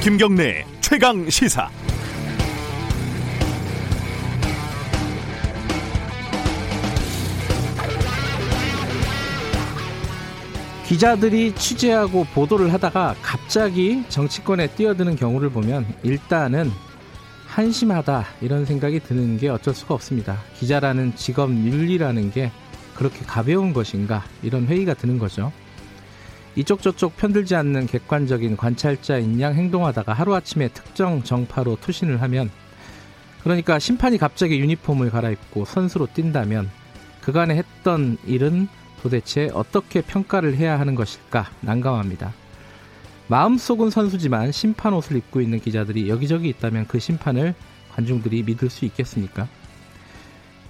[0.00, 1.68] 김경래 최강 시사.
[10.86, 16.70] 기자들이 취재하고 보도를 하다가 갑자기 정치권에 뛰어드는 경우를 보면 일단은
[17.48, 20.38] 한심하다 이런 생각이 드는 게 어쩔 수가 없습니다.
[20.54, 22.52] 기자라는 직업 윤리라는 게
[22.94, 25.52] 그렇게 가벼운 것인가 이런 회의가 드는 거죠.
[26.58, 32.50] 이쪽 저쪽 편들지 않는 객관적인 관찰자인 양 행동하다가 하루아침에 특정 정파로 투신을 하면
[33.44, 36.68] 그러니까 심판이 갑자기 유니폼을 갈아입고 선수로 뛴다면
[37.20, 38.66] 그간에 했던 일은
[39.00, 42.34] 도대체 어떻게 평가를 해야 하는 것일까 난감합니다.
[43.28, 47.54] 마음속은 선수지만 심판 옷을 입고 있는 기자들이 여기저기 있다면 그 심판을
[47.92, 49.46] 관중들이 믿을 수 있겠습니까?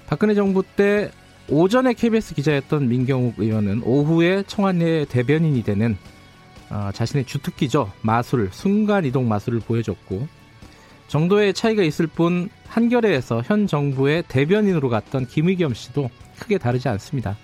[0.06, 1.10] 박근혜 정부 때
[1.50, 5.96] 오전에 KBS 기자였던 민경욱 의원은 오후에 청와대 대변인이 되는
[6.70, 10.28] 어, 자신의 주특기죠 마술 순간 이동 마술을 보여줬고
[11.08, 17.38] 정도의 차이가 있을 뿐 한겨레에서 현 정부의 대변인으로 갔던 김의겸 씨도 크게 다르지 않습니다.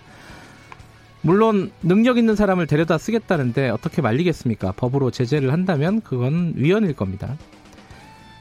[1.23, 4.73] 물론 능력 있는 사람을 데려다 쓰겠다는데 어떻게 말리겠습니까?
[4.73, 7.39] 법으로 제재를 한다면 그건 위헌일 겁니다.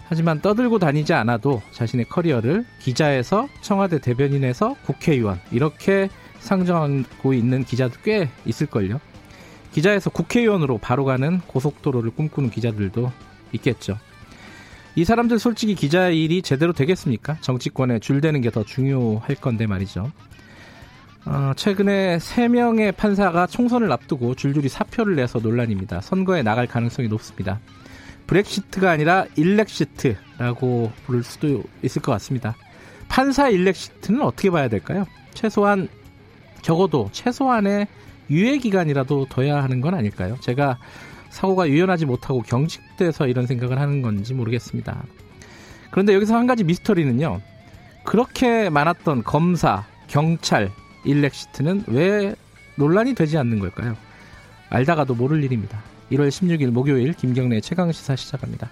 [0.08, 6.09] 하지만 떠들고 다니지 않아도 자신의 커리어를 기자에서 청와대 대변인에서 국회의원 이렇게
[6.40, 9.00] 상정하고 있는 기자도 꽤 있을걸요.
[9.72, 13.12] 기자에서 국회의원으로 바로 가는 고속도로를 꿈꾸는 기자들도
[13.54, 13.98] 있겠죠.
[14.96, 17.38] 이 사람들 솔직히 기자 일이 제대로 되겠습니까?
[17.42, 20.12] 정치권에 줄대는 게 더 중요할 건데 말이죠.
[21.26, 26.02] 어, 최근에 3명의 판사가 총선을 앞두고 줄줄이 사표를 내서 논란입니다.
[26.02, 27.59] 선거에 나갈 가능성이 높습니다.
[28.28, 32.56] 브렉시트가 아니라 일렉시트라고 부를 수도 있을 것 같습니다.
[33.10, 35.06] 판사 일렉시트는 어떻게 봐야 될까요?
[35.34, 35.88] 최소한
[36.62, 37.88] 적어도 최소한의
[38.30, 40.38] 유예 기간이라도 둬야 하는 건 아닐까요?
[40.42, 40.78] 제가
[41.30, 45.03] 사고가 유연하지 못하고 경직돼서 이런 생각을 하는 건지 모르겠습니다.
[45.92, 47.42] 그런데 여기서 한 가지 미스터리는요.
[48.03, 50.72] 그렇게 많았던 검사, 경찰,
[51.06, 52.36] 일렉시트는 왜
[52.76, 53.96] 논란이 되지 않는 걸까요?
[54.70, 55.81] 알다가도 모를 일입니다.
[56.13, 58.69] 1월 16일 목요일 김경래 최강 시사 시작합니다.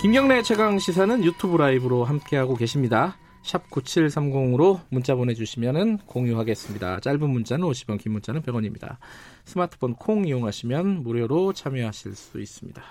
[0.00, 3.16] 김경래 최강 시사는 유튜브 라이브로 함께하고 계십니다.
[3.42, 7.00] 샵 9730으로 문자 보내주시면 공유하겠습니다.
[7.00, 8.96] 짧은 문자는 50원, 긴 문자는 100원입니다.
[9.44, 12.82] 스마트폰 콩 이용하시면 무료로 참여하실 수 있습니다.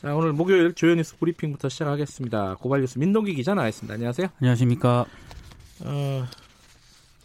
[0.00, 2.56] 자, 오늘 목요일 주요 뉴스 브리핑부터 시작하겠습니다.
[2.56, 3.94] 고발 뉴스 민동기 기자 나와있습니다.
[3.94, 4.28] 안녕하세요.
[4.40, 5.06] 안녕하십니까.
[5.84, 6.26] 어,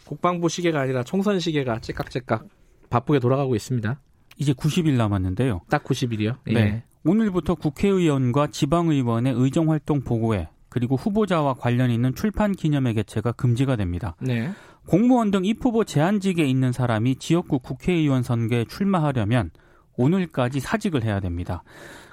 [0.08, 2.48] 국방부 시계가 아니라 총선 시계가 째깍째깍
[2.88, 4.00] 바쁘게 돌아가고 있습니다.
[4.38, 5.60] 이제 90일 남았는데요.
[5.68, 6.36] 딱 90일이요?
[6.46, 6.54] 네.
[6.54, 6.82] 예.
[7.04, 14.16] 오늘부터 국회의원과 지방의원의 의정활동 보고회 그리고 후보자와 관련 있는 출판 기념회 개최가 금지가 됩니다.
[14.20, 14.50] 네.
[14.86, 19.50] 공무원 등 입후보 제한직에 있는 사람이 지역구 국회의원 선거에 출마하려면
[19.98, 21.62] 오늘까지 사직을 해야 됩니다.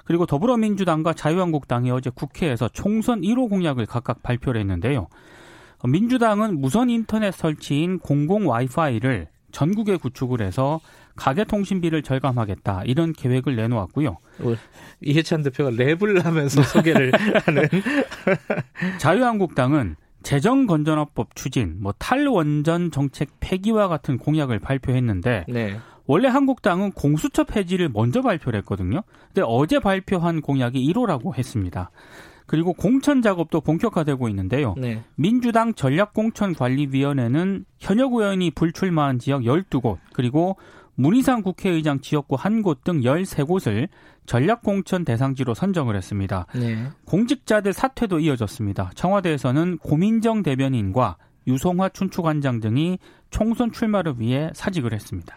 [0.04, 5.08] 그리고 더불어민주당과 자유한국당이 어제 국회에서 총선 1호 공약을 각각 발표를 했는데요.
[5.84, 10.80] 민주당은 무선 인터넷 설치인 공공 와이파이를 전국에 구축을 해서
[11.16, 14.10] 가계통신비를 절감하겠다 이런 계획을 내놓았고요.
[14.10, 14.54] 어,
[15.00, 17.68] 이해찬 대표가 랩을 하면서 소개를 하는
[18.98, 25.78] 자유한국당은 재정 건전화법 추진, 뭐 탈원전 정책 폐기와 같은 공약을 발표했는데 네.
[26.06, 29.02] 원래 한국당은 공수처 폐지를 먼저 발표를 했거든요.
[29.28, 31.90] 근데 어제 발표한 공약이 1호라고 했습니다.
[32.46, 34.74] 그리고 공천 작업도 본격화되고 있는데요.
[34.78, 35.02] 네.
[35.16, 40.56] 민주당 전략공천관리위원회는 현역 의원이 불출마한 지역 12곳, 그리고
[40.94, 43.88] 문희상 국회의장 지역구 한 곳 등 13곳을
[44.26, 46.46] 전략공천 대상지로 선정을 했습니다.
[46.54, 46.88] 네.
[47.04, 48.90] 공직자들 사퇴도 이어졌습니다.
[48.94, 52.98] 청와대에서는 고민정 대변인과 유송화 춘추관장 등이
[53.30, 55.36] 총선 출마를 위해 사직을 했습니다.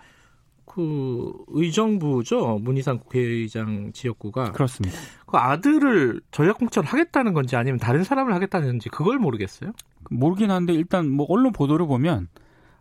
[0.70, 4.96] 그 의정부죠 문희상 국회의장 지역구가 그렇습니다.
[5.26, 9.72] 그 아들을 전략공천 하겠다는 건지 아니면 다른 사람을 하겠다는 건지 그걸 모르겠어요.
[10.12, 12.28] 모르긴 한데 일단 뭐 언론 보도를 보면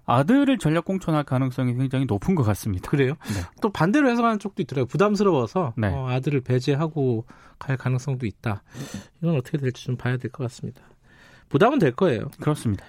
[0.05, 2.90] 아들을 전략 공천할 가능성이 굉장히 높은 것 같습니다.
[2.90, 3.14] 그래요?
[3.35, 3.43] 네.
[3.62, 4.87] 또 반대로 해석하는 쪽도 있더라고요.
[4.87, 5.88] 부담스러워서 네.
[5.88, 7.25] 어, 아들을 배제하고
[7.58, 8.62] 갈 가능성도 있다.
[9.23, 10.82] 이건 어떻게 될지 좀 봐야 될 것 같습니다.
[11.49, 12.31] 부담은 될 거예요.
[12.41, 12.84] 그렇습니다.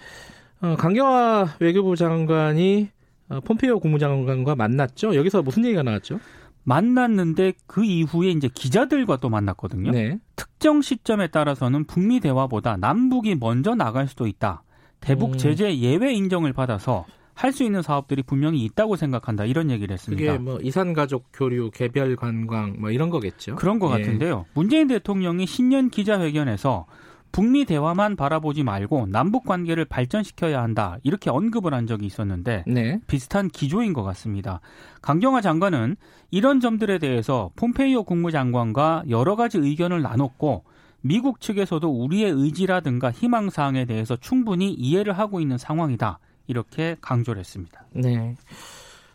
[0.62, 2.99] 어, 강경화 외교부 장관이 어,
[3.46, 5.16] 폼페이오 국무장관과 만났죠.
[5.16, 6.20] 여기서 무슨 얘기가 나왔죠?
[6.64, 9.92] 만났는데 그 이후에 이제 기자들과 또 만났거든요.
[9.92, 10.20] 네.
[10.36, 14.64] 특정 시점에 따라서는 북미 대화보다 남북이 먼저 나갈 수도 있다.
[15.00, 15.38] 대북 음.
[15.38, 20.34] 제재 예외 인정을 받아서 할 수 있는 사업들이 분명히 있다고 생각한다 이런 얘기를 했습니다.
[20.34, 23.56] 그게 뭐 이산 가족 교류, 개별 관광 뭐 이런 거겠죠.
[23.56, 24.04] 그런 것 예.
[24.04, 24.46] 같은데요.
[24.54, 26.86] 문재인 대통령이 신년 기자회견에서
[27.32, 33.00] 북미 대화만 바라보지 말고 남북 관계를 발전시켜야 한다 이렇게 언급을 한 적이 있었는데 네.
[33.08, 34.62] 비슷한 기조인 것 같습니다.
[35.02, 35.96] 강경화 장관은
[36.32, 40.64] 이런 점들에 대해서 폼페이오 국무장관과 여러 가지 의견을 나눴고
[41.02, 47.86] 미국 측에서도 우리의 의지라든가 희망 사항에 대해서 충분히 이해를 하고 있는 상황이다 이렇게 강조를 했습니다.
[47.94, 48.36] 네.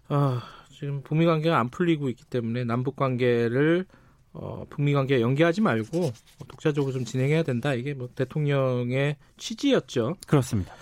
[0.09, 3.87] 아, 지금 북미 관계가 안 풀리고 있기 때문에 남북 관계를
[4.35, 6.11] 어, 북미 관계 연기하지 말고
[6.49, 7.73] 독자적으로 좀 진행해야 된다.
[7.73, 10.17] 이게 뭐 대통령의 취지였죠.
[10.27, 10.75] 그렇습니다.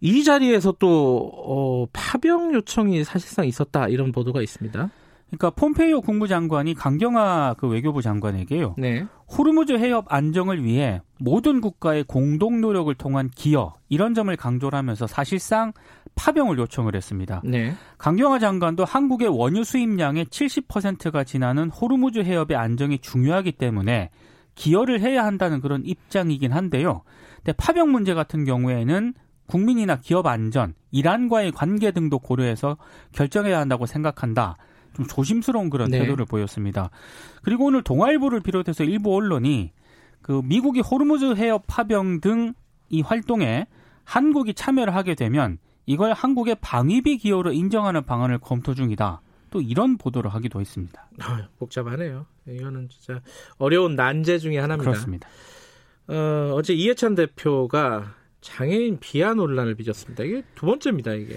[0.00, 4.90] 이 자리에서 또 어, 파병 요청이 사실상 있었다 이런 보도가 있습니다.
[5.28, 8.74] 그러니까 폼페이오 국무장관이 강경화 그 외교부 장관에게요.
[8.78, 9.06] 네.
[9.30, 15.72] 호르무즈 해협 안정을 위해 모든 국가의 공동 노력을 통한 기여 이런 점을 강조를 하면서 사실상
[16.14, 17.42] 파병을 요청을 했습니다.
[17.44, 17.74] 네.
[17.98, 24.10] 강경화 장관도 한국의 원유 수입량의 70%가 지나는 호르무즈 해협의 안정이 중요하기 때문에
[24.54, 27.02] 기여를 해야 한다는 그런 입장이긴 한데요.
[27.36, 29.14] 근데 파병 문제 같은 경우에는
[29.46, 32.76] 국민이나 기업 안전, 이란과의 관계 등도 고려해서
[33.12, 34.56] 결정해야 한다고 생각한다.
[34.98, 36.00] 좀 조심스러운 그런 네.
[36.00, 36.90] 태도를 보였습니다.
[37.42, 39.72] 그리고 오늘 동아일보를 비롯해서 일부 언론이
[40.20, 42.52] 그 미국이 호르무즈 해협 파병 등
[42.90, 43.66] 이 활동에
[44.04, 49.20] 한국이 참여를 하게 되면 이걸 한국의 방위비 기여로 인정하는 방안을 검토 중이다.
[49.50, 51.08] 또 이런 보도를 하기도 했습니다.
[51.20, 52.26] 아, 복잡하네요.
[52.46, 53.20] 이거는 진짜
[53.58, 54.90] 어려운 난제 중의 하나입니다.
[54.90, 55.28] 그렇습니다.
[56.08, 60.24] 어, 어제 이해찬 대표가 장애인 비하 논란을 빚었습니다.
[60.24, 61.36] 이게 두 번째입니다, 이게.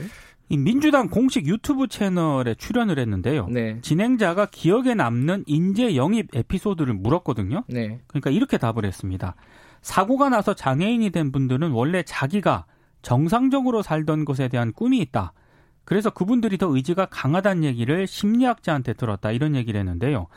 [0.52, 3.48] 이 민주당 공식 유튜브 채널에 출연을 했는데요.
[3.48, 3.80] 네.
[3.82, 7.64] 진행자가 기억에 남는 인재 영입 에피소드를 물었거든요.
[7.70, 8.02] 네.
[8.08, 9.36] 그러니까 이렇게 답을 했습니다.
[9.82, 12.66] 사고가 나서 장애인이 된 분들은 원래 자기가
[13.02, 15.32] 정상적으로 살던 것에 대한 꿈이 있다.
[15.86, 19.32] 그래서 그분들이 더 의지가 강하다는 얘기를 심리학자한테 들었다.
[19.32, 20.28] 이런 얘기를 했는데요.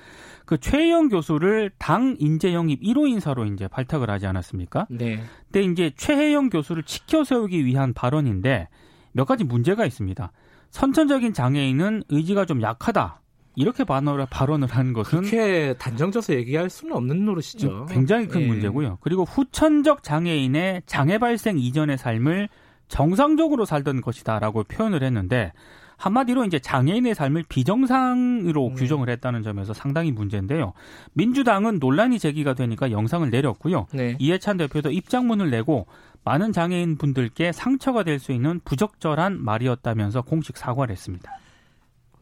[0.46, 4.86] 그 최영 교수를 당 인재 영입 1호 인사로 이제 발탁을 하지 않았습니까?
[4.90, 5.20] 네.
[5.50, 8.68] 근데 이제 최혜영 교수를 치켜 세우기 위한 발언인데
[9.14, 10.30] 몇 가지 문제가 있습니다.
[10.70, 13.20] 선천적인 장애인은 의지가 좀 약하다.
[13.56, 17.86] 이렇게 발언을, 발언을 한 것은 그렇게 단정져서 얘기할 수는 없는 노릇이죠.
[17.86, 18.46] 굉장히 큰 예.
[18.48, 18.98] 문제고요.
[19.00, 22.48] 그리고 후천적 장애인의 장애 발생 이전의 삶을
[22.88, 25.52] 정상적으로 살던 것이다라고 표현을 했는데
[25.96, 28.74] 한마디로 이제 장애인의 삶을 비정상으로 음.
[28.74, 30.72] 규정을 했다는 점에서 상당히 문제인데요.
[31.12, 33.86] 민주당은 논란이 제기가 되니까 영상을 내렸고요.
[33.92, 34.16] 네.
[34.18, 35.86] 이해찬 대표도 입장문을 내고
[36.24, 41.30] 많은 장애인 분들께 상처가 될 수 있는 부적절한 말이었다면서 공식 사과를 했습니다.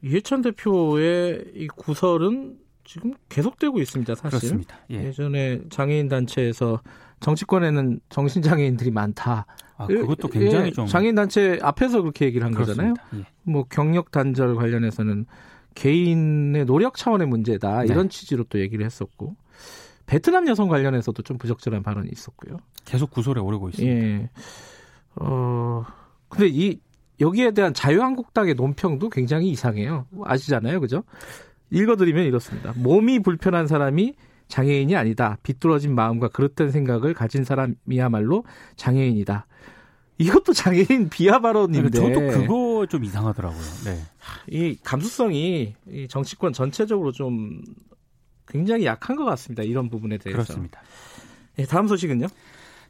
[0.02, 4.14] 이해찬 대표의 이 구설은 지금 계속되고 있습니다.
[4.16, 4.38] 사실.
[4.38, 4.76] 그렇습니다.
[4.90, 5.12] 예.
[5.12, 6.80] 전에 장애인 단체에서
[7.22, 9.46] 정치권에는 정신장애인들이 많다.
[9.76, 12.94] 아, 그것도 굉장히 예, 좀 장애인 단체 앞에서 그렇게 얘기를 한 그렇습니다.
[12.94, 13.24] 거잖아요.
[13.24, 13.50] 예.
[13.50, 15.26] 뭐 경력 단절 관련해서는
[15.74, 18.08] 개인의 노력 차원의 문제다 이런 네.
[18.08, 19.36] 취지로 또 얘기를 했었고
[20.06, 22.58] 베트남 여성 관련해서도 좀 부적절한 발언이 있었고요.
[22.84, 23.96] 계속 구설에 오르고 있습니다.
[23.96, 24.30] 예.
[25.16, 25.84] 어,
[26.28, 26.80] 근데 이,
[27.20, 30.06] 여기에 대한 자유한국당의 논평도 굉장히 이상해요.
[30.24, 30.80] 아시잖아요.
[30.80, 31.04] 그죠?
[31.70, 32.72] 읽어드리면 이렇습니다.
[32.76, 34.14] 몸이 불편한 사람이
[34.52, 35.38] 장애인이 아니다.
[35.42, 38.44] 비뚤어진 마음과 그릇된 생각을 가진 사람이야말로
[38.76, 39.46] 장애인이다.
[40.18, 41.88] 이것도 장애인 비하 발언인데.
[41.90, 43.62] 저도 그거 좀 이상하더라고요.
[43.86, 43.98] 네.
[44.48, 47.62] 이 감수성이 이 정치권 전체적으로 좀
[48.46, 49.62] 굉장히 약한 것 같습니다.
[49.62, 50.42] 이런 부분에 대해서.
[50.42, 50.82] 그렇습니다.
[51.56, 52.26] 네, 다음 소식은요?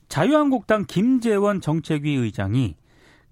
[0.09, 2.75] 자유한국당 김재원 정책위 의장이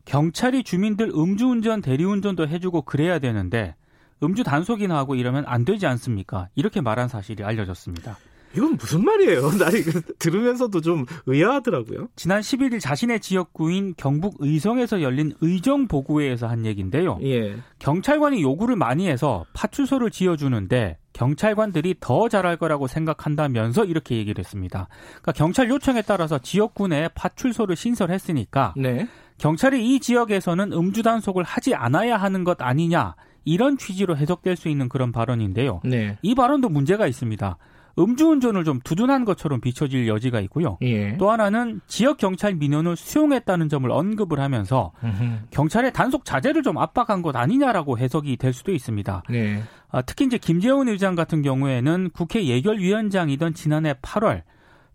[0.04, 3.74] 경찰이 주민들 음주운전, 대리운전도 해주고 그래야 되는데
[4.22, 6.48] 음주 단속이나 하고 이러면 안 되지 않습니까?
[6.54, 8.18] 이렇게 말한 사실이 알려졌습니다.
[8.54, 9.50] 이건 무슨 말이에요?
[9.58, 12.08] 나 이거 들으면서도 좀 의아하더라고요.
[12.16, 17.18] 지난 11일 자신의 지역구인 경북 의성에서 열린 의정 보고회에서 한 얘기인데요.
[17.22, 17.56] 예.
[17.78, 24.88] 경찰관이 요구를 많이 해서 파출소를 지어주는데 경찰관들이 더 잘할 거라고 생각한다면서 이렇게 얘기를 했습니다.
[25.08, 29.08] 그러니까 경찰 요청에 따라서 지역구 내에 파출소를 신설했으니까 네.
[29.38, 33.14] 경찰이 이 지역에서는 음주 단속을 하지 않아야 하는 것 아니냐
[33.44, 35.80] 이런 취지로 해석될 수 있는 그런 발언인데요.
[35.84, 36.18] 네.
[36.22, 37.56] 이 발언도 문제가 있습니다.
[37.98, 40.78] 음주운전을 좀 두둔한 것처럼 비춰질 여지가 있고요.
[40.82, 41.16] 예.
[41.16, 45.48] 또 하나는 지역 경찰 민원을 수용했다는 점을 언급을 하면서 으흠.
[45.50, 49.24] 경찰의 단속 자제를 좀 압박한 것 아니냐라고 해석이 될 수도 있습니다.
[49.28, 49.62] 네.
[49.90, 54.42] 아, 특히 이제 김재원 의장 같은 경우에는 국회 예결위원장이던 지난해 8월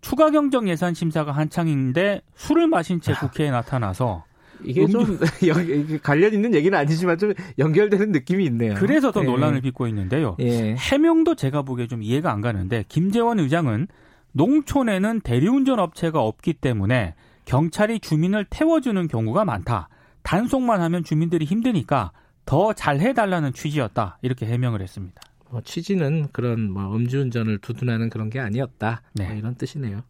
[0.01, 4.23] 추가 경정 예산 심사가 한창인데 술을 마신 채 국회에 나타나서
[4.63, 4.91] 이게 음주...
[4.91, 5.19] 좀
[6.03, 8.75] 관련 있는 얘기는 아니지만 좀 연결되는 느낌이 있네요.
[8.75, 9.25] 그래서 더 예.
[9.25, 10.35] 논란을 빚고 있는데요.
[10.39, 10.75] 예.
[10.75, 13.87] 해명도 제가 보기에 좀 이해가 안 가는데 김재원 의장은
[14.33, 19.89] 농촌에는 대리운전 업체가 없기 때문에 경찰이 주민을 태워주는 경우가 많다.
[20.23, 22.11] 단속만 하면 주민들이 힘드니까
[22.45, 24.17] 더 잘해달라는 취지였다.
[24.21, 25.21] 이렇게 해명을 했습니다.
[25.49, 29.01] 뭐 취지는 그런 뭐 음주운전을 두둔하는 그런 게 아니었다.
[29.13, 29.27] 네.
[29.27, 30.01] 뭐 이런 뜻이네요.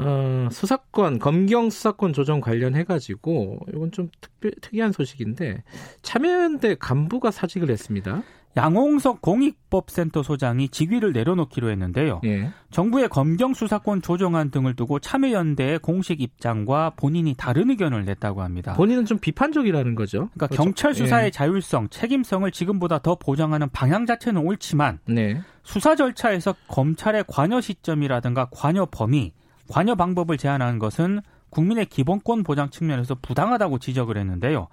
[0.00, 5.62] 어, 수사권, 검경 수사권 조정 관련해가지고, 이건 좀 특별, 특이한 소식인데,
[6.02, 8.22] 참여연대 간부가 사직을 했습니다.
[8.56, 12.20] 양홍석 공익법센터 소장이 직위를 내려놓기로 했는데요.
[12.24, 12.50] 예.
[12.70, 18.72] 정부의 검경 수사권 조정안 등을 두고 참여연대의 공식 입장과 본인이 다른 의견을 냈다고 합니다.
[18.74, 20.30] 본인은 좀 비판적이라는 거죠.
[20.34, 20.62] 그러니까 그렇죠?
[20.64, 21.30] 경찰 수사의 예.
[21.30, 25.40] 자율성, 책임성을 지금보다 더 보장하는 방향 자체는 옳지만 네.
[25.62, 29.32] 수사 절차에서 검찰의 관여 시점이라든가 관여 범위,
[29.68, 31.20] 관여 방법을 제한하는 것은
[31.50, 34.68] 국민의 기본권 보장 측면에서 부당하다고 지적을 했는데요.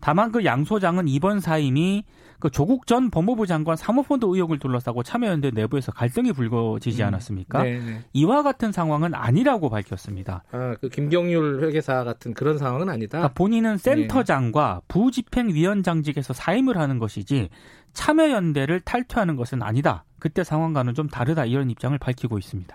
[0.00, 2.04] 다만 그 양 소장은 이번 사임이
[2.38, 7.08] 그 조국 전 법무부 장관 사모펀드 의혹을 둘러싸고 참여연대 내부에서 갈등이 불거지지 음.
[7.08, 7.62] 않았습니까?
[7.64, 10.44] 음, 이와 같은 상황은 아니라고 밝혔습니다.
[10.52, 13.18] 아, 그 김경률 회계사 같은 그런 상황은 아니다.
[13.18, 14.84] 그러니까 본인은 센터장과 네.
[14.88, 17.50] 부집행위원장직에서 사임을 하는 것이지
[17.92, 20.04] 참여연대를 탈퇴하는 것은 아니다.
[20.18, 22.74] 그때 상황과는 좀 다르다 이런 입장을 밝히고 있습니다.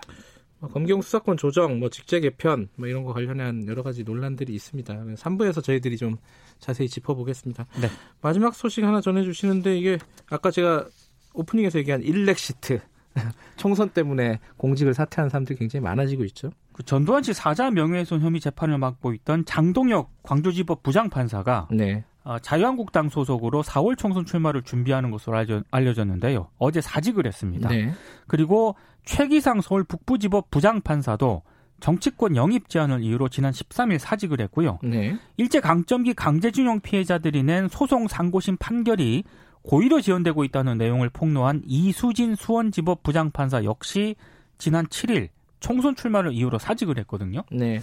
[0.66, 4.94] 뭐 검경 수사권 조정, 뭐 직제 개편, 뭐 이런 거 관련한 여러 가지 논란들이 있습니다.
[4.94, 6.16] 3부에서 저희들이 좀
[6.58, 7.66] 자세히 짚어보겠습니다.
[7.80, 7.88] 네.
[8.20, 10.86] 마지막 소식 하나 전해주시는데 이게 아까 제가
[11.34, 12.80] 오프닝에서 얘기한 일렉 시트
[13.56, 16.50] 총선 때문에 공직을 사퇴한 사람들이 굉장히 많아지고 있죠.
[16.72, 22.04] 그 전두환 씨 사자 명예훼손 혐의 재판을 맡고 있던 장동혁 광주지법 부장판사가 네.
[22.26, 26.48] 어, 자유한국당 소속으로 4월 총선 출마를 준비하는 것으로 알려졌는데요.
[26.58, 27.68] 어제 사직을 했습니다.
[27.68, 27.92] 네.
[28.26, 31.42] 그리고 최기상 서울 북부지법 부장판사도
[31.78, 34.80] 정치권 영입 제한을 이유로 지난 13일 사직을 했고요.
[34.82, 35.16] 네.
[35.36, 39.22] 일제 강점기 강제징용 피해자들이 낸 소송 상고심 판결이
[39.62, 44.16] 고의로 지연되고 있다는 내용을 폭로한 이수진 수원지법 부장판사 역시
[44.58, 45.28] 지난 7일
[45.60, 47.44] 총선 출마를 이유로 사직을 했거든요.
[47.52, 47.80] 네.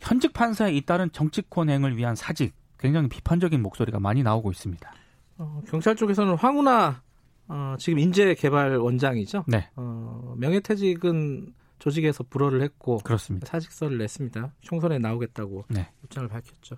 [0.00, 4.92] 현직 판사에 잇따른 정치권 행을 위한 사직 굉장히 비판적인 목소리가 많이 나오고 있습니다.
[5.38, 7.02] 어, 경찰 쪽에서는 황운하
[7.48, 9.44] 어, 지금 인재개발 원장이죠.
[9.46, 9.68] 네.
[9.76, 13.46] 어, 명예퇴직은 조직에서 불허를 했고 그렇습니다.
[13.46, 14.52] 사직서를 냈습니다.
[14.60, 15.88] 총선에 나오겠다고 네.
[16.04, 16.76] 입장을 밝혔죠.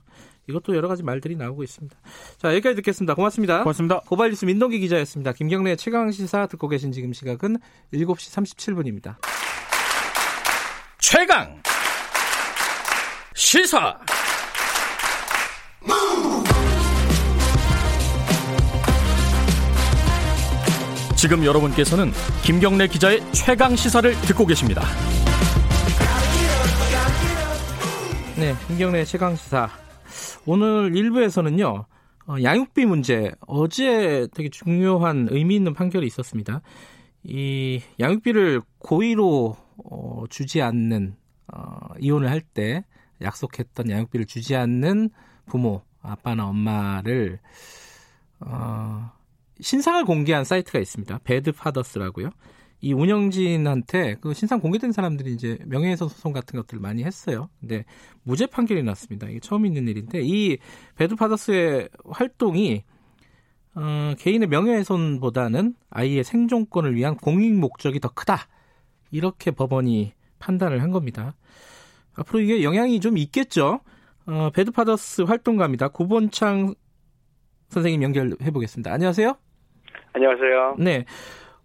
[0.49, 1.97] 이것도 여러 가지 말들이 나오고 있습니다.
[2.38, 3.14] 자 여기까지 듣겠습니다.
[3.14, 3.61] 고맙습니다.
[3.61, 4.00] 고맙습니다.
[4.00, 5.33] 고발뉴스 민동기 기자였습니다.
[5.33, 7.57] 김경래 최강 시사 듣고 계신 지금 시각은
[7.92, 9.16] 7시 37분입니다.
[10.99, 11.62] 최강
[13.35, 13.99] 시사
[21.20, 22.12] 지금 여러분께서는
[22.42, 24.80] 김경래 기자의 최강 시사를 듣고 계십니다.
[28.38, 29.68] 네, 김경래 최강 시사.
[30.46, 31.84] 오늘 1부에서는요,
[32.26, 36.62] 어, 양육비 문제, 어제 되게 중요한 의미 있는 판결이 있었습니다.
[37.24, 41.16] 이 양육비를 고의로 어, 주지 않는,
[41.52, 42.82] 어, 이혼을 할 때
[43.20, 45.10] 약속했던 양육비를 주지 않는
[45.44, 47.40] 부모, 아빠나 엄마를,
[48.40, 49.19] 어,
[49.60, 51.20] 신상을 공개한 사이트가 있습니다.
[51.24, 52.30] 배드 파더스라고요.
[52.82, 57.50] 이 운영진한테 그 신상 공개된 사람들이 이제 명예훼손 소송 같은 것들을 많이 했어요.
[57.60, 57.84] 근데
[58.22, 59.28] 무죄 판결이 났습니다.
[59.28, 60.58] 이게 처음 있는 일인데 이
[60.96, 62.84] 배드 파더스의 활동이
[63.74, 68.48] 어, 개인의 명예훼손보다는 아이의 생존권을 위한 공익 목적이 더 크다.
[69.10, 71.36] 이렇게 법원이 판단을 한 겁니다.
[72.14, 73.80] 앞으로 이게 영향이 좀 있겠죠.
[74.26, 75.88] 어, 배드파더스 활동가입니다.
[75.88, 76.74] 구본창
[77.68, 78.92] 선생님 연결해 보겠습니다.
[78.92, 79.36] 안녕하세요.
[80.12, 80.76] 안녕하세요.
[80.78, 81.04] 네.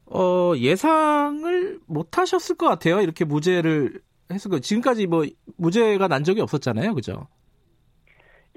[0.05, 3.01] 어, 예상을 못 하셨을 것 같아요.
[3.01, 3.99] 이렇게 무죄를
[4.31, 5.25] 해서 그 지금까지 뭐
[5.57, 6.93] 무죄가 난 적이 없었잖아요.
[6.93, 7.27] 그죠?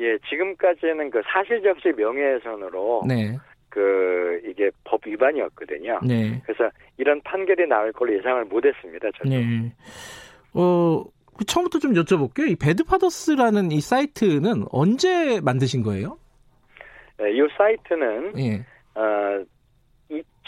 [0.00, 3.36] 예, 지금까지는 그 사실 적시 명예훼손으로 네.
[3.68, 6.00] 그 이게 법 위반이었거든요.
[6.04, 6.40] 네.
[6.44, 9.08] 그래서 이런 판결이 나올 걸로 예상을 못 했습니다.
[9.18, 9.28] 저도.
[9.28, 9.72] 네.
[10.54, 11.04] 어,
[11.36, 12.50] 그 처음부터 좀 여쭤볼게요.
[12.50, 16.18] 이 배드파더스라는 이 사이트는 언제 만드신 거예요?
[17.18, 18.64] 네, 이 사이트는 예.
[18.94, 19.44] 어,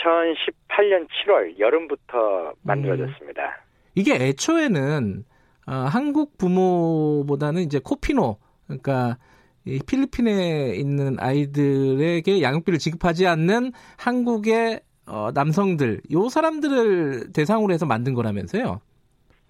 [0.01, 3.43] 2018년 7월 여름부터 만들어졌습니다.
[3.43, 3.71] 음.
[3.95, 5.25] 이게 애초에는
[5.67, 9.19] 어, 한국 부모보다는 이제 코피노 그러니까
[9.65, 18.15] 이 필리핀에 있는 아이들에게 양육비를 지급하지 않는 한국의 어, 남성들 요 사람들을 대상으로 해서 만든
[18.15, 18.81] 거라면서요?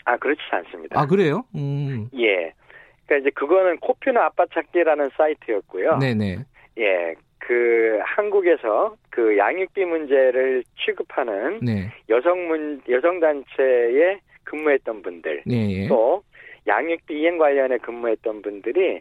[0.05, 1.01] 아 그렇지 않습니다.
[1.01, 1.45] 아 그래요?
[1.55, 2.09] 음.
[2.15, 2.53] 예.
[3.07, 5.99] 그러니까 이제 그거는 코피노 아빠 찾기라는 사이트였고요.
[5.99, 6.45] 네네.
[6.79, 7.15] 예.
[7.41, 11.91] 그 한국에서 그 양육비 문제를 취급하는 네.
[12.09, 15.89] 여성 문 여성 단체에 근무했던 분들 네.
[15.89, 16.23] 또
[16.67, 19.01] 양육비 이행 관련에 근무했던 분들이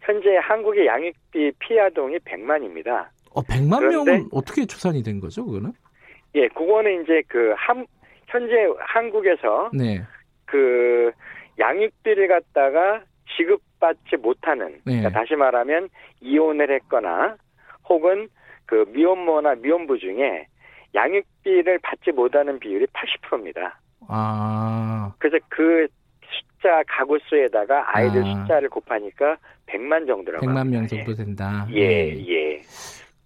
[0.00, 3.08] 현재 한국의 양육비 피해 아동이 100만입니다.
[3.32, 5.72] 어, 100만 명은 어떻게 추산이 된 거죠, 그거는?
[6.34, 7.86] 예, 그거는 이제 그 한,
[8.26, 10.00] 현재 한국에서 네.
[10.46, 11.10] 그
[11.58, 13.02] 양육비를 갖다가
[13.36, 14.98] 지급받지 못하는 네.
[14.98, 15.88] 그러니까 다시 말하면
[16.20, 17.36] 이혼을 했거나
[17.88, 18.28] 혹은
[18.66, 20.46] 그 미혼모나 미혼부 중에
[20.94, 23.80] 양육비를 받지 못하는 비율이 80%입니다.
[24.08, 25.12] 아.
[25.18, 25.86] 그래서 그
[26.60, 28.42] 각자 가구 수에다가 아이들 아.
[28.42, 31.66] 숫자를 곱하니까 100만 정도라고 100만 명 정도 된다.
[31.72, 32.28] 예, 네.
[32.28, 32.60] 예.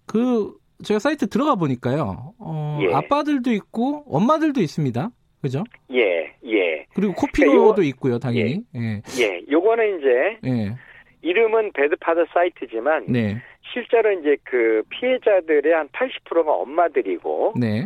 [0.07, 2.33] 그 제가 사이트 들어가 보니까요.
[2.39, 2.93] 어, 예.
[2.93, 5.09] 아빠들도 있고 엄마들도 있습니다.
[5.41, 5.63] 그죠?
[5.91, 6.85] 예, 예.
[6.95, 8.61] 그리고 코피로도 그러니까 있고요, 당연히.
[8.75, 8.79] 예.
[8.79, 9.01] 예.
[9.21, 9.41] 예.
[9.51, 10.75] 요거는 이제 예.
[11.21, 13.41] 이름은 배드파더 사이트지만 네.
[13.75, 17.85] 실제로 이제 그 피해자들의 한 80%가 엄마들이고 네.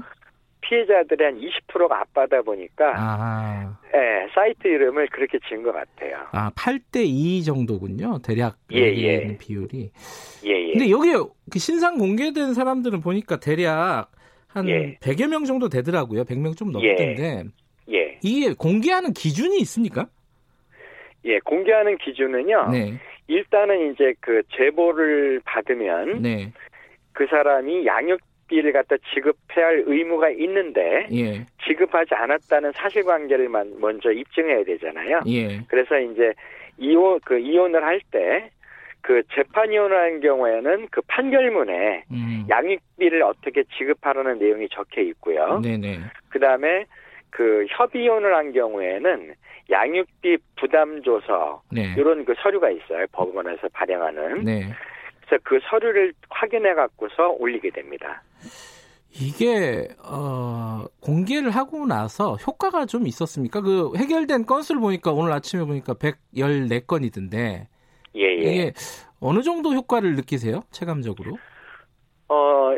[0.62, 3.80] 피해자들의 한 20%가 아빠다 보니까 아.
[3.96, 6.28] 예, 사이트 이름을 그렇게 지은 것 같아요.
[6.32, 8.20] 아, 8대 2 정도군요.
[8.20, 9.38] 대략 예, 예.
[9.40, 9.90] 비율이.
[10.46, 10.72] 예, 예.
[10.74, 11.10] 근데 여기
[11.52, 14.12] 그 신상 공개된 사람들은 보니까 대략
[14.48, 14.96] 한 예.
[15.02, 16.24] 100여 명 정도 되더라고요.
[16.24, 17.46] 100명 좀 넘던데.
[17.90, 17.96] 예.
[17.96, 18.20] 예.
[18.22, 20.08] 이게 공개하는 기준이 있습니까?
[21.26, 22.70] 예, 공개하는 기준은요.
[22.72, 23.00] 네.
[23.30, 26.52] 일단은 이제 그 제보를 받으면 네.
[27.14, 31.46] 그 사람이 양육비를 갖다 지급해야 할 의무가 있는데 예.
[31.64, 35.22] 지급하지 않았다는 사실관계를 먼저 입증해야 되잖아요.
[35.28, 35.62] 예.
[35.68, 36.34] 그래서 이제
[36.80, 38.50] 이혼 그 이혼을 할때
[39.02, 42.46] 그 재판 이혼을 한 경우에는 그 판결문에 음.
[42.50, 45.60] 양육비를 어떻게 지급하라는 내용이 적혀 있고요.
[45.62, 46.00] 네네.
[46.30, 46.86] 그다음에
[47.30, 49.34] 그 협의 이혼을 한 경우에는
[49.70, 51.94] 양육비 부담 조서 네.
[51.98, 54.44] 이런 그 서류가 있어요 법원에서 발행하는.
[54.44, 54.62] 네.
[55.26, 58.24] 그래서 그 서류를 확인해 갖고서 올리게 됩니다.
[59.12, 63.62] 이게 어, 공개를 하고 나서 효과가 좀 있었습니까?
[63.62, 67.68] 그 해결된 건수를 보니까 오늘 아침에 보니까 114건이던데.
[68.16, 68.36] 예, 예.
[68.36, 68.74] 이게
[69.20, 70.62] 어느 정도 효과를 느끼세요?
[70.72, 71.38] 체감적으로?
[72.28, 72.72] 어,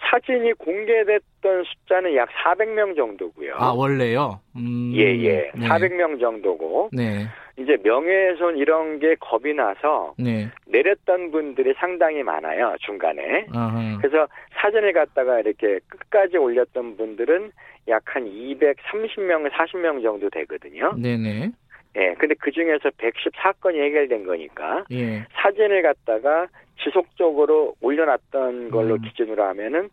[0.00, 3.54] 사진이 공개됐던 숫자는 약 400명 정도고요.
[3.56, 4.40] 아 원래요?
[4.56, 5.50] 음, 예, 예.
[5.54, 5.68] 네.
[5.68, 6.90] 400명 정도고.
[6.92, 7.26] 네.
[7.58, 10.48] 이제 명예훼손 이런 게 겁이 나서 네.
[10.66, 13.46] 내렸던 분들이 상당히 많아요 중간에.
[13.52, 13.98] 아하.
[14.00, 17.52] 그래서 사진을 갖다가 이렇게 끝까지 올렸던 분들은
[17.88, 20.92] 약 한 230명, 40명 정도 되거든요.
[20.96, 21.52] 네네.
[21.96, 25.24] 예, 근데 그 중에서 114건이 해결된 거니까 예.
[25.32, 26.46] 사진을 갖다가
[26.82, 29.00] 지속적으로 올려놨던 걸로 음.
[29.02, 29.90] 기준으로 하면은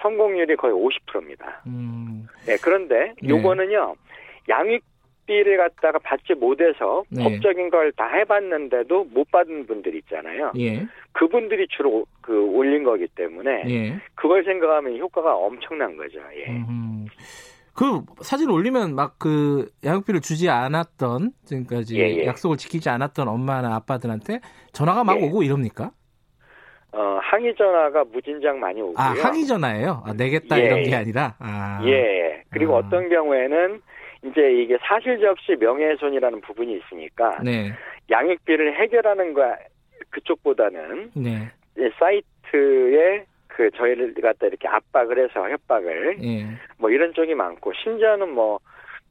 [0.00, 1.60] 성공률이 거의 50%입니다.
[1.66, 2.26] 음.
[2.46, 3.28] 네, 그런데 네.
[3.28, 3.94] 요거는요
[4.48, 7.22] 양육비를 갖다가 받지 못해서 네.
[7.24, 10.52] 법적인 걸 다 해봤는데도 못 받은 분들 있잖아요.
[10.58, 10.86] 예.
[11.12, 13.98] 그분들이 주로 그 올린 거기 때문에 예.
[14.14, 16.20] 그걸 생각하면 효과가 엄청난 거죠.
[16.36, 16.46] 예.
[16.48, 17.06] 음흠.
[17.74, 22.26] 그 사진 올리면 막 그 양육비를 주지 않았던 지금까지 예, 예.
[22.26, 24.40] 약속을 지키지 않았던 엄마나 아빠들한테
[24.72, 25.26] 전화가 막 예.
[25.26, 25.90] 오고 이럽니까?
[26.92, 28.96] 어, 항의 전화가 무진장 많이 오고요.
[28.96, 30.02] 아, 항의 전화예요?
[30.06, 31.34] 아, 내겠다 예, 이런 게 아니라?
[31.38, 31.82] 아.
[31.84, 32.42] 예.
[32.50, 32.78] 그리고 아.
[32.78, 33.80] 어떤 경우에는
[34.24, 37.72] 이제 이게 사실 적시 명예훼손이라는 부분이 있으니까 네.
[38.10, 39.42] 양육비를 해결하는 거
[40.10, 41.50] 그쪽보다는 네.
[41.98, 43.24] 사이트에
[43.60, 46.46] 그 저희를 갖다 이렇게 압박을 해서 협박을 예.
[46.78, 48.58] 뭐 이런 쪽이 많고 심지어는 뭐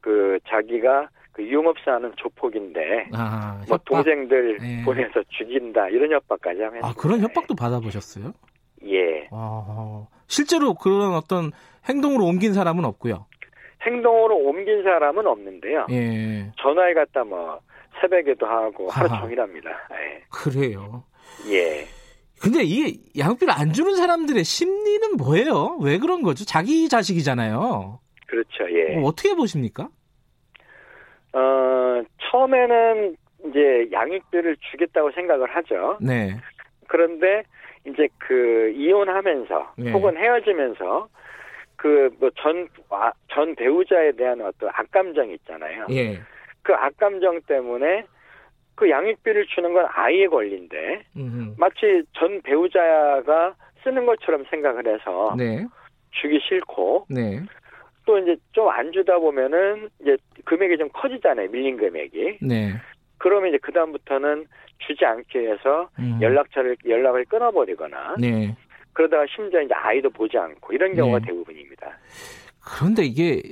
[0.00, 4.84] 그 자기가 그 유흥업소하는 조폭인데 아, 뭐 동생들 예.
[4.84, 8.32] 보내서 죽인다 이런 협박까지 하면 아 그런 협박도 받아보셨어요?
[8.86, 9.28] 예.
[9.30, 11.52] 아, 실제로 그런 어떤
[11.88, 13.26] 행동으로 옮긴 사람은 없고요.
[13.82, 15.86] 행동으로 옮긴 사람은 없는데요.
[15.90, 16.50] 예.
[16.60, 17.60] 전화에 갖다 뭐
[18.00, 19.70] 새벽에도 하고 하루 종일 합니다.
[19.92, 20.22] 예.
[20.30, 21.04] 그래요.
[21.50, 21.84] 예.
[22.42, 25.78] 근데 이게 양육비를 안 주는 사람들의 심리는 뭐예요?
[25.82, 26.44] 왜 그런 거죠?
[26.44, 28.00] 자기 자식이잖아요.
[28.26, 28.70] 그렇죠.
[28.70, 28.96] 예.
[28.96, 29.88] 어, 어떻게 보십니까?
[31.32, 33.16] 어, 처음에는
[33.48, 35.98] 이제 양육비를 주겠다고 생각을 하죠.
[36.00, 36.36] 네.
[36.88, 37.42] 그런데
[37.86, 39.92] 이제 그 이혼하면서 네.
[39.92, 41.08] 혹은 헤어지면서
[41.76, 42.68] 그 뭐 전
[43.32, 45.86] 전 배우자에 대한 어떤 악감정 있잖아요.
[45.90, 46.20] 예.
[46.62, 48.04] 그 악감정 때문에
[48.80, 51.54] 그 양육비를 주는 건 아이의 권리인데 음흠.
[51.58, 55.66] 마치 전 배우자가 쓰는 것처럼 생각을 해서 네.
[56.12, 57.42] 주기 싫고 네.
[58.06, 60.16] 또 이제 좀 안 주다 보면은 이제
[60.46, 61.50] 금액이 좀 커지잖아요.
[61.50, 62.38] 밀린 금액이.
[62.40, 62.72] 네.
[63.18, 64.46] 그러면 이제 그 다음부터는
[64.78, 66.18] 주지 않게 해서 음.
[66.22, 68.16] 연락처를 연락을 끊어버리거나.
[68.18, 68.56] 네.
[68.94, 71.26] 그러다가 심지어 이제 아이도 보지 않고 이런 경우가 네.
[71.26, 71.98] 대부분입니다.
[72.64, 73.42] 그런데 이게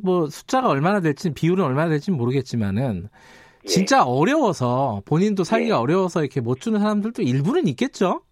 [0.00, 3.08] 뭐 숫자가 얼마나 될지 비율은 얼마나 될지 모르겠지만은
[3.66, 3.68] 예.
[3.68, 5.78] 진짜 어려워서 본인도 살기가 예.
[5.80, 8.22] 어려워서 이렇게 못 주는 사람들도 일부는 있겠죠.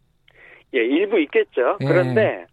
[0.74, 1.78] 예, 일부 있겠죠.
[1.80, 1.84] 예.
[1.84, 2.46] 그런데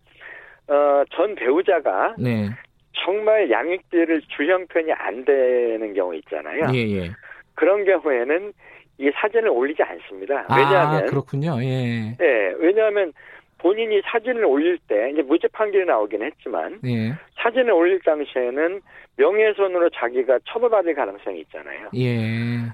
[0.68, 2.50] 어, 전 배우자가 네.
[2.94, 6.68] 정말 양육비를 줄 형편이 안 되는 경우 있잖아요.
[6.74, 7.12] 예, 예.
[7.56, 8.54] 그런 경우에는
[9.00, 10.46] 이 사진을 올리지 않습니다.
[10.48, 11.58] 아, 왜냐하면 아, 그렇군요.
[11.64, 12.16] 예.
[12.22, 13.14] 예, 왜냐하면
[13.62, 17.14] 본인이 사진을 올릴 때 이제 무죄 판결이 나오긴 했지만 예.
[17.36, 18.82] 사진을 올릴 당시에는
[19.18, 21.90] 명예훼손으로 자기가 처벌받을 가능성이 있잖아요.
[21.96, 22.18] 예.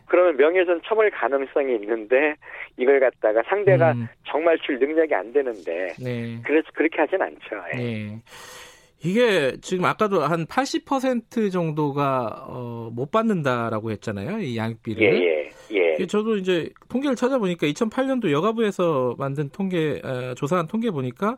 [0.06, 2.36] 그러면 명예훼손 처벌 가능성이 있는데
[2.78, 4.08] 이걸 갖다가 상대가 음.
[4.26, 6.40] 정말 줄 능력이 안 되는데 네.
[6.46, 7.64] 그래서 그렇게 하진 않죠.
[7.74, 7.78] 예.
[7.78, 8.22] 네.
[9.04, 14.40] 이게 지금 아까도 한 80% 정도가 어, 못 받는다라고 했잖아요.
[14.40, 15.04] 이 양육비를.
[16.02, 16.08] 예.
[16.08, 21.38] 저도 이제 통계를 찾아보니까 2008년도 여가부에서 만든 통계 어, 조사한 통계 보니까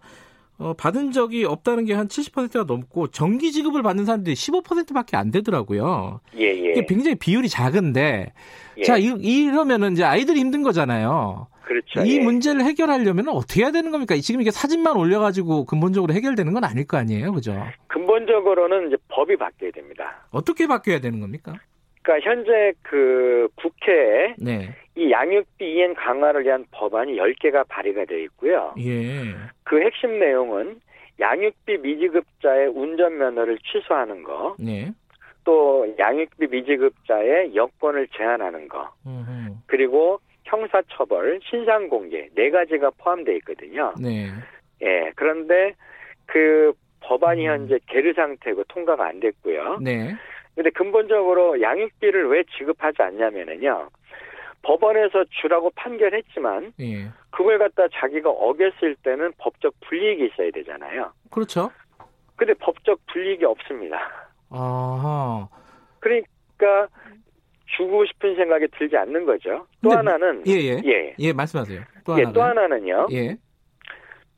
[0.58, 6.20] 어, 받은 적이 없다는 게 한 70%가 넘고 정기 지급을 받는 사람들이 15%밖에 안 되더라고요.
[6.38, 6.72] 예, 예.
[6.72, 8.34] 이게 굉장히 비율이 작은데
[8.78, 8.84] 예.
[8.84, 11.48] 자, 이, 이러면은 이제 아이들이 힘든 거잖아요.
[11.64, 12.02] 그렇죠.
[12.04, 12.24] 이 예.
[12.24, 14.16] 문제를 해결하려면 어떻게 해야 되는 겁니까?
[14.18, 17.54] 지금 이게 사진만 올려가지고 근본적으로 해결되는 건 아닐 거 아니에요, 그죠?
[17.88, 20.28] 근본적으로는 이제 법이 바뀌어야 됩니다.
[20.32, 21.54] 어떻게 바뀌어야 되는 겁니까?
[22.02, 24.70] 그러니까 현재 그 국회에 네.
[24.96, 28.74] 이 양육비 이행 강화를 위한 법안이 10개가 발의가 되어 있고요.
[28.80, 29.34] 예.
[29.64, 30.80] 그 핵심 내용은
[31.20, 34.56] 양육비 미지급자의 운전면허를 취소하는 거.
[34.60, 34.92] 네.
[35.44, 38.92] 또 양육비 미지급자의 여권을 제한하는 거.
[39.06, 39.56] 음흠.
[39.68, 43.94] 그리고 형사처벌, 신상공개 네 가지가 포함되어 있거든요.
[44.02, 44.28] 네.
[44.82, 45.12] 예.
[45.16, 45.74] 그런데
[46.26, 47.54] 그 법안이 음.
[47.54, 49.80] 현재 계류 상태고 통과가 안 됐고요.
[49.82, 50.16] 네.
[50.60, 53.88] 근데 근본적으로 양육비를 왜 지급하지 않냐면은요.
[54.62, 57.08] 법원에서 주라고 판결했지만 예.
[57.30, 61.14] 그걸 갖다 자기가 어겼을 때는 법적 불이익이 있어야 되잖아요.
[61.32, 61.72] 그렇죠.
[62.36, 64.02] 근데 법적 불이익이 없습니다.
[64.50, 65.48] 아하.
[66.02, 66.90] 그러니까
[67.78, 69.66] 주고 싶은 생각이 들지 않는 거죠.
[69.82, 70.82] 또 하나는 예, 예.
[70.84, 71.16] 예.
[71.20, 71.84] 예, 말씀하세요.
[72.06, 73.08] 또, 예, 또 하나는요.
[73.14, 73.38] 예.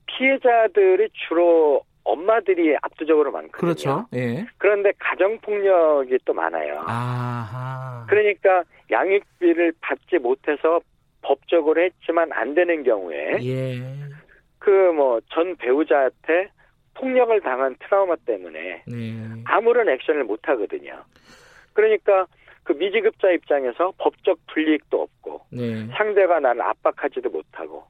[0.05, 3.59] 피해자들이 주로 엄마들이 압도적으로 많거든요.
[3.59, 4.05] 그렇죠.
[4.13, 4.45] 예.
[4.57, 6.83] 그런데 가정 폭력이 또 많아요.
[6.87, 8.05] 아하.
[8.09, 10.81] 그러니까 양육비를 받지 못해서
[11.21, 13.79] 법적으로 했지만 안 되는 경우에 예.
[14.59, 16.49] 그 뭐 전 배우자한테
[16.95, 19.13] 폭력을 당한 트라우마 때문에 네.
[19.45, 21.03] 아무런 액션을 못 하거든요.
[21.73, 22.27] 그러니까
[22.63, 25.87] 그 미지급자 입장에서 법적 불이익도 없고 네.
[25.97, 27.83] 상대가 나를 압박하지도 못하고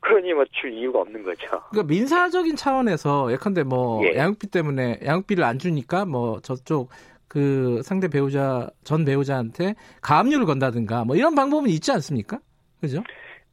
[0.00, 1.46] 그러니 뭐 줄 이유가 없는 거죠.
[1.70, 4.16] 그러니까 민사적인 차원에서 예컨대 뭐 예.
[4.16, 6.88] 양육비 때문에 양육비를 안 주니까 뭐 저쪽
[7.28, 12.38] 그 상대 배우자 전 배우자한테 가압류를 건다든가 뭐 이런 방법은 있지 않습니까?
[12.80, 13.02] 그죠?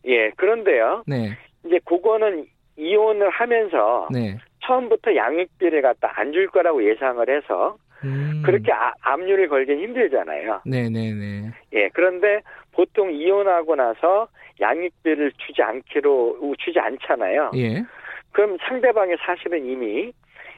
[0.06, 1.04] 예, 그런데요.
[1.06, 1.38] 네.
[1.66, 2.46] 이제 그거는
[2.78, 4.38] 이혼을 하면서 네.
[4.66, 8.42] 처음부터 양육비를 갖다 안 줄 거라고 예상을 해서 음.
[8.46, 10.62] 그렇게 아, 압류를 걸긴 힘들잖아요.
[10.66, 11.14] 네네네.
[11.14, 11.52] 네, 네.
[11.74, 14.28] 예, 그런데 보통 이혼하고 나서
[14.60, 17.52] 양육비를 주지 않기로 주지 않잖아요.
[17.56, 17.84] 예.
[18.32, 20.12] 그럼 상대방이 사실은 이미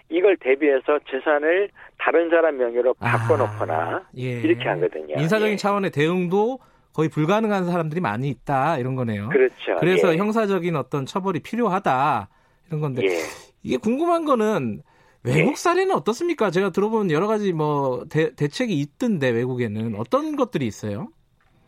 [0.09, 4.41] 이걸 대비해서 재산을 다른 사람 명의로 바꿔놓거나 아, 예.
[4.41, 5.15] 이렇게 하거든요.
[5.17, 5.57] 인사적인 예.
[5.57, 6.59] 차원의 대응도
[6.93, 9.29] 거의 불가능한 사람들이 많이 있다 이런 거네요.
[9.29, 9.75] 그렇죠.
[9.79, 10.17] 그래서 예.
[10.17, 12.27] 형사적인 어떤 처벌이 필요하다
[12.67, 13.17] 이런 건데 예.
[13.63, 14.81] 이게 궁금한 거는
[15.23, 15.55] 외국 예.
[15.55, 16.49] 사례는 어떻습니까?
[16.49, 21.09] 제가 들어본 여러 가지 뭐 대, 대책이 있던데 외국에는 어떤 것들이 있어요?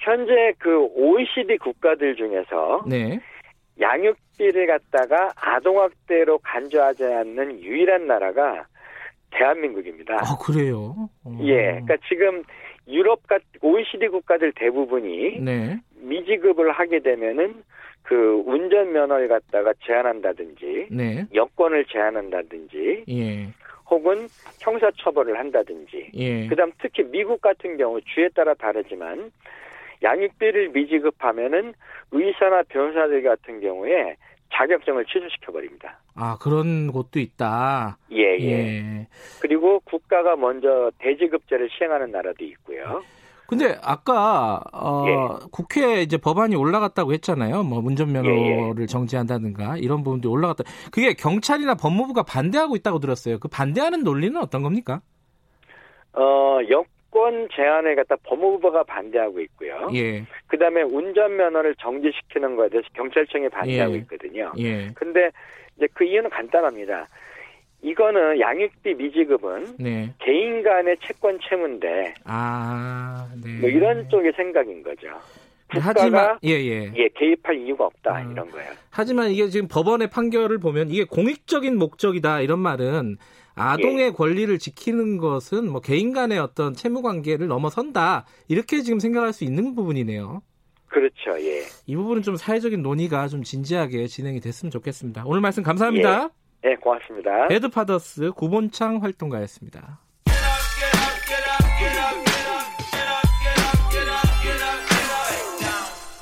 [0.01, 3.19] 현재 그 OECD 국가들 중에서 네.
[3.79, 8.65] 양육비를 갖다가 아동학대로 간주하지 않는 유일한 나라가
[9.31, 10.15] 대한민국입니다.
[10.15, 11.09] 아 그래요?
[11.23, 11.39] 어.
[11.43, 12.43] 예, 그러니까 지금
[12.87, 15.79] 유럽 같 OECD 국가들 대부분이 네.
[16.01, 17.63] 미지급을 하게 되면은
[18.01, 21.25] 그 운전 면허를 갖다가 제한한다든지 네.
[21.33, 23.47] 여권을 제한한다든지 예.
[23.89, 24.27] 혹은
[24.59, 26.47] 형사처벌을 한다든지 예.
[26.47, 29.31] 그다음 특히 미국 같은 경우 주에 따라 다르지만
[30.03, 31.73] 양육비를 미지급하면은
[32.11, 34.15] 의사나 변호사들 같은 경우에
[34.53, 35.99] 자격증을 취소시켜 버립니다.
[36.15, 37.97] 아 그런 곳도 있다.
[38.11, 39.07] 예, 예, 예.
[39.41, 43.01] 그리고 국가가 먼저 대지급제를 시행하는 나라도 있고요.
[43.47, 45.45] 근데 아까 어, 예.
[45.51, 47.63] 국회에 이제 법안이 올라갔다고 했잖아요.
[47.63, 48.85] 뭐 운전면허를 예, 예.
[48.85, 50.63] 정지한다든가 이런 부분도 올라갔다.
[50.91, 53.39] 그게 경찰이나 법무부가 반대하고 있다고 들었어요.
[53.39, 55.01] 그 반대하는 논리는 어떤 겁니까?
[56.13, 59.89] 어, 역 여권 제한을 갖다 법무부가 반대하고 있고요.
[59.93, 60.25] 예.
[60.47, 63.97] 그다음에 운전 면허를 정지시키는 것에 대해서 경찰청이 반대하고 예.
[63.99, 64.51] 있거든요.
[64.57, 64.89] 예.
[64.95, 65.29] 근데
[65.75, 67.07] 이제 그 이유는 간단합니다.
[67.83, 70.13] 이거는 양육비 미지급은 네.
[70.19, 73.59] 개인 간의 채권 채무인데 아, 네.
[73.59, 75.07] 뭐 이런 쪽의 생각인 거죠.
[75.69, 76.91] 하지만 예, 예.
[76.95, 78.71] 예, 개입할 이유가 없다 아, 이런 거예요.
[78.89, 83.17] 하지만 이게 지금 법원의 판결을 보면 이게 공익적인 목적이다 이런 말은
[83.55, 84.11] 아동의 예.
[84.11, 88.25] 권리를 지키는 것은 뭐 개인 간의 어떤 채무 관계를 넘어선다.
[88.47, 90.41] 이렇게 지금 생각할 수 있는 부분이네요.
[90.87, 91.39] 그렇죠.
[91.39, 91.63] 예.
[91.85, 95.23] 이 부분은 좀 사회적인 논의가 좀 진지하게 진행이 됐으면 좋겠습니다.
[95.25, 96.29] 오늘 말씀 감사합니다.
[96.65, 97.47] 예, 예 고맙습니다.
[97.47, 99.99] 배드파더스 구본창 활동가였습니다.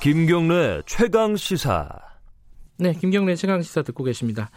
[0.02, 1.90] 김경래 최강 시사.
[2.78, 4.50] 네, 김경래 최강 시사 듣고 계십니다.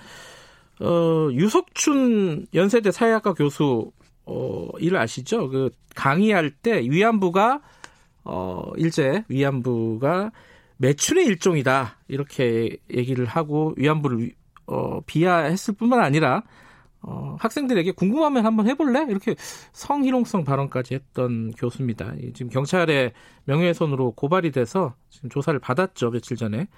[0.81, 3.93] 어, 유석춘 연세대 사회학과 교수
[4.25, 5.49] 어, 일 아시죠?
[5.49, 7.61] 그 강의할 때 위안부가
[8.25, 10.33] 어, 일제 위안부가
[10.77, 14.33] 매춘의 일종이다 이렇게 얘기를 하고 위안부를
[14.67, 16.43] 어, 비하했을 뿐만 아니라
[17.03, 19.07] 어, 학생들에게 궁금하면 한번 해볼래?
[19.09, 19.35] 이렇게
[19.73, 22.15] 성희롱성 발언까지 했던 교수입니다.
[22.35, 23.13] 지금 경찰의
[23.45, 26.69] 명예훼손으로 고발이 돼서 지금 조사를 받았죠 며칠 전에.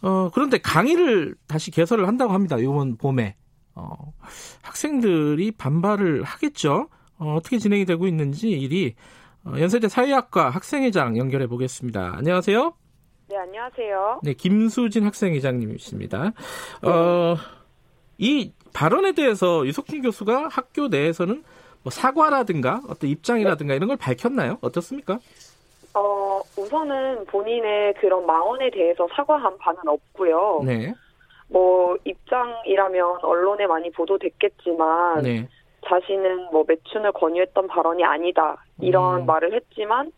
[0.00, 2.56] 어, 그런데 강의를 다시 개설을 한다고 합니다.
[2.58, 3.36] 이번 봄에.
[3.74, 4.12] 어,
[4.62, 6.88] 학생들이 반발을 하겠죠.
[7.18, 8.94] 어, 어떻게 진행이 되고 있는지 일이
[9.44, 12.14] 어, 연세대 사회학과 학생회장 연결해 보겠습니다.
[12.16, 12.74] 안녕하세요.
[13.28, 14.20] 네, 안녕하세요.
[14.22, 16.32] 네, 김수진 학생회장님이십니다.
[16.82, 16.88] 네.
[16.88, 17.36] 어,
[18.16, 21.44] 이 발언에 대해서 유석준 교수가 학교 내에서는
[21.82, 24.58] 뭐 사과라든가 어떤 입장이라든가 이런 걸 밝혔나요?
[24.60, 25.18] 어떻습니까?
[25.94, 30.62] 어, 우선은 본인의 그런 망언에 대해서 사과한 바는 없고요.
[30.64, 30.92] 네.
[31.48, 35.48] 뭐 입장이라면 언론에 많이 보도됐겠지만 네.
[35.86, 39.26] 자신은 뭐 매춘을 권유했던 발언이 아니다 이런 음.
[39.26, 40.12] 말을 했지만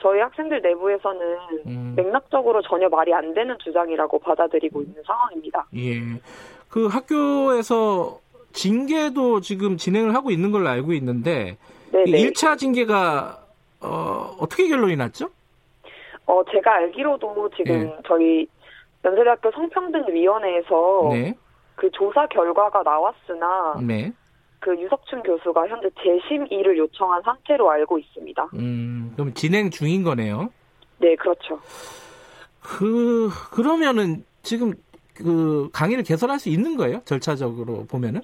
[0.00, 1.20] 저희 학생들 내부에서는
[1.66, 1.94] 음.
[1.96, 5.66] 맥락적으로 전혀 말이 안 되는 주장이라고 받아들이고 있는 상황입니다.
[5.76, 6.00] 예.
[6.68, 8.18] 그 학교에서
[8.52, 11.56] 징계도 지금 진행을 하고 있는 걸로 알고 있는데
[11.92, 12.10] 네네.
[12.10, 13.43] 1차 징계가
[13.84, 15.30] 어, 어떻게 결론이 났죠?
[16.26, 17.96] 어, 제가 알기로도 지금 네.
[18.06, 18.46] 저희
[19.04, 21.34] 연세대학교 성평등위원회에서 네.
[21.74, 24.12] 그 조사 결과가 나왔으나 네.
[24.60, 28.48] 그 유석춘 교수가 현재 재심의를 요청한 상태로 알고 있습니다.
[28.54, 30.48] 음, 그럼 진행 중인 거네요.
[30.98, 31.60] 네, 그렇죠.
[32.62, 34.72] 그 그러면은 지금
[35.14, 37.02] 그 강의를 개설할 수 있는 거예요?
[37.04, 38.22] 절차적으로 보면은?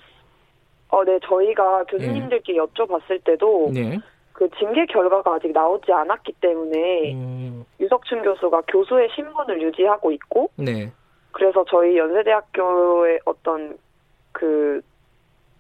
[0.89, 2.59] 어, 네, 저희가 교수님들께 네.
[2.59, 3.99] 여쭤봤을 때도 네.
[4.41, 7.67] 그 징계 결과가 아직 나오지 않았기 때문에 음.
[7.79, 10.91] 유석춘 교수가 교수의 신분을 유지하고 있고 네.
[11.31, 13.77] 그래서 저희 연세대학교의 어떤
[14.33, 14.81] 그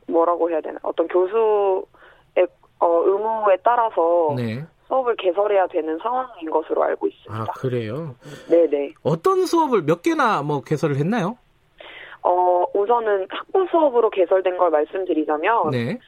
[0.06, 2.46] 뭐라고 해야 되나 어떤 교수의
[2.78, 4.64] 어, 의무에 따라서 네.
[4.88, 7.34] 수업을 개설해야 되는 상황인 것으로 알고 있습니다.
[7.34, 8.14] 아 그래요?
[8.48, 8.94] 네네.
[9.02, 11.36] 어떤 수업을 몇 개나 뭐 개설을 했나요?
[12.22, 15.98] 어 우선은 학부 수업으로 개설된 걸 말씀드리자면 네.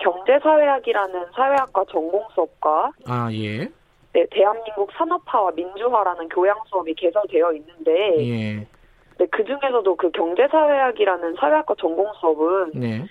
[0.00, 3.68] 경제사회학이라는 사회학과 전공 수업과 아 예.
[4.12, 8.66] 네, 대한민국 산업화와 민주화라는 교양 수업이 개설되어 있는데 예.
[9.18, 13.04] 네, 그 중에서도 그 경제사회학이라는 사회학과 전공 수업은 네.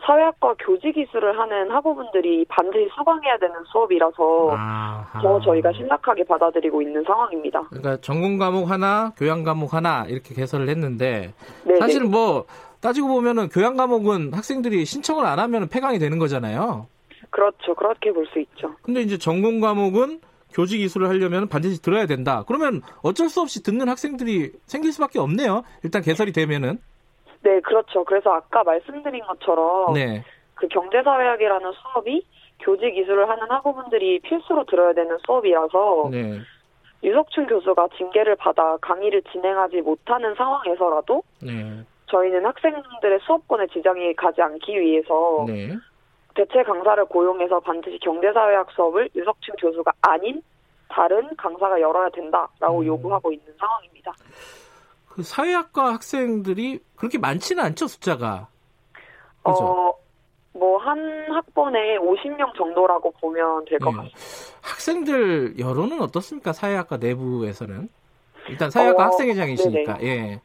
[0.00, 5.20] 사회학과 교직 기술을 하는 학우분들이 반드시 수강해야 되는 수업이라서 아하.
[5.20, 7.62] 더 저희가 심각하게 받아들이고 있는 상황입니다.
[7.62, 11.80] 그러니까 전공 과목 하나, 교양 과목 하나 이렇게 개설을 했는데 네네.
[11.80, 12.46] 사실 뭐
[12.80, 16.86] 따지고 보면은 교양 과목은 학생들이 신청을 안 하면 폐강이 되는 거잖아요.
[17.30, 17.74] 그렇죠.
[17.74, 18.74] 그렇게 볼 수 있죠.
[18.82, 20.20] 근데 이제 전공 과목은
[20.52, 22.44] 교직 이수를 하려면 반드시 들어야 된다.
[22.46, 25.62] 그러면 어쩔 수 없이 듣는 학생들이 생길 수밖에 없네요.
[25.82, 26.78] 일단 개설이 되면은.
[27.42, 28.04] 네, 그렇죠.
[28.04, 30.24] 그래서 아까 말씀드린 것처럼 네.
[30.54, 32.24] 그 경제사회학이라는 수업이
[32.60, 36.40] 교직 이수를 하는 학우분들이 필수로 들어야 되는 수업이라서 네.
[37.04, 41.84] 유석춘 교수가 징계를 받아 강의를 진행하지 못하는 상황에서라도 네.
[42.10, 45.76] 저희는 학생들의 수업권에 지장이 가지 않기 위해서 네.
[46.34, 50.42] 대체 강사를 고용해서 반드시 경제사회학 수업을 유석춘 교수가 아닌
[50.88, 52.86] 다른 강사가 열어야 된다라고 음.
[52.86, 54.12] 요구하고 있는 상황입니다.
[55.08, 58.48] 그 사회학과 학생들이 그렇게 많지는 않죠 숫자가.
[59.42, 59.64] 그죠?
[59.64, 59.94] 어,
[60.52, 63.96] 뭐 한 학번에 50명 정도라고 보면 될것 네.
[63.96, 64.18] 같습니다.
[64.62, 66.52] 학생들 여론은 어떻습니까?
[66.52, 67.88] 사회학과 내부에서는
[68.48, 69.98] 일단 사회학과 어, 학생회장이시니까.
[69.98, 70.08] 네네.
[70.08, 70.40] 예.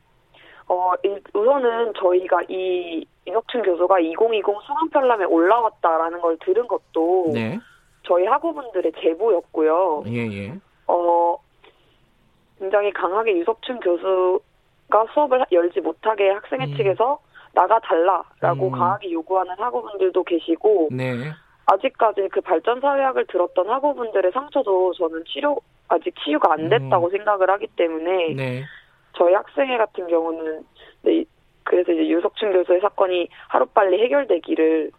[0.74, 0.94] 어,
[1.34, 7.60] 우선은 저희가 이 이석춘 교수가 2020 수강편람에 올라왔다라는 걸 들은 것도 네.
[8.04, 10.04] 저희 학우분들의 제보였고요.
[10.08, 10.54] 예, 예.
[10.88, 11.38] 어,
[12.60, 16.76] 굉장히 강하게 유석춘 교수가 수업을 열지 못하게 학생회 음.
[16.76, 17.20] 측에서
[17.54, 18.72] 나가달라라고 음.
[18.72, 21.32] 강하게 요구하는 학우분들도 계시고, 네.
[21.68, 25.58] 아직까지 그 발전 사회학을 들었던 학우분들의 상처도 저는 치료,
[25.88, 27.12] 아직 치유가 안 됐다고 음.
[27.12, 28.64] 생각을 하기 때문에, 네.
[29.14, 30.64] 저희 학생회 같은 경우는
[31.04, 31.24] 네,
[31.64, 34.92] 그래서 이제 유석춘 교수의 사건이 하루빨리 해결되기를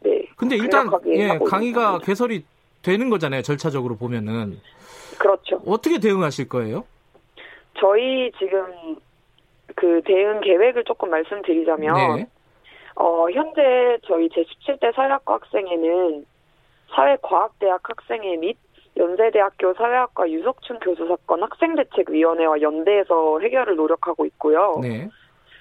[0.00, 0.26] 네.
[0.36, 2.44] 근데 일단 예, 강의가 개설이
[2.82, 3.42] 되는 거잖아요.
[3.42, 4.60] 절차적으로 보면은.
[5.18, 5.60] 그렇죠.
[5.66, 6.84] 어떻게 대응하실 거예요?
[7.78, 8.96] 저희 지금
[9.76, 12.26] 그 대응 계획을 조금 말씀드리자면 네.
[12.96, 16.24] 어, 현재 저희 제17대 사회학과 학생회는
[16.94, 18.56] 사회과학대학 학생회 및
[18.96, 24.78] 연세대학교 사회학과 유석춘 교수 사건 학생대책위원회와 연대에서 해결을 노력하고 있고요.
[24.82, 25.08] 네.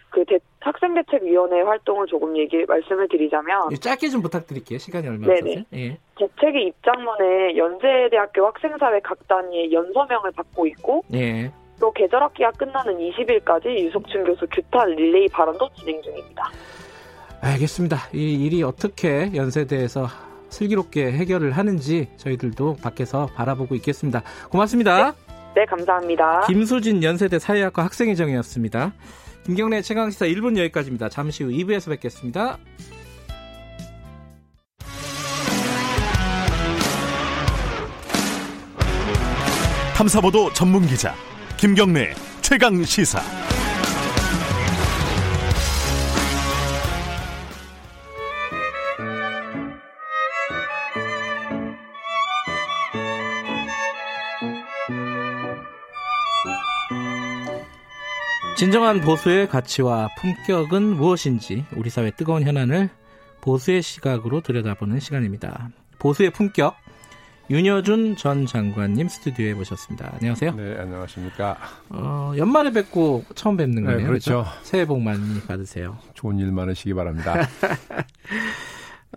[0.09, 4.79] 그 대, 학생대책위원회 활동을 조금 얘기 말씀을 드리자면 예, 짧게 좀 부탁드릴게요.
[4.79, 5.61] 시간이 얼마 없어서.
[5.73, 5.97] 예.
[6.17, 11.51] 대책의 입장문에 연세대학교 학생사회 각 단위의 연서명을 받고 있고 예.
[11.79, 16.51] 또 계절 학기가 끝나는 20일까지 유석춘 교수 규탄 릴레이 발언도 진행 중입니다.
[17.41, 17.97] 알겠습니다.
[18.13, 20.07] 이 일이 어떻게 연세대에서
[20.49, 24.23] 슬기롭게 해결을 하는지 저희들도 밖에서 바라보고 있겠습니다.
[24.49, 25.11] 고맙습니다.
[25.55, 26.41] 네, 네 감사합니다.
[26.47, 28.93] 김수진 연세대 사회학과 학생회장이었습니다.
[29.45, 31.09] 김경래 최강시사 1분 여기까지입니다.
[31.09, 32.57] 잠시 후 2부에서 뵙겠습니다.
[39.95, 41.13] 탐사보도 전문 기자
[41.57, 43.38] 김경래 최강 시사.
[58.59, 62.89] 진정한 보수의 가치와 품격은 무엇인지 우리 사회 뜨거운 현안을
[63.39, 65.69] 보수의 시각으로 들여다보는 시간입니다.
[65.97, 66.75] 보수의 품격
[67.49, 70.11] 윤여준 전 장관님 스튜디오에 모셨습니다.
[70.15, 70.55] 안녕하세요.
[70.55, 71.55] 네, 안녕하십니까.
[71.87, 73.99] 어, 연말에 뵙고 처음 뵙는 네, 거네요.
[73.99, 74.43] 네, 그렇죠.
[74.43, 74.51] 그렇죠.
[74.63, 75.97] 새해 복 많이 받으세요.
[76.13, 77.35] 좋은 일 많으시기 바랍니다.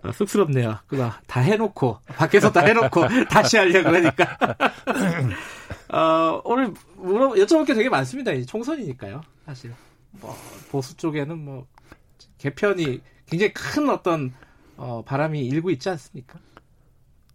[0.03, 0.79] 어, 쑥스럽네요.
[0.87, 4.37] 그거 다 해놓고 밖에서 다 해놓고 다시 하려 그러니까.
[5.93, 8.31] 어, 오늘 물어 여쭤볼 게 되게 많습니다.
[8.45, 9.21] 총선이니까요.
[9.45, 9.71] 사실
[10.11, 10.35] 뭐
[10.71, 11.67] 보수 쪽에는 뭐
[12.39, 14.33] 개편이 굉장히 큰 어떤
[14.77, 16.39] 어, 바람이 일고 있지 않습니까?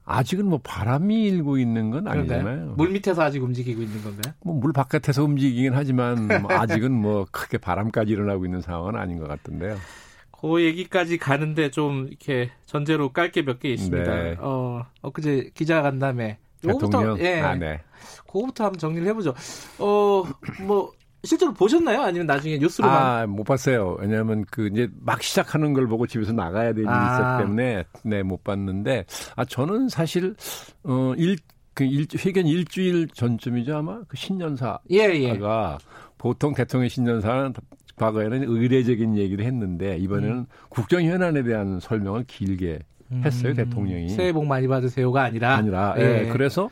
[0.05, 2.45] 아직은 뭐 바람이 일고 있는 건 아니잖아요.
[2.45, 2.75] 그런가요?
[2.77, 4.35] 물 밑에서 아직 움직이고 있는 건가요?
[4.43, 9.29] 뭐 물 바깥에서 움직이긴 하지만 뭐 아직은 뭐 크게 바람까지 일어나고 있는 상황은 아닌 것
[9.29, 9.77] 같은데요.
[10.33, 14.15] 그 얘기까지 가는데 좀 이렇게 전제로 깔 게 몇 개 있습니다.
[14.15, 14.37] 네.
[14.41, 16.39] 어, 엊그제 기자 간담회.
[16.63, 17.19] 대통령?
[17.21, 17.41] 예.
[17.41, 17.81] 아, 네.
[18.29, 19.35] 그거부터 한번 정리를 해보죠.
[19.79, 20.23] 어,
[20.67, 20.93] 뭐,
[21.25, 22.03] 실제로 보셨나요?
[22.03, 22.97] 아니면 나중에 뉴스로만?
[22.97, 23.97] 아, 못 봤어요.
[23.99, 27.15] 왜냐하면 그 이제 막 시작하는 걸 보고 집에서 나가야 되는 아.
[27.15, 30.37] 있었기 때문에 네, 못 봤는데 아, 저는 사실
[30.85, 31.39] 어, 일,
[31.75, 35.39] 그 일, 회견 일주일 전쯤이죠 아마 그 신년사가 예, 예.
[36.19, 37.55] 보통 대통령 신년사는
[37.97, 40.47] 과거에는 의례적인 얘기를 했는데 이번에는 음.
[40.69, 42.79] 국정 현안에 대한 설명을 길게
[43.25, 43.57] 했어요 음.
[43.57, 46.27] 대통령이 새해 복 많이 받으세요가 아니라 아니라 예.
[46.27, 46.29] 예.
[46.29, 46.69] 그래서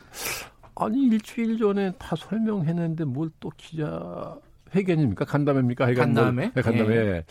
[0.79, 4.35] 아니 일주일 전에 다 설명했는데 뭘 또 기자
[4.75, 5.25] 회견입니까?
[5.25, 5.93] 간담회입니까?
[5.93, 6.51] 간담회?
[6.53, 6.95] 네, 간담회.
[6.95, 7.23] 예.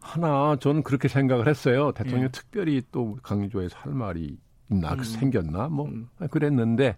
[0.00, 1.92] 하나 저는 그렇게 생각을 했어요.
[1.92, 2.28] 대통령 예.
[2.28, 4.36] 특별히 또 강조해서 할 말이
[4.70, 5.02] 있나 음.
[5.02, 6.08] 생겼나 뭐 음.
[6.30, 6.96] 그랬는데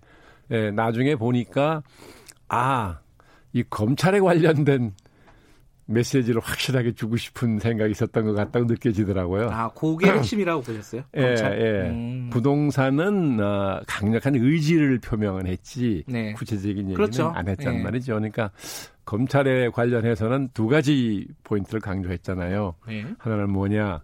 [0.50, 1.82] 예, 나중에 보니까
[2.48, 2.98] 아
[3.56, 4.94] 이 검찰에 관련된
[5.86, 9.50] 메시지를 확실하게 주고 싶은 생각이 있었던 것 같다고 느껴지더라고요.
[9.50, 11.02] 아, 그게 핵심이라고 보셨어요?
[11.16, 11.90] 예, 예.
[11.90, 12.30] 음.
[12.30, 16.32] 부동산은 어, 강력한 의지를 표명은 했지 네.
[16.32, 17.28] 구체적인 얘기는 그렇죠.
[17.34, 17.82] 안 했단 예.
[17.82, 18.14] 말이죠.
[18.14, 18.50] 그러니까
[19.04, 22.74] 검찰에 관련해서는 두 가지 포인트를 강조했잖아요.
[22.88, 23.04] 네.
[23.18, 24.00] 하나는 뭐냐?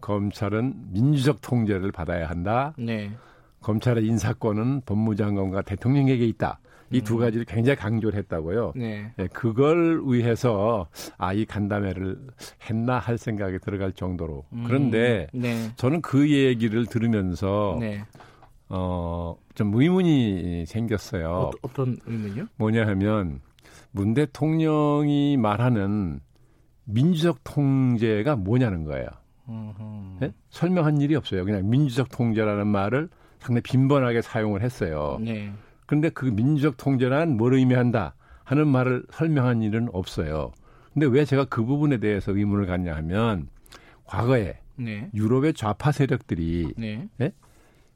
[0.00, 2.74] 검찰은 민주적 통제를 받아야 한다.
[2.76, 3.10] 네.
[3.62, 6.60] 검찰의 인사권은 법무장관과 대통령에게 있다.
[6.94, 7.20] 이두 음.
[7.20, 8.72] 가지를 굉장히 강조를 했다고요.
[8.76, 9.12] 네.
[9.16, 9.26] 네.
[9.28, 12.18] 그걸 위해서 아, 이 간담회를
[12.68, 14.44] 했나 할 생각이 들어갈 정도로.
[14.52, 14.64] 음.
[14.66, 15.70] 그런데 네.
[15.76, 18.04] 저는 그 얘기를 들으면서 네.
[18.68, 21.50] 어, 좀 의문이 생겼어요.
[21.62, 22.46] 어, 떤 의문이요?
[22.56, 23.40] 뭐냐 하면
[23.92, 26.20] 문 대통령이 말하는
[26.84, 29.06] 민주적 통제가 뭐냐는 거예요.
[30.20, 30.32] 네?
[30.50, 31.44] 설명한 일이 없어요.
[31.44, 35.18] 그냥 민주적 통제라는 말을 상당히 빈번하게 사용을 했어요.
[35.20, 35.52] 네.
[35.86, 40.52] 그런데 그 민주적 통제란 뭘 의미한다 하는 말을 설명한 일은 없어요.
[40.92, 43.48] 근데 왜 제가 그 부분에 대해서 의문을 갖냐 하면
[44.04, 45.10] 과거에 네.
[45.14, 47.08] 유럽의 좌파 세력들이 네.
[47.16, 47.32] 네?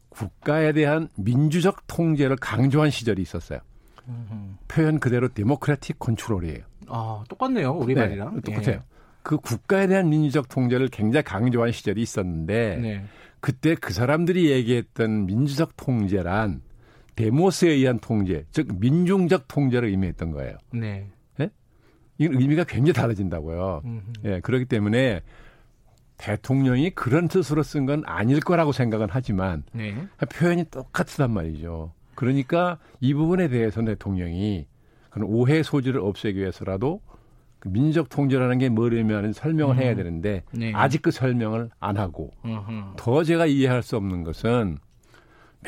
[0.08, 3.60] 국가에 대한 민주적 통제를 강조한 시절이 있었어요.
[4.08, 4.34] 음흠.
[4.68, 6.64] 표현 그대로 데모크라틱 컨트롤이에요.
[6.88, 7.72] 아, 똑같네요.
[7.72, 8.40] 우리 네, 말이랑.
[8.40, 8.76] 똑같아요.
[8.76, 8.82] 예.
[9.22, 13.04] 그 국가에 대한 민주적 통제를 굉장히 강조한 시절이 있었는데 네.
[13.40, 16.62] 그때 그 사람들이 얘기했던 민주적 통제란
[17.18, 20.56] 데모스에 의한 통제, 즉 민중적 통제를 의미했던 거예요.
[20.72, 21.08] 네.
[21.36, 21.50] 네?
[22.18, 23.82] 이건 의미가 굉장히 달라진다고요.
[23.84, 24.02] 음흠.
[24.24, 25.22] 예, 그렇기 때문에
[26.16, 29.96] 대통령이 그런 뜻으로 쓴 건 아닐 거라고 생각은 하지만 네.
[30.32, 31.92] 표현이 똑같단 말이죠.
[32.14, 34.66] 그러니까 이 부분에 대해서는 대통령이
[35.10, 37.00] 그런 오해 소지를 없애기 위해서라도
[37.58, 39.82] 그 민족 통제라는 게뭘 의미하는 설명을 음.
[39.82, 40.72] 해야 되는데 네.
[40.72, 42.94] 아직 그 설명을 안 하고 음흠.
[42.96, 44.78] 더 제가 이해할 수 없는 것은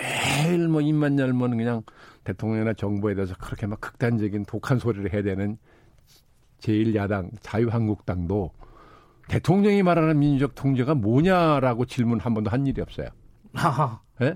[0.01, 1.83] 매일 뭐 입만 열면 그냥
[2.25, 5.59] 대통령이나 정부에 대해서 그렇게 막 극단적인 독한 소리를 해야 되는
[6.61, 8.53] 제1야당 자유한국당도
[9.29, 13.09] 대통령이 말하는 민주적 통제가 뭐냐라고 질문 한 번도 한 일이 없어요.
[14.19, 14.35] 네?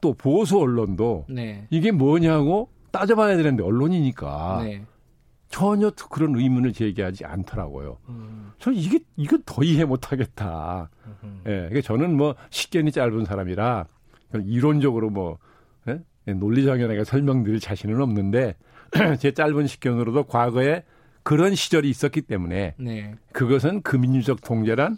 [0.00, 1.66] 또 보수 언론도 네.
[1.70, 4.84] 이게 뭐냐고 따져봐야 되는데 언론이니까 네.
[5.48, 7.98] 전혀 그런 의문을 제기하지 않더라고요.
[8.08, 8.52] 음.
[8.58, 10.90] 저는 이게 이건 더 이해 못하겠다.
[11.46, 13.86] 예, 네, 저는 뭐 식견이 짧은 사람이라
[14.44, 15.38] 이론적으로 뭐
[15.88, 16.00] 예?
[16.32, 18.56] 논리정연하게 설명드릴 자신은 없는데
[19.18, 20.84] 제 짧은 식견으로도 과거에
[21.22, 23.14] 그런 시절이 있었기 때문에 네.
[23.32, 24.96] 그것은 그 민주적 통제란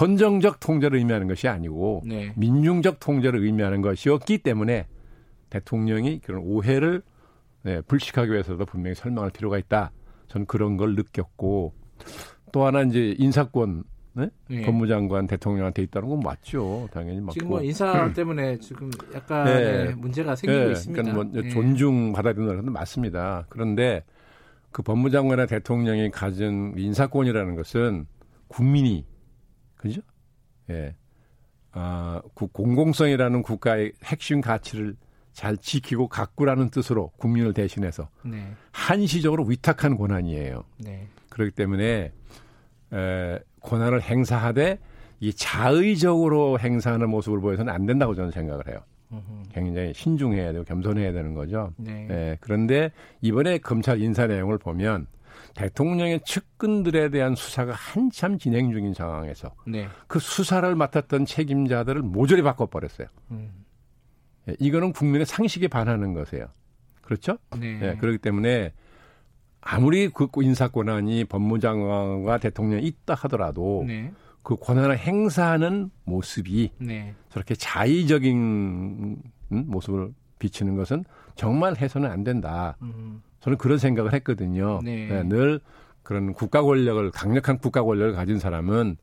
[0.00, 2.32] 헌정적 통제를 의미하는 것이 아니고 네.
[2.36, 4.86] 민중적 통제를 의미하는 것이었기 때문에
[5.50, 7.02] 대통령이 그런 오해를
[7.62, 9.90] 네, 불식하기 위해서도 분명히 설명할 필요가 있다.
[10.28, 11.74] 저는 그런 걸 느꼈고
[12.52, 13.84] 또 하나 이제 인사권
[14.18, 14.28] 네?
[14.48, 14.62] 네.
[14.62, 16.88] 법무장관 대통령한테 있다는 건 맞죠.
[16.92, 17.34] 당연히 맞고.
[17.34, 19.94] 지금 뭐 인사 때문에 지금 약간 네.
[19.94, 20.72] 문제가 생기고 네.
[20.72, 21.02] 있습니다.
[21.02, 21.48] 그러니까 뭐 네.
[21.50, 23.46] 존중받아야 된다는 건 맞습니다.
[23.48, 24.04] 그런데
[24.72, 28.06] 그 법무장관이나 대통령이 가진 인사권이라는 것은
[28.48, 29.06] 국민이
[29.76, 30.00] 그죠?
[30.70, 30.96] 예.
[31.70, 34.96] 아, 공공성이라는 국가의 핵심 가치를
[35.32, 38.52] 잘 지키고 가꾸라는 뜻으로 국민을 대신해서 네.
[38.72, 40.64] 한시적으로 위탁한 권한이에요.
[40.78, 41.06] 네.
[41.28, 42.12] 그렇기 때문에
[42.92, 44.78] 에, 권한을 행사하되
[45.20, 48.78] 이 자의적으로 행사하는 모습을 보여서는 안 된다고 저는 생각을 해요.
[49.52, 51.72] 굉장히 신중해야 되고 겸손해야 되는 거죠.
[51.76, 52.06] 네.
[52.06, 52.36] 네.
[52.40, 55.06] 그런데 이번에 검찰 인사 내용을 보면
[55.54, 59.88] 대통령의 측근들에 대한 수사가 한참 진행 중인 상황에서 네.
[60.06, 63.08] 그 수사를 맡았던 책임자들을 모조리 바꿔버렸어요.
[63.30, 63.50] 음.
[64.44, 66.46] 네, 이거는 국민의 상식에 반하는 것이에요.
[67.02, 67.38] 그렇죠?
[67.58, 67.78] 네.
[67.78, 67.96] 네.
[67.96, 68.72] 그렇기 때문에
[69.70, 74.10] 아무리 그 인사 권한이 법무장관과 대통령이 있다 하더라도 네.
[74.42, 77.14] 그 권한을 행사하는 모습이 네.
[77.28, 81.04] 저렇게 자의적인 모습을 비치는 것은
[81.34, 82.78] 정말 해서는 안 된다.
[82.80, 83.22] 음.
[83.40, 84.80] 저는 그런 생각을 했거든요.
[84.82, 85.06] 네.
[85.06, 85.60] 네, 늘
[86.02, 88.96] 그런 국가 권력을 강력한 국가 권력을 가진 사람은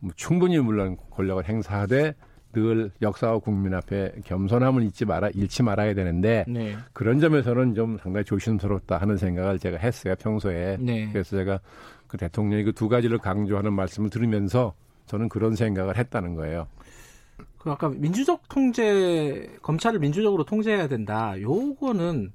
[0.00, 2.14] 뭐 충분히 물론 권력을 행사하되
[2.54, 6.76] 늘 역사와 국민 앞에 겸손함을 잊지 말아 잃지 말아야 되는데 네.
[6.92, 11.08] 그런 점에서는 좀 상당히 조심스럽다 하는 생각을 제가 했어요 평소에 네.
[11.12, 11.60] 그래서 제가
[12.06, 14.74] 그 대통령이 그 두 가지를 강조하는 말씀을 들으면서
[15.06, 16.66] 저는 그런 생각을 했다는 거예요.
[17.56, 21.40] 그 아까 민주적 통제 검찰을 민주적으로 통제해야 된다.
[21.40, 22.32] 요거는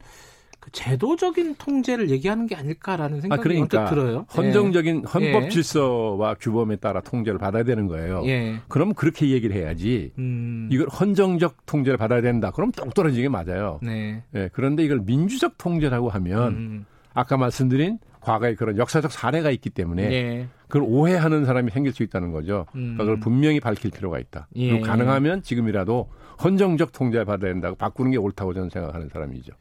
[0.59, 4.25] 그 제도적인 통제를 얘기하는 게 아닐까라는 생각이 아, 그러니까 들어요.
[4.35, 5.09] 헌정적인 예.
[5.09, 5.49] 헌법 예.
[5.49, 8.23] 질서와 규범에 따라 통제를 받아야 되는 거예요.
[8.25, 8.59] 예.
[8.67, 10.11] 그럼 그렇게 얘기를 해야지.
[10.17, 10.67] 음.
[10.71, 12.51] 이걸 헌정적 통제를 받아야 된다.
[12.51, 13.79] 그럼 똑 떨어지게 맞아요.
[13.81, 14.23] 네.
[14.35, 14.49] 예.
[14.51, 16.85] 그런데 이걸 민주적 통제라고 하면 음.
[17.13, 20.47] 아까 말씀드린 과거에 그런 역사적 사례가 있기 때문에 네.
[20.67, 22.65] 그걸 오해하는 사람이 생길 수 있다는 거죠.
[22.75, 22.95] 음.
[22.95, 24.47] 그러니까 그걸 분명히 밝힐 필요가 있다.
[24.55, 24.71] 예.
[24.71, 26.09] 그리고 가능하면 지금이라도
[26.43, 29.53] 헌정적 통제를 받아야 된다고 바꾸는 게 옳다고 저는 생각하는 사람이죠.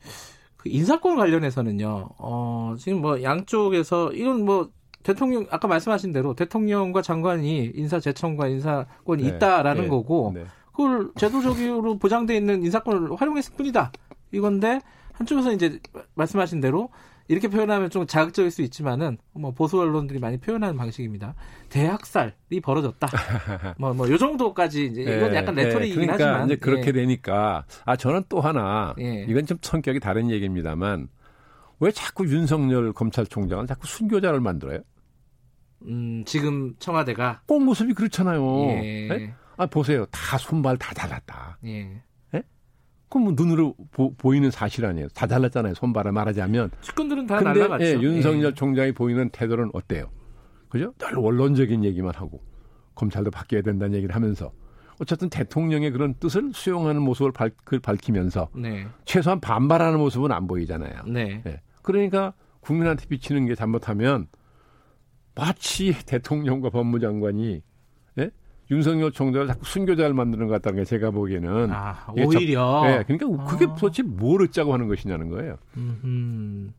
[0.59, 2.11] 그 인사권 관련해서는요.
[2.19, 4.71] 어, 지금 뭐 양쪽에서 이건 뭐
[5.03, 10.45] 대통령 아까 말씀하신 대로 대통령과 장관이 인사 제청과 인사권이 네, 있다라는 네, 거고 네.
[10.73, 13.93] 그걸 제도적으로 보장돼 있는 인사권을 활용했을 뿐이다.
[14.33, 14.81] 이건데
[15.13, 15.81] 한쪽에서 이제
[16.15, 16.91] 말씀하신 대로
[17.29, 21.35] 이렇게 표현하면 좀 자극적일 수 있지만은 뭐 보수 언론들이 많이 표현하는 방식입니다.
[21.69, 23.07] 대학살이 벌어졌다.
[23.79, 26.93] 뭐 뭐 요 정도까지 이제 이건 예, 약간 레토릭이긴 예, 그러니까 하지만 이제 그렇게 예.
[26.93, 29.25] 되니까 아 저는 또 하나 예.
[29.29, 31.09] 이건 좀 성격이 다른 얘기입니다만
[31.81, 34.81] 왜 자꾸 윤석열 검찰총장은 자꾸 순교자를 만들어요?
[35.83, 38.71] 음 지금 청와대가 꼭 모습이 그렇잖아요.
[38.83, 39.09] 예.
[39.09, 39.35] 네?
[39.57, 41.59] 아 보세요, 다 손발 다 달랐다.
[41.67, 42.03] 예.
[43.09, 45.09] 그럼 뭐 눈으로 보, 이는 사실 아니에요.
[45.09, 45.75] 다 달랐잖아요.
[45.75, 46.71] 손발을 말하자면.
[46.83, 47.85] 측근들은 다 근데, 날라갔죠.
[47.85, 48.55] 예, 윤석열 예.
[48.55, 50.11] 총장이 보이는 태도는 어때요?
[50.69, 50.93] 그죠?
[50.99, 52.43] 늘 원론적인 얘기만 하고
[52.95, 54.53] 검찰도 바뀌어야 된다는 얘기를 하면서
[55.01, 58.87] 어쨌든 대통령의 그런 뜻을 수용하는 모습을 밝, 밝히면서 네.
[59.05, 61.05] 최소한 반발하는 모습은 안 보이잖아요.
[61.07, 61.43] 네.
[61.47, 61.61] 예.
[61.83, 64.27] 그러니까 국민한테 비치는 게 잘못하면
[65.35, 67.63] 마치 대통령과 법무장관이
[68.19, 68.31] 예?
[68.71, 73.45] 윤석열 총장을 자꾸 순교자를 만드는 것 같다는 게 제가 보기에는 아, 오히려 저, 네, 그러니까
[73.47, 73.75] 그게 아.
[73.75, 75.57] 도대체 뭘 어쩌고 하는 것이냐는 거예요.
[75.77, 76.73] 음.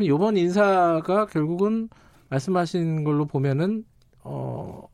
[0.00, 1.88] 이번 인사가 결국은
[2.28, 3.84] 말씀하신 걸로 보면은
[4.22, 4.88] 어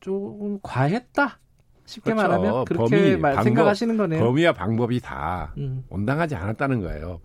[0.00, 1.38] 조금 과했다.
[1.84, 2.28] 쉽게 그렇죠.
[2.28, 4.24] 말하면 그렇게 범위, 말, 방법, 생각하시는 거네요.
[4.24, 5.84] 범위와 방법이 다 음.
[5.88, 7.20] 온당하지 않았다는 거예요.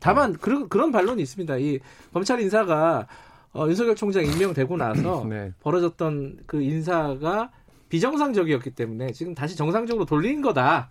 [0.00, 0.38] 다만 네.
[0.40, 1.56] 그런 그런 반론이 있습니다.
[1.58, 1.78] 이
[2.12, 3.06] 검찰 인사가
[3.54, 5.52] 어, 윤석열 총장 임명되고 나서 네.
[5.60, 7.50] 벌어졌던 그 인사가
[7.88, 10.90] 비정상적이었기 때문에 지금 다시 정상적으로 돌린 거다.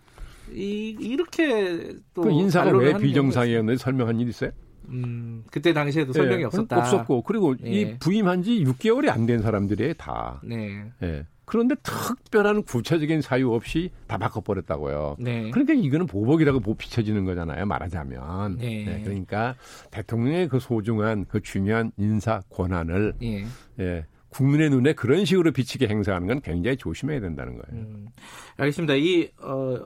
[0.52, 2.22] 이, 이렇게 또.
[2.22, 4.50] 그 인사가 왜 비정상이었는지 설명한 일 있어요?
[4.88, 6.76] 음, 그때 당시에도 설명이 네, 없었다.
[6.78, 7.70] 없었고, 그리고 예.
[7.70, 10.40] 이 부임한 지 6개월이 안 된 사람들이 다.
[10.44, 10.84] 네.
[11.02, 11.26] 예.
[11.44, 15.16] 그런데 특별한 구체적인 사유 없이 다 바꿔버렸다고요.
[15.18, 15.50] 네.
[15.50, 17.66] 그러니까 이거는 보복이라고 비춰지는 거잖아요.
[17.66, 18.56] 말하자면.
[18.58, 18.84] 네.
[18.84, 19.02] 네.
[19.02, 19.54] 그러니까
[19.90, 23.44] 대통령의 그 소중한 그 중요한 인사 권한을 예.
[23.80, 24.06] 예.
[24.30, 27.84] 국민의 눈에 그런 식으로 비치게 행사하는 건 굉장히 조심해야 된다는 거예요.
[27.84, 28.08] 음,
[28.56, 28.94] 알겠습니다.
[28.96, 29.84] 이 어,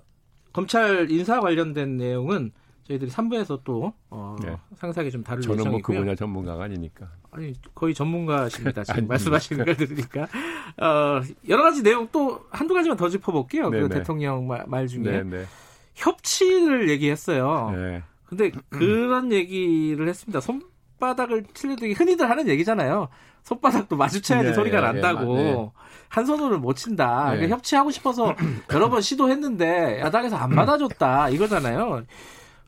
[0.53, 2.53] 검찰 인사 관련된 내용은
[2.89, 4.57] 저희들이 3부에서 또 어, 네.
[4.77, 5.71] 상세하게 좀 다룰 저는 예정이고요.
[5.71, 7.09] 뭐그 분야 전문가가 아니니까.
[7.31, 8.83] 아니 거의 전문가십니다.
[8.85, 10.23] 지금 말씀하시는 걸 들으니까
[10.81, 13.71] 어, 여러 가지 내용 또 한두 가지만 더 짚어볼게요.
[13.71, 15.45] 그 대통령 말, 말 중에 네네.
[15.95, 17.73] 협치를 얘기했어요.
[17.75, 18.03] 네.
[18.25, 20.41] 근데 그런 얘기를 했습니다.
[20.41, 23.09] 손바닥을 칠려도 흔히들 하는 얘기잖아요.
[23.43, 25.71] 손바닥도 마주쳐야지 네, 소리가 난다고 네.
[26.09, 27.31] 한 손으로 못 친다.
[27.31, 28.35] 그러니까 협치하고 싶어서
[28.73, 32.03] 여러 번 시도했는데 야당에서 안 받아줬다 이거잖아요.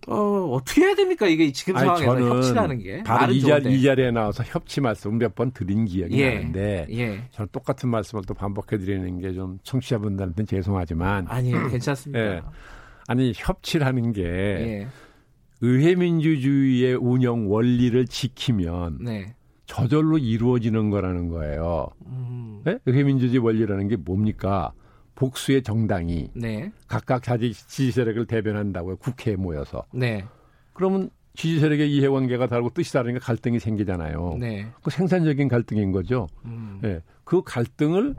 [0.08, 1.26] 어, 어떻게 해야 됩니까?
[1.26, 3.02] 이게 지금 아니, 상황에서 협치라는 게.
[3.02, 6.34] 바로 이, 자리, 이 자리에 나와서 협치 말씀 몇 번 드린 기억이 예.
[6.36, 7.24] 나는데 예.
[7.32, 12.18] 저는 똑같은 말씀을 또 반복해 드리는 게 좀 청취자분들한테 죄송하지만 아니 괜찮습니다.
[12.36, 12.42] 예.
[13.06, 14.88] 아니 협치라는 게 예.
[15.60, 19.34] 의회민주주의의 운영 원리를 지키면 네.
[19.66, 21.88] 저절로 이루어지는 거라는 거예요.
[22.06, 22.60] 음.
[22.64, 22.78] 네?
[22.86, 24.72] 의회민주주의 원리라는 게 뭡니까?
[25.20, 26.72] 복수의 정당이 네.
[26.88, 28.96] 각각 자기 지지 세력을 대변한다고요.
[28.96, 29.84] 국회에 모여서.
[29.92, 30.24] 네.
[30.72, 34.38] 그러면 지지 세력의 이해관계가 다르고 뜻이 다르니까 갈등이 생기잖아요.
[34.40, 34.66] 네.
[34.82, 36.26] 그 생산적인 갈등인 거죠.
[36.46, 36.78] 음.
[36.80, 37.02] 네.
[37.24, 38.14] 그 갈등을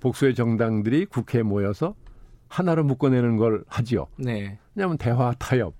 [0.00, 1.94] 복수의 정당들이 국회에 모여서
[2.48, 4.06] 하나로 묶어내는 걸 하지요.
[4.18, 4.58] 네.
[4.74, 5.74] 왜냐하면 대화 타협,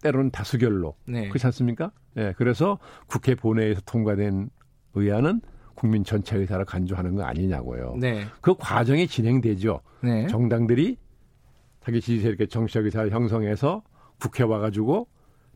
[0.00, 1.28] 때로는 다수결로 네.
[1.28, 1.92] 그렇지 않습니까?
[2.14, 2.32] 네.
[2.38, 2.78] 그래서
[3.08, 4.48] 국회 본회의에서 통과된
[4.94, 5.42] 의안은
[5.74, 7.96] 국민 전체 의사를 간주하는 거 아니냐고요.
[7.98, 8.24] 네.
[8.40, 9.80] 그 과정이 진행되죠.
[10.02, 10.26] 네.
[10.28, 10.96] 정당들이
[11.84, 13.82] 자기 지지세 이렇게 정치적 의사를 형성해서
[14.20, 15.08] 국회 와가지고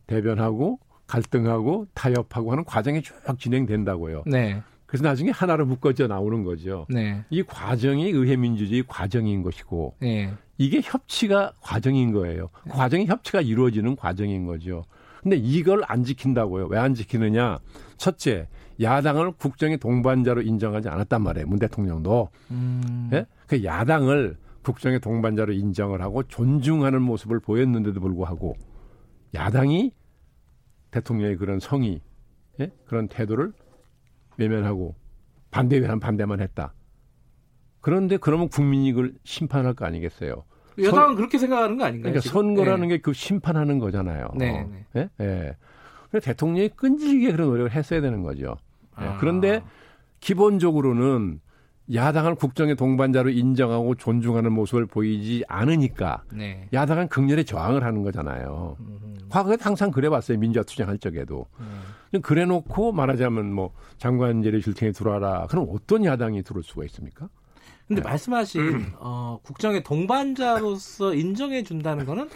[0.07, 4.25] 대변하고 갈등하고 타협하고 하는 과정이 쭉 진행된다고요.
[4.27, 4.61] 네.
[4.87, 6.87] 그래서 나중에 하나로 묶어져 나오는 거죠.
[6.89, 7.25] 네.
[7.31, 10.33] 이 과정이 의회 민주주의 과정인 것이고 네.
[10.59, 12.49] 이게 협치가 과정인 거예요.
[12.65, 12.73] 네.
[12.73, 14.85] 과정이 협치가 이루어지는 과정인 거죠.
[15.23, 16.67] 근데 이걸 안 지킨다고요.
[16.67, 17.59] 왜 안 지키느냐?
[17.97, 18.47] 첫째,
[18.81, 21.47] 야당을 국정의 동반자로 인정하지 않았단 말이에요.
[21.47, 22.29] 문 대통령도.
[22.51, 23.11] 음.
[23.13, 23.27] 예?
[23.47, 28.57] 그 야당을 국정의 동반자로 인정을 하고 존중하는 모습을 보였는데도 불구하고
[29.35, 29.93] 야당이
[30.91, 32.01] 대통령의 그런 성의,
[32.61, 32.73] 예?
[32.87, 33.53] 그런 태도를
[34.39, 34.95] 외면하고
[35.51, 36.75] 반대면 반대만 했다.
[37.81, 40.45] 그런데 그러면 국민이 이걸 심판할 거 아니겠어요?
[40.79, 42.13] 여당은 선, 그렇게 생각하는 거 아닌가요?
[42.13, 42.97] 그러니까 선거라는 네.
[42.97, 44.29] 게그 심판하는 거잖아요.
[44.37, 44.67] 네.
[44.93, 45.09] 네.
[45.21, 45.25] 예?
[46.15, 46.21] 예.
[46.21, 48.57] 대통령이 끈질기게 그런 노력을 했어야 되는 거죠.
[49.01, 49.05] 예.
[49.05, 49.17] 아.
[49.19, 49.63] 그런데
[50.21, 51.41] 기본적으로는
[51.93, 56.69] 야당을 국정의 동반자로 인정하고 존중하는 모습을 보이지 않으니까 네.
[56.73, 58.77] 야당은 극렬히 저항을 하는 거잖아요.
[58.81, 59.17] 음.
[59.29, 60.39] 과거에 항상 그래봤어요.
[60.39, 61.47] 민주화 투쟁할 적에도.
[61.61, 62.21] 음.
[62.23, 65.47] 그래놓고 말하자면 뭐 장관제리 실청에 들어와라.
[65.49, 67.29] 그럼 어떤 야당이 들어올 수가 있습니까?
[67.87, 68.09] 근데 네.
[68.09, 72.29] 말씀하신 어, 국정의 동반자로서 인정해 준다는 거는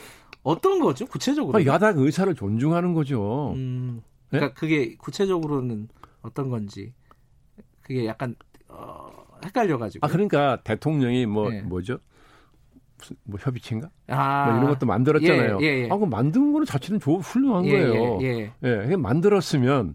[0.43, 1.07] 어떤 거죠?
[1.07, 1.59] 구체적으로?
[1.59, 3.53] 아, 야당 의사를 존중하는 거죠.
[3.57, 4.55] 음, 그러니까 네?
[4.55, 5.89] 그게 구체적으로는
[6.23, 6.93] 어떤 건지
[7.83, 8.35] 그게 약간
[8.69, 9.09] 어,
[9.45, 10.07] 헷갈려가지고.
[10.07, 11.63] 아 그러니까 대통령이 뭐 네.
[11.63, 11.99] 뭐죠?
[12.99, 13.91] 무슨 뭐 협의체인가?
[14.09, 15.59] 아, 뭐 이런 것도 만들었잖아요.
[15.63, 15.89] 예, 예, 예.
[15.91, 18.19] 아, 그 만든 거는 자체는 좋은 훌륭한 예, 거예요.
[18.23, 18.87] 예, 예.
[18.91, 18.97] 예.
[18.97, 19.95] 만들었으면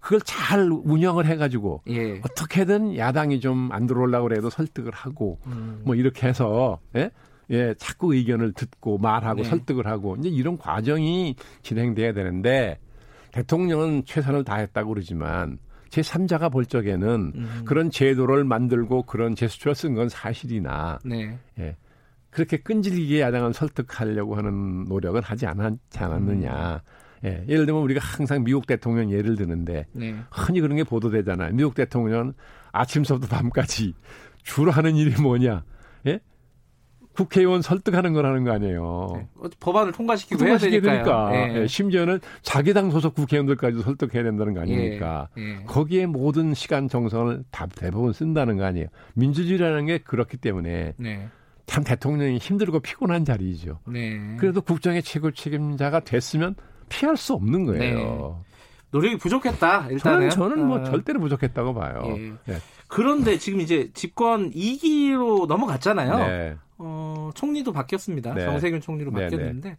[0.00, 2.18] 그걸 잘 운영을 해가지고 예.
[2.18, 5.80] 어떻게든 야당이 좀 안 들어오려고 그래도 설득을 하고 음.
[5.84, 7.10] 뭐 이렇게 해서 예?
[7.50, 9.48] 예, 자꾸 의견을 듣고 말하고 네.
[9.48, 12.78] 설득을 하고 이제 이런 과정이 진행돼야 되는데
[13.32, 15.58] 대통령은 최선을 다했다고 그러지만
[15.90, 17.62] 제3자가 볼 적에는 음.
[17.64, 21.38] 그런 제도를 만들고 그런 제스처를 쓴 건 사실이나 네.
[21.58, 21.76] 예.
[22.30, 26.82] 그렇게 끈질기게 야당을 설득하려고 하는 노력은 하지 않았지 않았느냐.
[27.22, 27.26] 음.
[27.26, 27.44] 예.
[27.46, 30.16] 예를 들면 우리가 항상 미국 대통령 예를 드는데 네.
[30.30, 31.52] 흔히 그런 게 보도되잖아요.
[31.52, 32.32] 미국 대통령은
[32.72, 33.94] 아침서부터 밤까지
[34.42, 35.62] 주로 하는 일이 뭐냐?
[36.06, 36.20] 예?
[37.14, 39.12] 국회의원 설득하는 거라는 거 아니에요.
[39.14, 39.26] 네.
[39.60, 41.30] 법안을 통과시키고 통과시켜야 되니까.
[41.30, 41.52] 네.
[41.52, 41.66] 네.
[41.66, 45.28] 심지어는 자기 당 소속 국회의원들까지도 설득해야 된다는 거 아닙니까?
[45.36, 45.62] 네.
[45.66, 48.86] 거기에 모든 시간 정성을 다 대부분 쓴다는 거 아니에요.
[49.14, 51.28] 민주주의라는 게 그렇기 때문에 네.
[51.66, 53.80] 참 대통령이 힘들고 피곤한 자리이죠.
[53.86, 54.36] 네.
[54.38, 56.54] 그래도 국정의 최고 책임자가 됐으면
[56.88, 58.42] 피할 수 없는 거예요.
[58.90, 59.88] 노력이 부족했다.
[59.90, 60.84] 일단은 저는, 저는 뭐 어.
[60.84, 62.02] 절대로 부족했다고 봐요.
[62.48, 62.56] 예.
[62.88, 66.18] 그런데 지금 이제 집권 2기로 넘어갔잖아요.
[66.18, 66.56] 네.
[66.84, 68.34] 어, 총리도 바뀌었습니다.
[68.34, 68.44] 네.
[68.44, 69.76] 정세균 총리로 네, 바뀌었는데 네.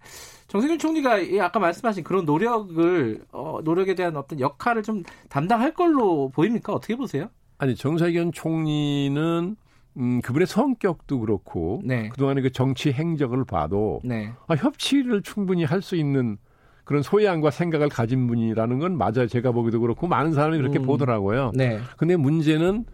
[0.47, 6.73] 정세균 총리가 아까 말씀하신 그런 노력을 어, 노력에 대한 어떤 역할을 좀 담당할 걸로 보입니까?
[6.73, 7.27] 어떻게 보세요?
[7.57, 9.55] 아니 정세균 총리는
[9.97, 12.09] 음, 그분의 성격도 그렇고 네.
[12.09, 14.31] 그동안의 그 정치 행적을 봐도 네.
[14.47, 16.37] 아, 협치를 충분히 할 수 있는
[16.85, 19.27] 그런 소양과 생각을 가진 분이라는 건 맞아요.
[19.27, 20.85] 제가 보기도 그렇고 많은 사람이 그렇게 음.
[20.85, 21.51] 보더라고요.
[21.53, 21.79] 네.
[21.97, 22.85] 근데 문제는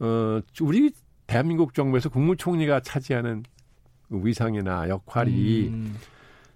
[0.00, 0.92] 어, 우리
[1.26, 3.42] 대한민국 정부에서 국무총리가 차지하는
[4.10, 5.94] 위상이나 역할이 음.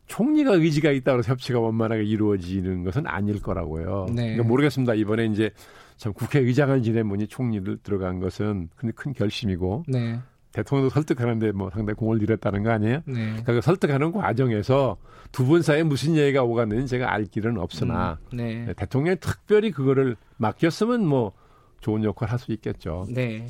[0.06, 4.06] 총리가 의지가 있다고 협치가 원만하게 이루어지는 것은 아닐 거라고요.
[4.08, 4.22] 네.
[4.34, 4.94] 그러니까 모르겠습니다.
[4.94, 5.50] 이번에 이제
[5.96, 10.18] 참 국회의장을 지낸 분이 총리를 들어간 것은 근데 큰 결심이고 네.
[10.52, 13.02] 대통령도 설득하는데 뭐 상당히 공을 들였다는 거 아니에요?
[13.06, 13.14] 네.
[13.14, 14.96] 그러니까 그 설득하는 과정에서
[15.30, 18.64] 두 분 사이에 무슨 얘기가 오갔는지 제가 알 길은 없으나 음, 네.
[18.66, 21.32] 네 대통령이 특별히 그거를 맡겼으면 뭐
[21.80, 23.06] 좋은 역할 할 수 있겠죠.
[23.08, 23.46] 네.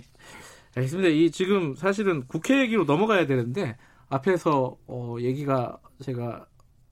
[0.77, 1.09] 알겠습니다.
[1.09, 3.77] 이 지금 사실은 국회 얘기로 넘어가야 되는데
[4.11, 6.47] 앞에서 어, 얘기가 제가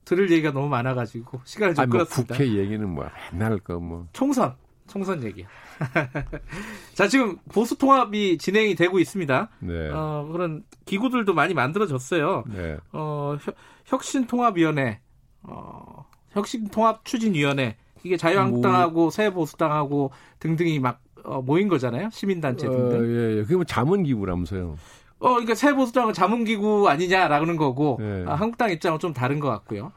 [0.05, 2.35] 들을 얘기가 너무 많아가지고 시간을 좀 아니, 뭐 끌었습니다.
[2.35, 4.55] 국회 얘기는 뭐 맨날 그뭐 총선
[4.87, 5.45] 총선 얘기.
[6.95, 9.51] 자 지금 보수 통합이 진행이 되고 있습니다.
[9.61, 9.91] 네.
[9.91, 12.45] 어, 그런 기구들도 많이 만들어졌어요.
[12.49, 12.79] 네.
[12.93, 13.37] 어,
[13.85, 15.01] 혁신 통합위원회
[15.43, 19.11] 어, 혁신 통합 추진위원회 이게 자유한국당하고 뭐...
[19.11, 22.09] 새보수당하고 등등이 막 어, 모인 거잖아요.
[22.11, 23.01] 시민단체 어, 등등.
[23.01, 23.43] 어, 예, 예.
[23.43, 24.77] 그게 뭐 자문기구라면서요.
[25.21, 28.25] 어, 그러니까 새 보수당은 자문기구 아니냐라는 거고 예.
[28.27, 29.93] 아, 한국당 입장은 좀 다른 것 같고요.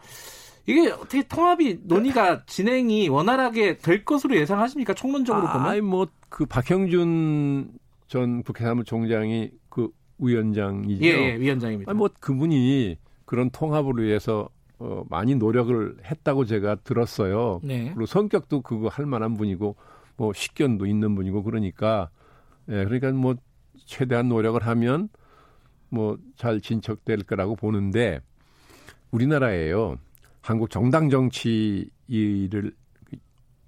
[0.66, 4.94] 이게 어떻게 통합이 논의가 진행이 원활하게 될 것으로 예상하십니까?
[4.94, 5.68] 총론적으로 아, 보면?
[5.68, 7.72] 아니 뭐그 박형준
[8.08, 11.04] 전 국회 사무총장이 그 위원장이죠.
[11.04, 11.90] 예, 예 위원장입니다.
[11.90, 17.60] 아니 뭐 그분이 그런 통합을 위해서 어, 많이 노력을 했다고 제가 들었어요.
[17.64, 17.86] 네.
[17.86, 19.76] 그리고 성격도 그거 할 만한 분이고
[20.18, 22.10] 뭐 식견도 있는 분이고 그러니까
[22.70, 23.36] 예, 그러니까 뭐
[23.86, 25.10] 최대한 노력을 하면
[25.90, 28.20] 뭐 잘 진척될 거라고 보는데
[29.12, 29.98] 우리나라에요.
[30.42, 32.74] 한국 정당 정치 일을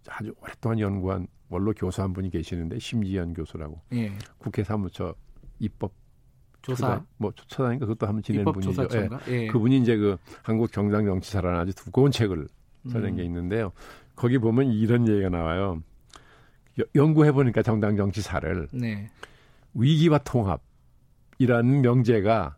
[0.07, 4.11] 아주 오랫동안 연구한 원로 교수 한 분이 계시는데 심지현 교수라고 예.
[4.39, 5.13] 국회 사무처
[5.59, 5.93] 입법
[6.63, 8.87] 조사 뭐 조사단인가 그것도 한번 지낸 분이죠.
[8.93, 9.09] 예.
[9.27, 9.47] 예.
[9.47, 12.47] 그분이 이제 그 한국 정당 정치사라는 아주 두꺼운 책을
[12.89, 13.15] 써낸 음.
[13.17, 13.71] 게 있는데요.
[14.15, 15.83] 거기 보면 이런 얘기가 나와요.
[16.95, 19.09] 연구해 보니까 정당 정치사를 네.
[19.73, 22.55] 위기와 통합이라는 명제가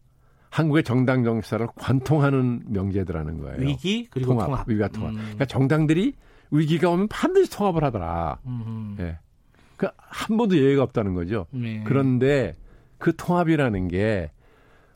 [0.49, 3.67] 한국의 정당 정치사를 관통하는 명제더라는 거예요.
[3.67, 4.69] 위기 그리고 통합, 통합.
[4.69, 5.11] 위기와 통합.
[5.11, 5.17] 음.
[5.17, 6.13] 그러니까 정당들이
[6.51, 8.39] 위기가 오면 반드시 통합을 하더라.
[8.45, 8.95] 음.
[8.99, 9.19] 예.
[9.77, 11.47] 그한 번도 예외가 없다는 거죠.
[11.51, 11.83] 네.
[11.85, 12.55] 그런데
[12.97, 14.31] 그 통합이라는 게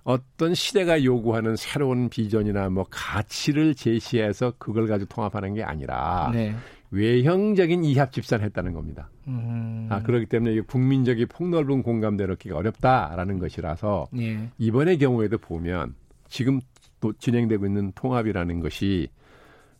[0.04, 6.56] 어떤 시대가 요구하는 새로운 비전이나 뭐 가치를 제시해서 그걸 가지고 통합하는 게 아니라 네.
[6.92, 9.10] 외형적인 이합 집산을 했다는 겁니다.
[9.28, 9.88] 음.
[9.90, 14.50] 아, 그렇기 때문에 이 국민적인 폭넓은 공감대를 얻기가 어렵다라는 것이라서 예.
[14.58, 15.94] 이번의 경우에도 보면
[16.28, 16.60] 지금
[17.00, 19.10] 또 진행되고 있는 통합이라는 것이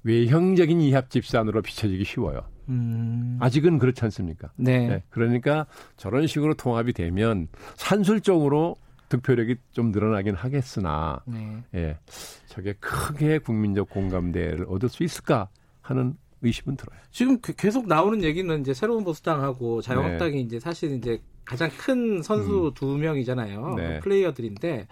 [0.04, 2.44] 외형적인 이합 집산으로 비춰지기 쉬워요.
[2.70, 3.38] 음.
[3.42, 4.52] 아직은 그렇지 않습니까?
[4.56, 4.88] 네.
[4.88, 5.04] 네.
[5.10, 5.66] 그러니까
[5.98, 8.76] 저런 식으로 통합이 되면 산술적으로
[9.10, 11.64] 득표력이 좀 늘어나긴 하겠으나, 네.
[11.74, 11.98] 예,
[12.46, 15.50] 저게 크게 국민적 공감대를 얻을 수 있을까
[15.82, 17.00] 하는 의심은 들어요.
[17.12, 20.40] 지금 그 계속 나오는 얘기는 이제 새로운 보수당하고 자유한국당이 네.
[20.40, 22.74] 이제 사실 이제 가장 큰 선수 음.
[22.74, 23.76] 두 명이잖아요.
[23.76, 24.00] 네.
[24.00, 24.88] 플레이어들인데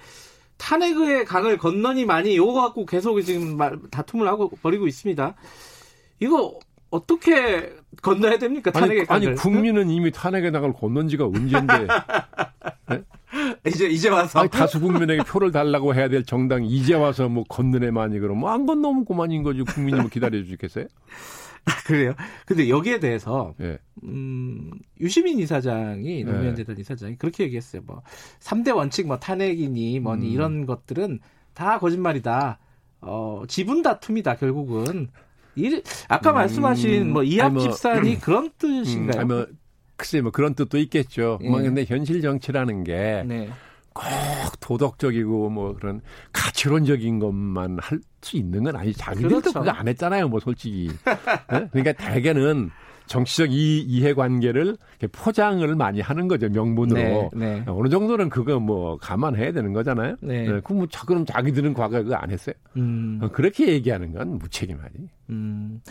[0.58, 3.58] 탄핵의 강을 건너니 많이 이거 갖고 계속 지금
[3.92, 5.36] 다툼을 하고 벌이고 있습니다.
[6.20, 6.60] 이거
[6.98, 7.72] 어떻게
[8.02, 8.72] 건너야 됩니까?
[8.72, 9.28] 탄핵의 아니, 강을.
[9.28, 11.88] 아니 국민은 이미 탄핵의 강을 건넌 지가 언젠데.
[12.90, 13.04] 네?
[13.68, 18.20] 이제 이제 와서 아니, 다수 국민에게 표를 달라고 해야 될 정당 이제 와서 뭐 건너네만이
[18.20, 20.86] 그럼 뭐안 건너면 그만인 거지 국민이 뭐 기다려 주겠어요?
[21.86, 22.14] 그래요.
[22.46, 23.78] 근데 여기에 대해서 네.
[24.04, 24.72] 음,
[25.02, 26.82] 유시민 이사장이 노무현 재단 네.
[26.82, 27.82] 이사장이 그렇게 얘기했어요.
[27.86, 28.04] 뭐
[28.40, 30.32] 3대 원칙 뭐 탄핵이니 뭐니 음.
[30.32, 31.20] 이런 것들은
[31.54, 32.60] 다 거짓말이다.
[33.02, 35.10] 어, 지분 다툼이다 결국은.
[35.58, 36.36] 이, 아까 음.
[36.36, 39.24] 말씀하신 뭐 이합 뭐, 집산이 뭐, 그런 뜻인가요?
[39.24, 39.48] 음, 뭐,
[39.96, 41.40] 글쎄 뭐 그런 뜻도 있겠죠.
[41.42, 41.50] 예.
[41.50, 43.50] 뭐 근데 현실 정치라는 게 네.
[43.94, 44.06] 꼭
[44.60, 46.02] 도덕적이고 뭐 그런
[46.32, 48.98] 가치론적인 것만 할 수 있는 건 아니지.
[48.98, 49.60] 자기들도 그렇죠.
[49.60, 50.90] 그거 안 했잖아요, 뭐 솔직히.
[51.52, 51.68] 네?
[51.72, 52.70] 그러니까 대개는
[53.08, 54.78] 정치적 이, 이해관계를
[55.12, 57.64] 포장을 많이 하는 거죠 명분으로 네, 네.
[57.68, 60.16] 어느 정도는 그거 뭐 감안해야 되는 거잖아요.
[60.22, 60.44] 네.
[60.48, 60.62] 네.
[60.62, 62.56] 그럼 뭐 그럼 자기들은 과거에 그거 안 했어요.
[62.76, 63.20] 음.
[63.34, 65.10] 그렇게 얘기하는 건 무책임하지.
[65.30, 65.82] 음.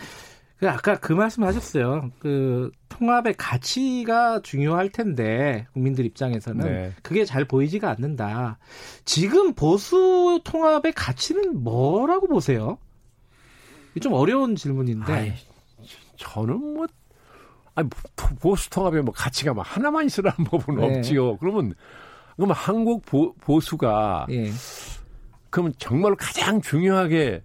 [0.58, 2.10] 그 아까 그 말씀하셨어요.
[2.18, 6.92] 그 통합의 가치가 중요할 텐데 국민들 입장에서는 네.
[7.02, 8.58] 그게 잘 보이지가 않는다.
[9.04, 12.78] 지금 보수 통합의 가치는 뭐라고 보세요?
[14.00, 15.12] 좀 어려운 질문인데.
[15.12, 15.32] 아이,
[16.16, 16.86] 저는 뭐
[17.76, 17.88] 아니,
[18.40, 20.98] 보수 통합에 뭐 가치가 뭐 하나만 있으라는 법은 네.
[20.98, 21.36] 없지요.
[21.36, 21.74] 그러면
[22.34, 24.50] 그러면 한국 보, 보수가 예.
[25.50, 27.42] 그러면 정말 가장 중요하게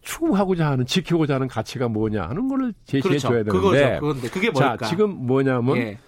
[0.00, 3.28] 추구하고자 하는 지키고자 하는 가치가 뭐냐 하는 거를 제시해 그렇죠.
[3.28, 4.00] 줘야 되는데 그거죠.
[4.00, 4.76] 그건데 그게 뭘까?
[4.76, 5.98] 자, 지금 뭐냐면 예.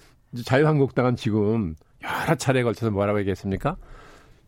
[0.44, 3.76] 자유한국당은 지금 여러 차례에 걸쳐서 뭐라고 얘기했습니까?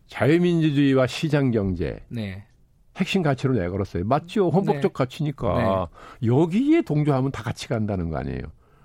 [0.07, 2.45] 자유민주주의와 시장경제 네.
[2.99, 4.03] 핵심 가치로 내걸었어요.
[4.03, 4.49] 맞죠?
[4.49, 4.89] 헌법적 네.
[4.93, 5.89] 가치니까
[6.21, 6.27] 네.
[6.27, 8.41] 여기에 동조하면 다 같이 간다는 거 아니에요.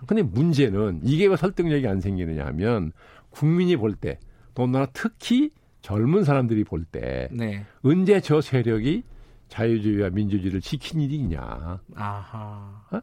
[0.06, 2.92] 근데 문제는 이게 왜 설득력이 안 생기느냐 하면
[3.30, 4.18] 국민이 볼 때,
[4.54, 5.50] 더나 특히
[5.82, 7.64] 젊은 사람들이 볼 때, 네.
[7.82, 9.02] 언제 저 세력이
[9.48, 11.80] 자유주의와 민주주의를 지킨 일이 있냐.
[11.94, 12.82] 아하.
[12.92, 13.00] 어?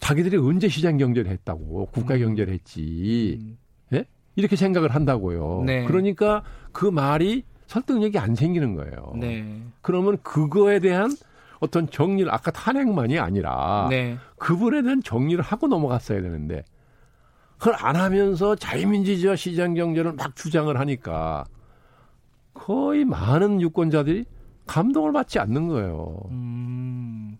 [0.00, 2.20] 자기들이 언제 시장 경제를 했다고 국가 음.
[2.20, 3.38] 경제를 했지.
[3.40, 3.58] 음.
[3.94, 4.04] 예?
[4.36, 5.62] 이렇게 생각을 한다고요.
[5.66, 5.84] 네.
[5.84, 6.42] 그러니까
[6.72, 9.12] 그 말이 설득력이 안 생기는 거예요.
[9.14, 9.62] 네.
[9.82, 11.14] 그러면 그거에 대한
[11.60, 14.16] 어떤 정리를 아까 탄핵만이 아니라 네.
[14.36, 16.64] 그분에 대한 정리를 하고 넘어갔어야 되는데
[17.58, 21.44] 그걸 안 하면서 자유민주주의와 시장 경제를 막 주장을 하니까
[22.54, 24.24] 거의 많은 유권자들이
[24.66, 26.20] 감동을 받지 않는 거예요.
[26.30, 27.38] 음,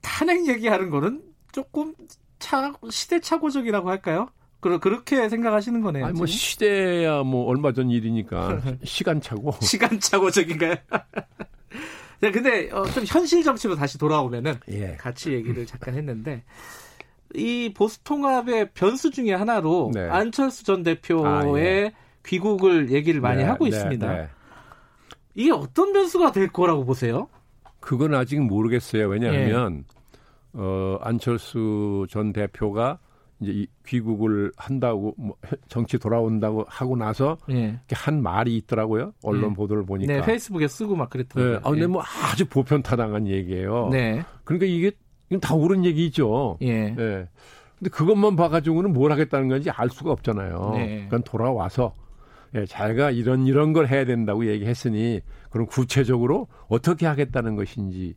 [0.00, 1.22] 탄핵 얘기하는 거는
[1.52, 1.94] 조금
[2.38, 4.28] 차, 시대착오적이라고 할까요?
[4.60, 6.06] 그, 그렇게 생각하시는 거네요.
[6.06, 8.60] 아니, 뭐, 시대야 뭐, 얼마 전 일이니까.
[8.84, 9.52] 시간차고.
[9.60, 10.74] 시간차고적인가요?
[12.20, 14.94] 네, 근데 어, 좀 현실 정치로 다시 돌아오면은 예.
[14.96, 16.44] 같이 얘기를 잠깐 했는데
[17.34, 20.06] 이 보수 통합의 변수 중에 하나로 네.
[20.08, 21.92] 안철수 전 대표의 아, 예.
[22.26, 24.12] 귀국을 얘기를 많이 네, 하고 네, 있습니다.
[24.12, 24.28] 네.
[25.34, 27.28] 이게 어떤 변수가 될 거라고 보세요?
[27.80, 29.08] 그건 아직 모르겠어요.
[29.08, 30.00] 왜냐하면 예.
[30.52, 32.98] 어, 안철수 전 대표가
[33.40, 35.36] 이제 이 귀국을 한다고 뭐
[35.68, 37.78] 정치 돌아온다고 하고 나서 예.
[37.92, 39.12] 한 말이 있더라고요.
[39.22, 39.54] 언론 예.
[39.54, 40.12] 보도를 보니까.
[40.12, 41.54] 네, 페이스북에 쓰고 막 그랬더라고요.
[41.54, 41.60] 네.
[41.64, 41.86] 아, 근데 예.
[41.86, 43.88] 뭐 아주 보편타당한 얘기예요.
[43.90, 44.22] 네.
[44.44, 44.92] 그러니까 이게
[45.40, 46.58] 다 옳은 얘기죠.
[46.60, 46.90] 예.
[46.90, 47.28] 네.
[47.78, 50.72] 근데 그것만 봐가지고는 뭘 하겠다는 건지 알 수가 없잖아요.
[50.74, 51.06] 네.
[51.08, 51.94] 그러니까 돌아와서
[52.54, 55.20] 예, 자기가 이런 이런 걸 해야 된다고 얘기했으니
[55.50, 58.14] 그럼 구체적으로 어떻게 하겠다는 것인지를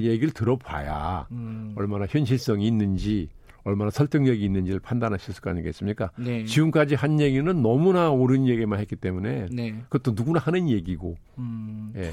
[0.00, 1.72] 얘기를 들어봐야 음.
[1.76, 3.28] 얼마나 현실성이 있는지
[3.64, 6.10] 얼마나 설득력이 있는지를 판단하실 거 아니겠습니까?
[6.16, 6.44] 네.
[6.44, 9.72] 지금까지 한 얘기는 너무나 옳은 얘기만 했기 때문에 네.
[9.88, 11.16] 그것도 누구나 하는 얘기고.
[11.38, 11.92] 음.
[11.96, 12.12] 예.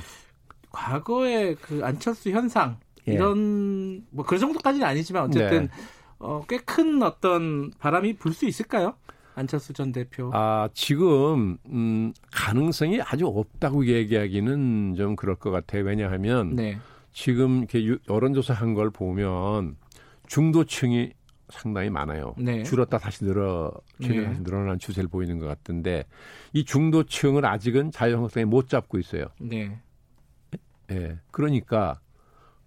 [0.71, 2.77] 과거의 그 안철수 현상
[3.07, 3.13] 예.
[3.13, 5.69] 이런 뭐 그 정도까지는 아니지만 어쨌든 네.
[6.19, 8.95] 어, 꽤 큰 어떤 바람이 불 수 있을까요?
[9.35, 10.31] 안철수 전 대표.
[10.33, 15.83] 아, 지금, 음, 가능성이 아주 없다고 얘기하기는 좀 그럴 것 같아요.
[15.83, 16.79] 왜냐하면 네.
[17.13, 19.77] 지금 이렇게 여론조사 한 걸 보면
[20.27, 21.13] 중도층이
[21.49, 22.35] 상당히 많아요.
[22.37, 22.63] 네.
[22.63, 23.71] 줄었다 다시 늘어,
[24.01, 24.25] 최근에 네.
[24.27, 26.05] 다시 늘어난 추세를 보이는 것 같은데
[26.53, 29.27] 이 중도층을 아직은 자유한국당이 못 잡고 있어요.
[29.39, 29.79] 네.
[30.91, 31.17] 예.
[31.31, 31.99] 그러니까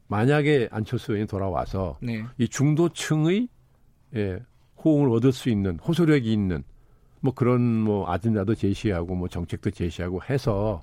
[0.09, 2.25] 만약에 안철수 의원이 돌아와서 네.
[2.39, 3.49] 이 중도층의
[4.17, 4.41] 예,
[4.85, 6.65] 호응을 얻을 수 있는 호소력이 있는
[7.21, 10.83] 뭐 그런 뭐 아젠다도 제시하고 뭐 정책도 제시하고 해서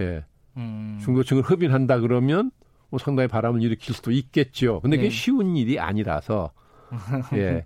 [0.00, 0.24] 예,
[0.56, 0.98] 음.
[1.02, 2.50] 중도층을 흡인한다 그러면
[2.88, 4.80] 뭐 상당히 바람을 일으킬 수도 있겠죠.
[4.80, 5.14] 근데 그게 네.
[5.14, 6.50] 쉬운 일이 아니라서
[7.34, 7.64] 예,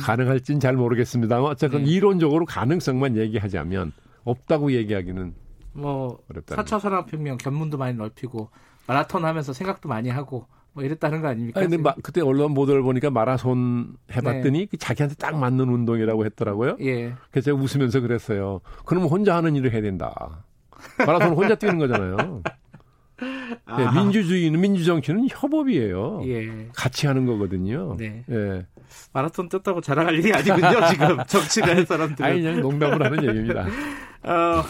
[0.00, 1.90] 가능할진 잘 모르겠습니다만 어쨌든 네.
[1.90, 3.92] 이론적으로 가능성만 얘기하자면
[4.24, 5.34] 없다고 얘기하기는
[5.72, 6.56] 뭐 어렵다.
[6.56, 8.50] 4차 산업혁명 견문도 많이 넓히고
[8.86, 11.60] 마라톤 하면서 생각도 많이 하고 뭐 이랬다는 거 아닙니까?
[11.60, 14.76] 아니, 근데 마, 그때 언론 보도를 보니까 마라톤 해봤더니 네.
[14.76, 16.76] 자기한테 딱 맞는 운동이라고 했더라고요.
[16.80, 17.14] 예.
[17.30, 18.60] 그래서 제가 웃으면서 그랬어요.
[18.84, 20.44] 그러면 혼자 하는 일을 해야 된다.
[20.98, 22.42] 마라톤 혼자 뛰는 거잖아요.
[23.78, 26.22] 네, 민주주의는 민주정치는 협업이에요.
[26.26, 26.68] 예.
[26.74, 27.96] 같이 하는 거거든요.
[27.98, 28.24] 네.
[28.30, 28.66] 예.
[29.12, 30.86] 마라톤 떴다고 자랑할 일이 아니군요.
[30.90, 32.28] 지금 정치를 할 사람들은.
[32.30, 33.66] 아니 그냥 농담을 하는 얘기입니다.
[34.22, 34.62] 어,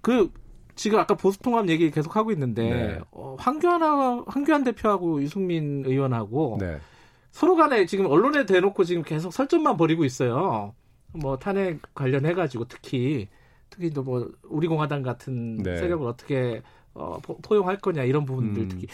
[0.00, 0.30] 그
[0.74, 2.98] 지금 아까 보수 통합 얘기 계속 하고 있는데 네.
[3.10, 6.78] 어, 황교안 황교안 대표하고 유승민 의원하고 네.
[7.32, 10.74] 서로 간에 지금 언론에 대놓고 지금 계속 설전만 벌이고 있어요.
[11.12, 13.28] 뭐 탄핵 관련해 가지고 특히
[13.70, 15.76] 특히 또 뭐 우리공화당 같은 네.
[15.78, 16.62] 세력을 어떻게
[16.98, 18.68] 어, 포용할 거냐 이런 부분들 음.
[18.68, 18.86] 특히.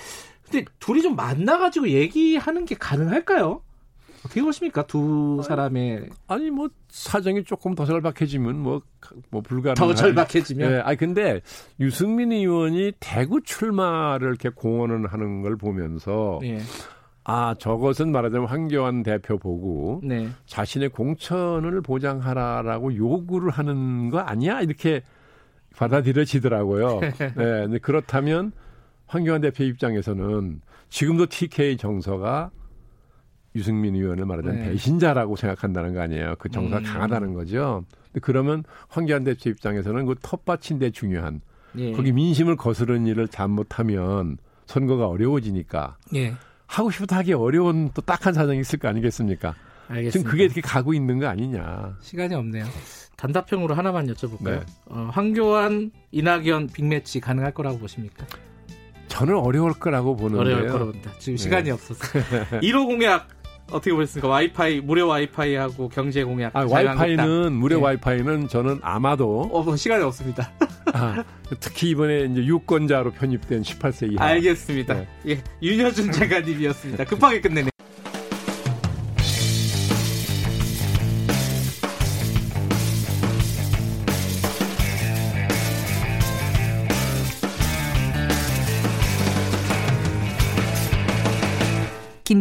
[0.45, 3.63] 근데 둘이 좀 만나 가지고 얘기하는 게 가능할까요?
[4.25, 8.83] 어떻게 보십니까 두 사람의 아니 뭐 사정이 조금 더 절박해지면 뭐뭐
[9.31, 11.43] 뭐 불가능 더 절박해지면 네, 아니 근데
[11.79, 16.59] 유승민 의원이 대구 출마를 이렇게 공언을 하는 걸 보면서 네.
[17.25, 20.29] 아 저것은 말하자면 황교안 대표 보고 네.
[20.47, 25.03] 자신의 공천을 보장하라라고 요구를 하는 거 아니야 이렇게
[25.77, 27.01] 받아들여지더라고요.
[27.01, 28.53] 네, 그렇다면
[29.07, 32.51] 황교안 대표 입장에서는 지금도 TK 정서가
[33.57, 34.71] 유승민 의원을 말하자면 네.
[34.71, 36.35] 배신자라고 생각한다는 거 아니에요.
[36.39, 36.85] 그 정서가 음.
[36.85, 37.85] 강하다는 거죠.
[38.23, 41.41] 그러면 황교안 대표 입장에서는 그 텃밭인데 중요한
[41.77, 41.93] 예.
[41.93, 46.35] 거기 민심을 거스르는 일을 잘못하면 선거가 어려워지니까 예.
[46.67, 49.55] 하고 싶어도 하기 어려운 또 딱한 사정이 있을 거 아니겠습니까?
[49.89, 50.11] 알겠습니다.
[50.11, 51.97] 지금 그게 이렇게 가고 있는 거 아니냐.
[52.01, 52.65] 시간이 없네요.
[53.17, 54.45] 단답형으로 하나만 여쭤볼까요?
[54.45, 54.61] 네.
[54.87, 58.27] 어, 황교안, 이낙연 빅매치 가능할 거라고 보십니까?
[59.09, 60.57] 저는 어려울 거라고 보는데요.
[60.57, 61.13] 어려울 거라고 봅니다.
[61.19, 61.71] 지금 시간이 네.
[61.71, 62.01] 없어서.
[62.61, 63.29] 1호 공약
[63.71, 64.29] 어떻게 보셨습니까?
[64.29, 66.55] 와이파이 무료 와이파이하고 경제 공약.
[66.55, 67.83] 아, 와이파이는 무료 네.
[67.83, 70.53] 와이파이는 저는 아마도 어, 뭐 시간이 없습니다.
[70.93, 71.25] 아,
[71.61, 74.25] 특히 이번에 이제 유권자로 편입된 18세 이하.
[74.27, 74.95] 알겠습니다.
[74.95, 75.09] 네.
[75.29, 77.05] 예, 윤여준 장관님이었습니다.
[77.05, 77.71] 급하게 끝내네.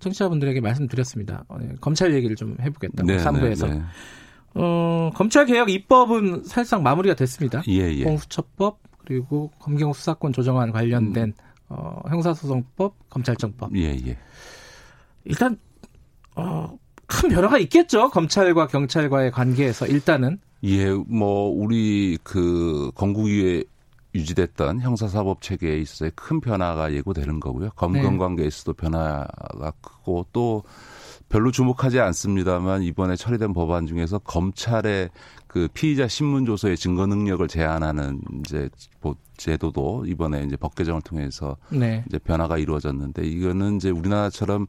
[0.00, 1.44] 청취자분들에게 말씀드렸습니다.
[1.48, 3.68] 어, 네, 검찰 얘기를 좀 해보겠다고 네, 3부에서.
[3.68, 3.82] 네, 네.
[4.54, 7.62] 어, 검찰 개혁 입법은 사실상 마무리가 됐습니다.
[7.68, 8.04] 예, 예.
[8.04, 11.32] 공수처법 그리고 검경 수사권 조정안 관련된 음.
[11.68, 13.76] 어, 형사소송법, 검찰청법.
[13.76, 14.18] 예, 예.
[15.24, 15.58] 일단
[16.34, 18.10] 어, 큰 변화가 있겠죠.
[18.10, 20.38] 검찰과 경찰과의 관계에서 일단은.
[20.64, 23.64] 예, 뭐 우리 그 건국위에
[24.18, 27.70] 유지됐던 형사사법 체계에 있어서 큰 변화가 예고되는 거고요.
[27.70, 28.18] 검경 네.
[28.18, 30.62] 관계에서도 변화가 크고 또
[31.28, 35.10] 별로 주목하지 않습니다만 이번에 처리된 법안 중에서 검찰의
[35.46, 38.68] 그 피의자 신문 조서의 증거 능력을 제한하는 이제
[39.36, 42.04] 제도도 이번에 이제 법 개정을 통해서 네.
[42.08, 44.66] 이제 변화가 이루어졌는데 이거는 이제 우리나라처럼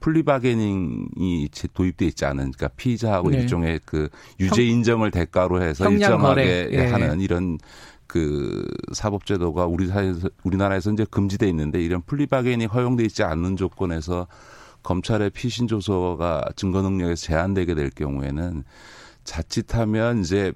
[0.00, 3.38] 플리바게닝이 도입돼 있지 않은 그러니까 피의자하고 네.
[3.38, 4.08] 일종의 그
[4.40, 6.86] 유죄 인정을 대가로 해서 일정하게 예.
[6.86, 7.58] 하는 이런
[8.12, 14.26] 그 사법제도가 우리 사회에서 우리나라에서 이제 금지돼 있는데 이런 플리바게닝이 허용돼 있지 않는 조건에서
[14.82, 18.64] 검찰의 피신 조서가 증거 능력에서 제한되게 될 경우에는
[19.24, 20.52] 자칫하면 이제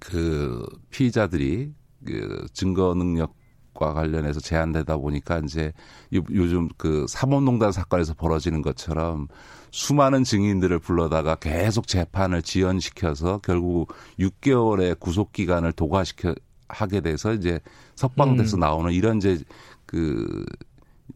[0.00, 1.74] 그 피의자들이
[2.06, 3.34] 그 증거 능력
[3.74, 5.72] 과 관련해서 제한되다 보니까 이제
[6.12, 9.28] 요즘 그 사법농단 사건에서 벌어지는 것처럼
[9.70, 16.34] 수많은 증인들을 불러다가 계속 재판을 지연시켜서 결국 6개월의 구속 기간을 도과시켜
[16.72, 17.60] 하게 돼서 이제
[17.94, 18.60] 석방돼서 음.
[18.60, 19.38] 나오는 이런 이제
[19.86, 20.44] 그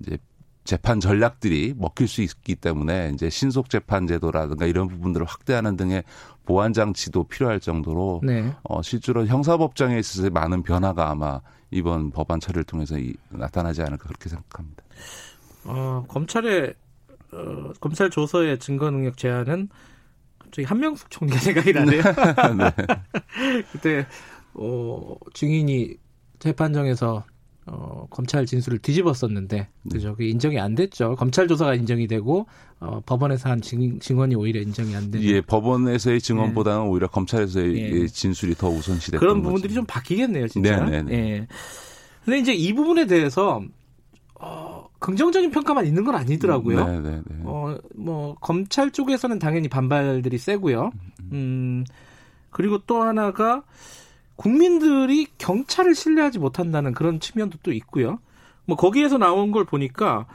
[0.01, 0.19] 이제
[0.65, 6.03] 재판 전략들이 먹힐 수 있기 때문에 이제 신속 재판 제도라든가 이런 부분들을 확대하는 등의
[6.45, 8.53] 보완 장치도 필요할 정도로 네.
[8.65, 11.41] 어 실제로 형사법정에 있어서 많은 변화가 아마
[11.71, 14.83] 이번 법안 처리를 통해서 이, 나타나지 않을까 그렇게 생각합니다.
[15.65, 16.75] 어, 검찰의
[17.33, 19.69] 어, 검찰 조서의 증거 능력 제한은
[20.39, 22.03] 갑자기 한명숙 총리가 생각이 나네요.
[22.59, 23.63] 네.
[23.73, 24.07] 그때
[24.59, 25.97] 어, 증인이
[26.39, 27.25] 재판정에서
[27.69, 29.69] 어, 검찰 진술을 뒤집었었는데 네.
[29.91, 30.15] 그죠?
[30.15, 31.17] 그 인정이 안 됐죠.
[31.17, 32.47] 검찰 조사가 인정이 되고
[32.79, 35.27] 어, 법원에서 한 증, 증언이 오히려 인정이 안 되는.
[35.27, 36.89] 예, 법원에서의 증언보다는 네.
[36.89, 38.07] 오히려 검찰에서의 예.
[38.07, 39.81] 진술이 더 우선시됐던 그런 부분들이 거죠.
[39.81, 40.85] 좀 바뀌겠네요, 진짜.
[40.85, 41.15] 네, 네, 네.
[41.15, 41.47] 예.
[42.25, 43.63] 근데 이제 이 부분에 대해서
[44.39, 46.87] 어, 긍정적인 평가만 있는 건 아니더라고요.
[46.87, 47.37] 네, 네, 네.
[47.45, 50.91] 어, 뭐 검찰 쪽에서는 당연히 반발들이 세고요.
[51.33, 51.85] 음,
[52.51, 53.65] 그리고 또 하나가
[54.37, 58.19] 국민들이 경찰을 신뢰하지 못한다는 그런 측면도 또 있고요.
[58.67, 60.27] 뭐 거기에서 나온 걸 보니까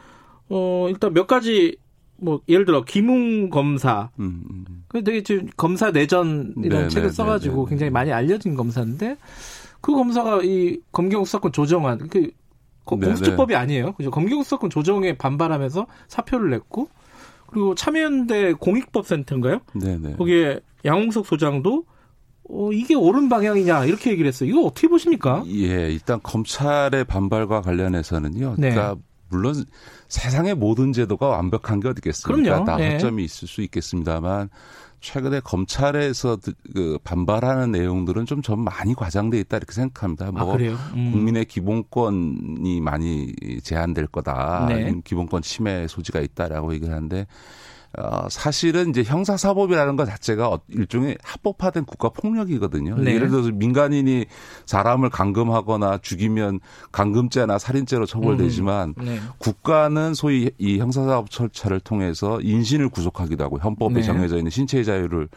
[0.49, 1.77] 어 일단 몇 가지
[2.17, 4.83] 뭐 예를 들어 김웅 검사 음, 음.
[4.87, 8.55] 그 되게 지금 검사 내전 이런 네, 책을 네, 써가지고 네, 네, 굉장히 많이 알려진
[8.55, 9.17] 검사인데
[9.81, 12.31] 그 검사가 이 검경 수사권 조정안 그 네,
[12.85, 13.93] 공수처법이 아니에요.
[13.93, 14.11] 그죠?
[14.11, 16.89] 검경 수사권 조정에 반발하면서 사표를 냈고
[17.47, 19.59] 그리고 참여연대 공익법센터인가요?
[19.73, 20.15] 네네.
[20.15, 21.85] 거기에 양홍석 소장도
[22.53, 24.49] 어, 이게 옳은 방향이냐 이렇게 얘기를 했어요.
[24.49, 25.43] 이거 어떻게 보십니까?
[25.47, 28.55] 예, 일단 검찰의 반발과 관련해서는요.
[28.57, 28.71] 네.
[28.71, 28.95] 그러니까
[29.29, 29.55] 물론
[30.09, 32.65] 세상의 모든 제도가 완벽한 게 어디겠습니까?
[32.65, 32.93] 다 네.
[32.93, 34.49] 허점이 있을 수 있겠습니다만
[34.99, 36.37] 최근에 검찰에서
[36.75, 40.27] 그 반발하는 내용들은 좀 좀 많이 과장돼 있다 이렇게 생각합니다.
[40.27, 40.57] 아, 뭐 아,
[40.93, 41.11] 음.
[41.11, 43.33] 국민의 기본권이 많이
[43.63, 44.65] 제한될 거다.
[44.69, 44.93] 네.
[45.03, 47.25] 기본권 침해 소지가 있다라고 얘기를 하는데
[47.97, 52.95] 어, 사실은 이제 형사사법이라는 것 자체가 어, 일종의 합법화된 국가 폭력이거든요.
[52.95, 53.15] 네.
[53.15, 54.25] 예를 들어서 민간인이
[54.65, 56.61] 사람을 감금하거나 죽이면
[56.93, 59.05] 감금죄나 살인죄로 처벌되지만 음.
[59.05, 59.19] 네.
[59.39, 64.01] 국가는 소위 이 형사사법 절차를 통해서 인신을 구속하기도 하고 헌법에 네.
[64.03, 65.27] 정해져 있는 신체의 자유를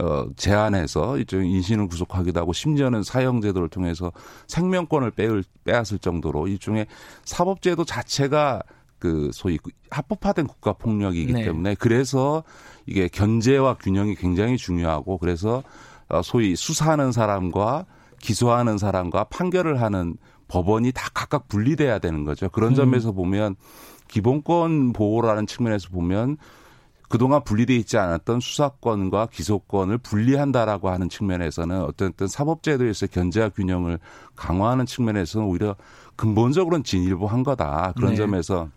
[0.00, 4.12] 어, 제한해서 일종의 인신을 구속하기도 하고 심지어는 사형제도를 통해서
[4.46, 6.86] 생명권을 빼을, 빼앗을 정도로 일종의
[7.24, 8.62] 사법제도 자체가
[8.98, 9.58] 그 소위
[9.90, 11.44] 합법화된 국가 폭력이기 네.
[11.44, 12.42] 때문에 그래서
[12.86, 15.62] 이게 견제와 균형이 굉장히 중요하고 그래서
[16.08, 17.86] 어, 소위 수사하는 사람과
[18.20, 20.16] 기소하는 사람과 판결을 하는
[20.48, 22.48] 법원이 다 각각 분리돼야 되는 거죠.
[22.48, 22.74] 그런 음.
[22.74, 23.56] 점에서 보면
[24.08, 26.38] 기본권 보호라는 측면에서 보면
[27.08, 33.98] 그동안 분리돼 있지 않았던 수사권과 기소권을 분리한다라고 하는 측면에서는 어쨌든 사법제도에서 견제와 균형을
[34.36, 35.74] 강화하는 측면에서는 오히려
[36.16, 37.92] 근본적으로는 진일보한 거다.
[37.96, 38.16] 그런 네.
[38.16, 38.68] 점에서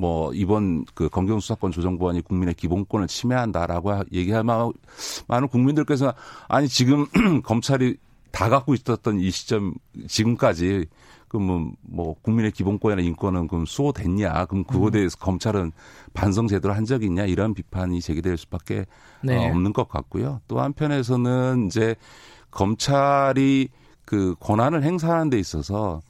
[0.00, 4.72] 뭐 이번 그 검경 수사권 조정 법안이 국민의 기본권을 침해한다라고 얘기할 만한
[5.28, 6.14] 많은 국민들께서
[6.48, 7.06] 아니 지금
[7.44, 7.98] 검찰이
[8.30, 9.74] 다 갖고 있었던 이 시점
[10.08, 10.86] 지금까지
[11.28, 14.46] 그러면 뭐 국민의 기본권이나 인권은 그럼 수호됐냐?
[14.46, 14.90] 그럼 그거에 음.
[14.92, 15.20] 대해서 음.
[15.20, 15.72] 검찰은
[16.14, 17.26] 반성 제대로 한 적이 있냐?
[17.26, 18.86] 이런 비판이 제기될 수밖에
[19.22, 19.36] 네.
[19.36, 20.40] 어, 없는 것 같고요.
[20.48, 21.94] 또 한편에서는 이제
[22.50, 23.68] 검찰이
[24.06, 26.00] 그 권한을 행사하는 데 있어서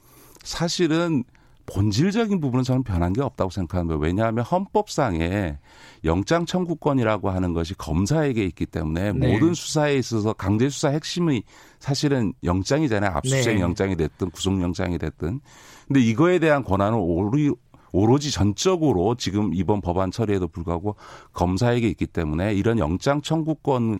[0.43, 1.25] 사실은
[1.65, 3.99] 본질적인 부분은 저는 변한 게 없다고 생각합니다.
[3.99, 5.57] 왜냐하면 헌법상에
[6.03, 9.33] 영장 청구권이라고 하는 것이 검사에게 있기 때문에 네.
[9.33, 11.43] 모든 수사에 있어서 강제 수사 핵심이
[11.79, 13.11] 사실은 영장이잖아요.
[13.11, 13.61] 압수수색 네.
[13.61, 15.39] 영장이 됐든 구속영장이 됐든.
[15.87, 17.51] 근데 이거에 대한 권한은 오리
[17.93, 20.95] 오로지 전적으로 지금 이번 법안 처리에도 불구하고
[21.33, 23.99] 검사에게 있기 때문에 이런 영장 청구권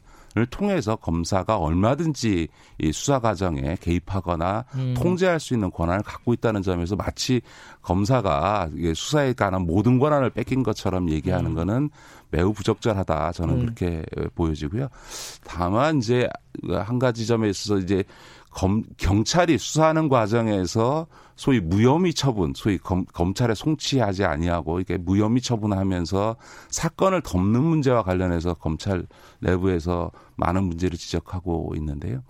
[0.50, 2.48] 통해서 검사가 얼마든지
[2.80, 4.94] 이 수사 과정에 개입하거나 음.
[4.98, 7.42] 통제할 수 있는 권한을 갖고 있다는 점에서 마치
[7.82, 11.56] 검사가 수사에 관한 모든 권한을 뺏긴 것처럼 얘기하는 음.
[11.56, 11.90] 거는
[12.30, 13.60] 매우 부적절하다 저는 음.
[13.62, 14.04] 그렇게
[14.36, 14.88] 보여지고요.
[15.44, 16.30] 다만 이제
[16.70, 18.04] 한 가지 점에 있어서 이제
[18.50, 21.08] 검, 경찰이 수사하는 과정에서
[21.42, 26.36] 소위 무혐의 처분, 소위 검, 검찰에 송치하지 아니하고 이게 무혐의 처분하면서
[26.70, 29.08] 사건을 덮는 문제와 관련해서 검찰
[29.40, 32.22] 내부에서 많은 문제를 지적하고 있는데요.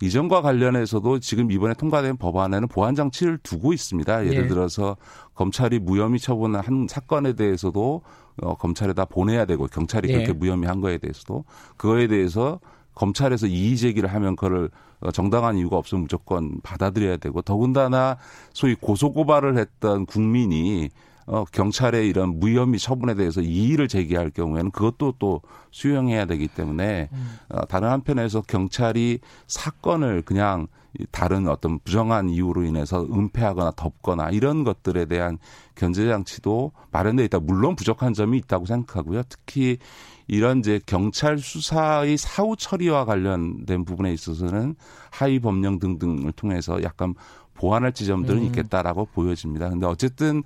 [0.00, 4.24] 이전과 관련해서도 지금 이번에 통과된 법안에는 보안 장치를 두고 있습니다.
[4.28, 4.48] 예를 예.
[4.48, 4.96] 들어서
[5.34, 8.00] 검찰이 무혐의 처분한 사건에 대해서도
[8.40, 10.14] 어, 검찰에다 보내야 되고 경찰이 예.
[10.14, 11.44] 그렇게 무혐의한 거에 대해서도
[11.76, 12.60] 그거에 대해서
[12.94, 14.68] 검찰에서 이의 제기를 하면 어,
[15.12, 18.16] 정당한 이유가 없으면 무조건 받아들여야 되고 더군다나
[18.52, 20.90] 소위 고소고발을 했던 국민이
[21.26, 25.40] 어, 경찰의 이런 무혐의 처분에 대해서 이의를 제기할 경우에는 그것도 또
[25.70, 27.38] 수용해야 되기 때문에 음.
[27.48, 30.66] 어, 다른 한편에서 경찰이 사건을 그냥
[31.10, 35.38] 다른 어떤 부정한 이유로 인해서 은폐하거나 덮거나 이런 것들에 대한
[35.74, 37.40] 견제 장치도 마련돼 있다.
[37.40, 39.22] 물론 부족한 점이 있다고 생각하고요.
[39.28, 39.78] 특히
[40.26, 44.74] 이런 이제 경찰 수사의 사후 처리와 관련된 부분에 있어서는
[45.10, 47.14] 하위 법령 등등을 통해서 약간
[47.54, 48.46] 보완할 지점들은 음.
[48.46, 49.70] 있겠다라고 보여집니다.
[49.70, 50.42] 근데 어쨌든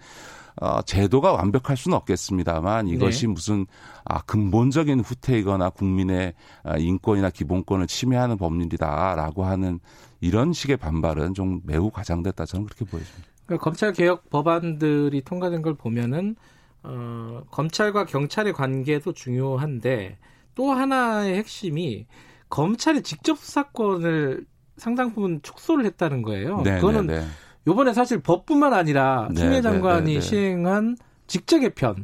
[0.61, 3.33] 어, 제도가 완벽할 수는 없겠습니다만 이것이 네.
[3.33, 3.67] 무슨
[4.05, 9.79] 아, 근본적인 후퇴이거나 국민의 아, 인권이나 기본권을 침해하는 법률이다라고 하는
[10.21, 13.29] 이런 식의 반발은 좀 매우 과장됐다 저는 그렇게 보여집니다.
[13.47, 16.35] 그러니까 검찰 개혁 법안들이 통과된 걸 보면은
[16.83, 20.19] 어, 검찰과 경찰의 관계도 중요한데
[20.55, 22.07] 또 하나의 핵심이
[22.49, 26.63] 검찰이 직접 수사권을 상당 부분 축소를 했다는 거예요.
[26.63, 27.27] 네, 그거는 네, 네.
[27.67, 31.97] 요번에 사실 법뿐만 아니라 네, 추미애 네, 장관이 네, 시행한 직제 개편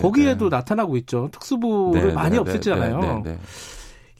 [0.00, 1.28] 거기에도 나타나고 있죠.
[1.32, 3.38] 특수부를 많이 없앴잖아요.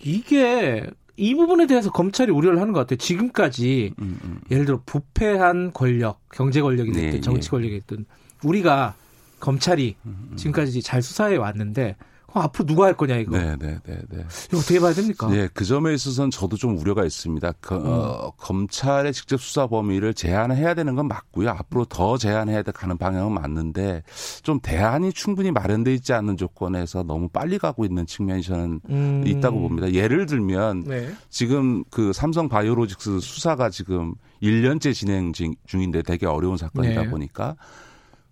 [0.01, 0.85] 이게
[1.17, 2.97] 이 부분에 대해서 검찰이 우려를 하는 것 같아요.
[2.97, 4.41] 지금까지 음, 음.
[4.51, 8.05] 예를 들어 부패한 권력, 경제 권력이 됐든 정치 권력이 됐든
[8.45, 8.95] 우리가
[9.41, 10.37] 검찰이 음, 음.
[10.37, 11.97] 지금까지 잘 수사해 왔는데
[12.35, 13.39] 어, 앞으로 누가 할 거냐 이거.
[13.39, 14.25] 네, 네, 네, 네.
[14.49, 15.29] 이거 어떻게 봐야 됩니까?
[15.29, 17.53] 네, 그 점에 있어서는 저도 좀 우려가 있습니다.
[17.61, 17.83] 그, 음.
[17.87, 21.49] 어, 검찰의 직접 수사 범위를 제한해야 되는 건 맞고요.
[21.49, 24.03] 앞으로 더 제한해야 가는 방향은 맞는데
[24.43, 29.25] 좀 대안이 충분히 마련돼 있지 않는 조건에서 너무 빨리 가고 있는 측면이 저는 음.
[29.27, 29.91] 있다고 봅니다.
[29.93, 31.11] 예를 들면 네.
[31.31, 37.09] 지금 그 삼성 바이오로직스 수사가 지금 1년째 진행 중인데 되게 어려운 사건이다 네.
[37.09, 37.57] 보니까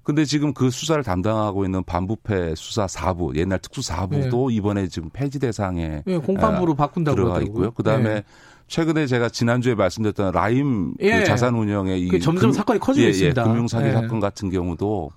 [0.06, 4.54] 근데 지금 그 수사를 담당하고 있는 반부패 수사 4부, 옛날 특수 4부도 네.
[4.54, 7.72] 이번에 지금 폐지 대상에 네, 공판부로 아, 바꾼다고 들어가 있고요.
[7.72, 8.24] 그다음에 네.
[8.68, 11.18] 최근에 제가 지난주에 말씀드렸던 라임 예.
[11.18, 13.42] 그 자산 운영의 이 점점 금, 사건이 커지고 예, 예 있습니다.
[13.42, 13.92] 예, 금융 사기 예.
[13.94, 15.10] 사건 같은 경우도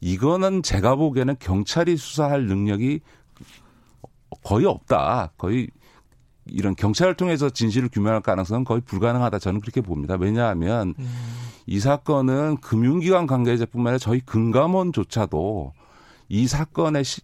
[0.00, 3.00] 이거는 제가 보기에는 경찰이 수사할 능력이
[4.44, 5.32] 거의 없다.
[5.38, 5.66] 거의
[6.50, 9.38] 이런 경찰을 통해서 진실을 규명할 가능성은 거의 불가능하다.
[9.38, 10.16] 저는 그렇게 봅니다.
[10.18, 11.08] 왜냐하면 음.
[11.66, 15.72] 이 사건은 금융기관 관계자뿐만 아니라 저희 금감원조차도
[16.28, 17.20] 이 사건의 시,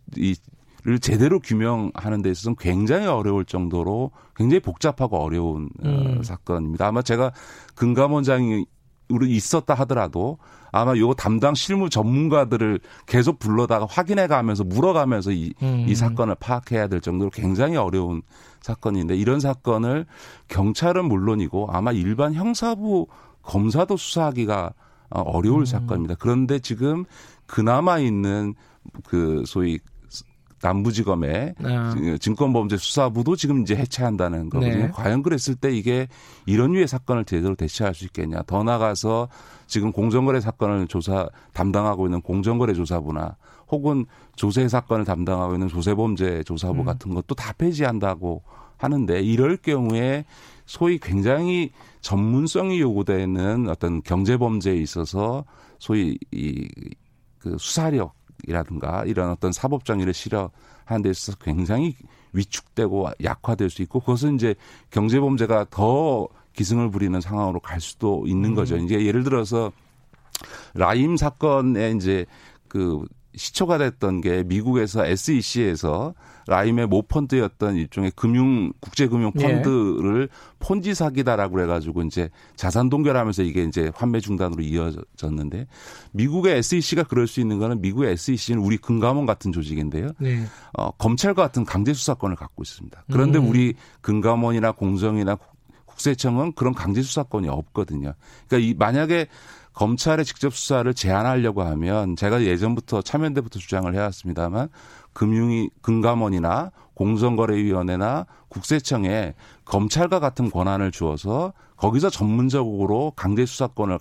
[0.85, 6.19] 이를 제대로 규명하는 데 있어서는 굉장히 어려울 정도로 굉장히 복잡하고 어려운 어, 음.
[6.19, 6.87] 어, 사건입니다.
[6.87, 7.33] 아마 제가
[7.75, 8.65] 금감원장이
[9.09, 10.39] 우리 있었다 하더라도
[10.77, 15.87] 아마 요 담당 실무 전문가들을 계속 불러다가 확인해 가면서 물어가면서 이, 음.
[15.89, 18.21] 이 사건을 파악해야 될 정도로 굉장히 어려운
[18.61, 20.05] 사건인데 이런 사건을
[20.49, 23.07] 경찰은 물론이고 아마 일반 형사부
[23.43, 24.75] 검사도 수사하기가
[25.11, 25.65] 어, 어려울 음.
[25.65, 26.17] 사건입니다.
[26.19, 27.05] 그런데 지금
[27.47, 28.55] 그나마 있는
[29.05, 29.79] 그 소위
[30.63, 32.19] 남부지검의 네.
[32.19, 34.87] 증권범죄 수사부도 지금 이제 해체한다는 거거든요.
[34.87, 34.91] 네.
[34.91, 36.09] 과연 그랬을 때 이게
[36.47, 38.43] 이런 류의 사건을 제대로 대처할 수 있겠냐.
[38.47, 39.29] 더 나가서
[39.67, 43.37] 지금 공정거래 사건을 조사 담당하고 있는 공정거래 조사부나
[43.69, 46.85] 혹은 조세 사건을 담당하고 있는 조세범죄 조사부 음.
[46.85, 48.43] 같은 것도 다 폐지한다고
[48.77, 50.25] 하는데 이럴 경우에
[50.67, 55.45] 소위 굉장히 전문성이 요구되는 어떤 경제 범죄에 있어서
[55.79, 56.69] 소위 이
[57.47, 58.16] 그 수사력
[58.47, 61.95] 이라든가 이런 어떤 사법 정의를 실현하는 데 있어서 굉장히
[62.33, 64.55] 위축되고 약화될 수 있고 그것은 이제
[64.91, 68.77] 경제 범죄가 더 기승을 부리는 상황으로 갈 수도 있는 거죠.
[68.77, 68.85] 음.
[68.85, 69.73] 이제 예를 들어서
[70.75, 72.27] 라임 사건에 이제
[72.69, 73.05] 그
[73.37, 76.15] 시초가 됐던 게 미국에서 SEC에서
[76.49, 79.43] 라임의 모펀드였던 일종의 금융 국제금융 예.
[79.43, 80.57] 펀드를 예.
[80.59, 85.67] 폰지 사기다라고 해가지고 이제 자산 동결하면서 이게 이제 환매 중단으로 이어졌는데
[86.13, 90.13] 미국의 SEC가 그럴 수 있는 거는 미국의 SEC는 우리 금감원 같은 조직인데요.
[90.19, 90.45] 네.
[90.73, 93.05] 어, 검찰과 같은 강제 수사권을 갖고 있습니다.
[93.13, 93.49] 그런데 음.
[93.49, 95.37] 우리 금감원이나 공정이나
[95.85, 98.15] 국세청은 그런 강제 수사권이 없거든요.
[98.49, 99.27] 그러니까 이 만약에
[99.77, 104.71] 검찰의 직접 수사를 제한하려고 하면 제가 예전부터 참여연대부터 주장을 해왔습니다만
[105.13, 109.35] 금융위 금감원이나 공정거래위원회나 국세청에
[109.67, 113.99] 검찰과 같은 권한을 주어서 거기서 전문적으로 강제 수사권을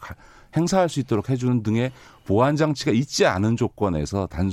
[0.56, 1.92] 행사할 수 있도록 해주는 등의
[2.26, 4.50] 보안 장치가 있지 않은 조건에서 단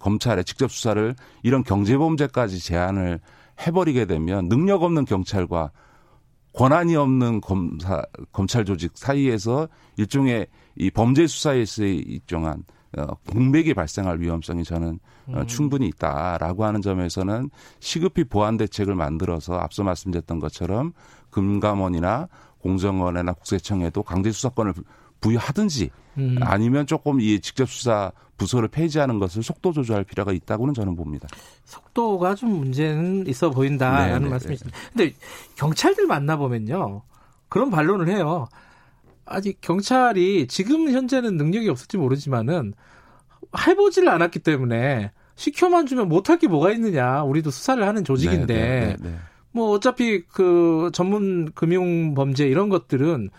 [0.00, 1.14] 검찰의 직접 수사를
[1.44, 3.20] 이런 경제범죄까지 제한을
[3.64, 5.70] 해버리게 되면 능력 없는 경찰과
[6.54, 8.02] 권한이 없는 검사
[8.32, 10.46] 검찰 조직 사이에서 일종의
[10.76, 12.64] 이 범죄 수사에서의 일정한
[12.96, 15.46] 어, 공백이 발생할 위험성이 저는 어, 음.
[15.46, 17.50] 충분히 있다라고 하는 점에서는
[17.80, 20.92] 시급히 보완 대책을 만들어서 앞서 말씀드렸던 것처럼
[21.30, 22.28] 금감원이나
[22.60, 24.74] 공정원이나 국세청에도 강제 수사권을
[25.24, 26.36] 부여하든지 음.
[26.42, 31.28] 아니면 조금 이 직접 수사 부서를 폐지하는 것을 속도 조절할 필요가 있다고는 저는 봅니다.
[31.64, 34.70] 속도가 좀 문제는 있어 보인다라는 네, 네, 네.
[34.92, 35.14] 근데
[35.56, 37.02] 경찰들 만나 보면요.
[37.48, 38.48] 그런 반론을 해요.
[39.24, 42.74] 아직 경찰이 지금 현재는 능력이 없을지 모르지만은
[43.66, 47.22] 해보지를 않았기 때문에 시켜만 주면 못할 게 뭐가 있느냐.
[47.22, 48.54] 우리도 수사를 하는 조직인데.
[48.54, 49.16] 네, 네, 네,
[49.52, 53.30] 뭐 어차피 그 전문 금융 범죄 이런 것들은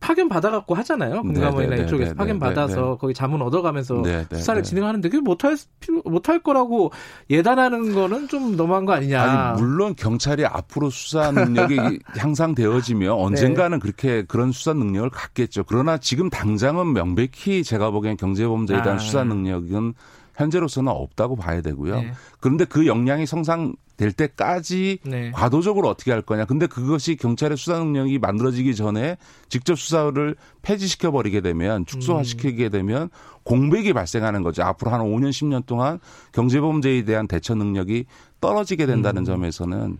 [0.00, 1.22] 파견 받아갖고 하잖아요.
[1.22, 6.02] 금감원이나 네, 네, 이쪽에서 네, 파견 받아서 거기 자문 얻어가면서 수사를 진행하는데 그게 못할 필요
[6.04, 6.92] 못할 거라고
[7.30, 9.22] 예단하는 거는 좀 너무한 거 아니냐.
[9.22, 11.76] 아니 물론 경찰이 앞으로 수사 능력이
[12.16, 15.64] 향상되어지면 언젠가는 그렇게 그런 수사 능력을 갖겠죠.
[15.64, 18.98] 그러나 지금 당장은 명백히 제가 보기엔 경제범죄에 대한 아.
[18.98, 19.94] 수사 능력은
[20.36, 22.00] 현재로서는 없다고 봐야 되고요.
[22.00, 22.12] 네.
[22.40, 25.32] 그런데 그 역량이 성장 될 때까지 네.
[25.32, 26.46] 과도적으로 어떻게 할 거냐.
[26.46, 29.18] 근데 그것이 경찰의 수사 능력이 만들어지기 전에
[29.48, 33.10] 직접 수사를 폐지시켜 버리게 되면 축소화시키게 되면
[33.42, 34.62] 공백이 발생하는 거죠.
[34.62, 35.98] 앞으로 한 5년 10년 동안
[36.32, 38.06] 경제범죄에 대한 대처 능력이
[38.40, 39.24] 떨어지게 된다는 음.
[39.24, 39.98] 점에서는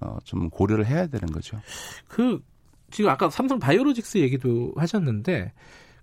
[0.00, 1.60] 어, 좀 고려를 해야 되는 거죠.
[2.06, 2.40] 그
[2.92, 5.52] 지금 아까 삼성 바이오로직스 얘기도 하셨는데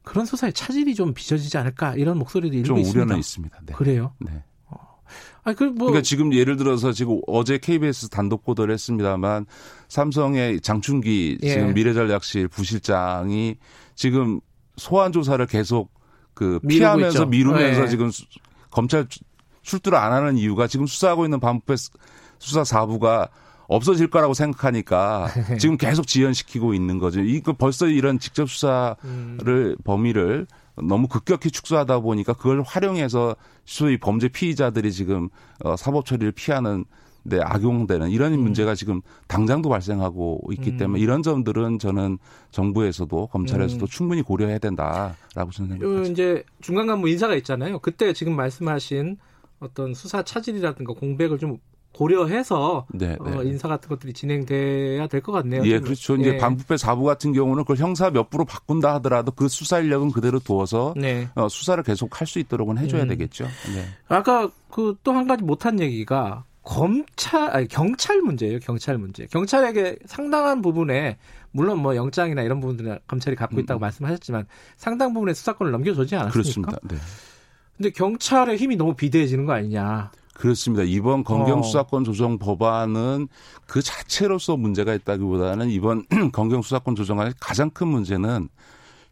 [0.04, 3.04] 그런 수사에 차질이 좀 빚어지지 않을까 이런 목소리도 일부 좀 있습니다.
[3.04, 3.58] 우려는 있습니다.
[3.66, 3.74] 네.
[3.74, 4.14] 그래요?
[4.20, 4.44] 네.
[5.48, 5.50] 어.
[5.50, 5.88] 아니, 그 뭐.
[5.88, 9.46] 그러니까 지금 예를 들어서 지금 어제 KBS 단독 보도를 했습니다만
[9.88, 11.48] 삼성의 장충기 예.
[11.48, 13.56] 지금 미래전략실 부실장이
[13.96, 14.42] 지금
[14.76, 15.92] 소환 조사를 계속
[16.34, 17.88] 그 피하면서 미루면서 네.
[17.88, 18.12] 지금
[18.70, 19.08] 검찰
[19.64, 21.76] 출두를 안 하는 이유가 지금 수사하고 있는 반부패
[22.40, 23.30] 수사 4부가
[23.68, 25.28] 없어질 거라고 생각하니까
[25.60, 27.22] 지금 계속 지연시키고 있는 거죠.
[27.22, 29.76] 이거 벌써 이런 직접 수사를 음.
[29.84, 30.48] 범위를
[30.84, 35.30] 너무 급격히 축소하다 보니까 그걸 활용해서 소위 범죄 피의자들이 지금
[35.64, 36.86] 어, 사법 처리를 피하는
[37.30, 38.40] 데 악용되는 이런 음.
[38.40, 40.78] 문제가 지금 당장도 발생하고 있기 음.
[40.78, 42.20] 때문에 이런 점들은 저는
[42.52, 43.88] 정부에서도 검찰에서도 음.
[43.88, 46.10] 충분히 고려해야 된다라고 저는 생각합니다.
[46.10, 47.80] 이제 중간 간부 인사가 있잖아요.
[47.80, 49.18] 그때 지금 말씀하신
[49.60, 51.58] 어떤 수사 차질이라든가 공백을 좀
[51.98, 53.36] 고려해서 네, 네.
[53.36, 55.64] 어, 인사 같은 것들이 진행돼야 될 것 같네요.
[55.66, 56.16] 예, 그렇죠.
[56.18, 56.22] 예.
[56.22, 60.40] 이제 반부패 사부 같은 경우는 그걸 형사 몇 부로 바꾼다 하더라도 그 수사 인력은 그대로
[60.40, 61.28] 두어서 네.
[61.36, 63.08] 어, 수사를 계속 할 수 있도록은 해줘야 음.
[63.08, 63.46] 되겠죠.
[63.46, 63.86] 네.
[64.10, 68.60] 아까 그 또 한 가지 못한 얘기가 검찰 아니 경찰 문제예요.
[68.60, 69.26] 경찰 문제.
[69.28, 71.18] 경찰에게 상당한 부분에
[71.52, 73.82] 물론 뭐 영장이나 이런 부분들은 검찰이 갖고 있다고 음.
[73.82, 74.46] 말씀하셨지만
[74.76, 76.32] 상당 부분의 수사권을 넘겨주지 않았습니까?
[76.34, 76.78] 그렇습니다.
[76.84, 76.98] 네.
[77.78, 80.12] 근데 경찰의 힘이 너무 비대해지는 거 아니냐.
[80.38, 80.84] 그렇습니다.
[80.84, 82.06] 이번 검경수사권 어.
[82.06, 83.28] 조정 법안은
[83.66, 88.48] 그 자체로서 문제가 있다기보다는 이번 검경수사권 조정안의 가장 큰 문제는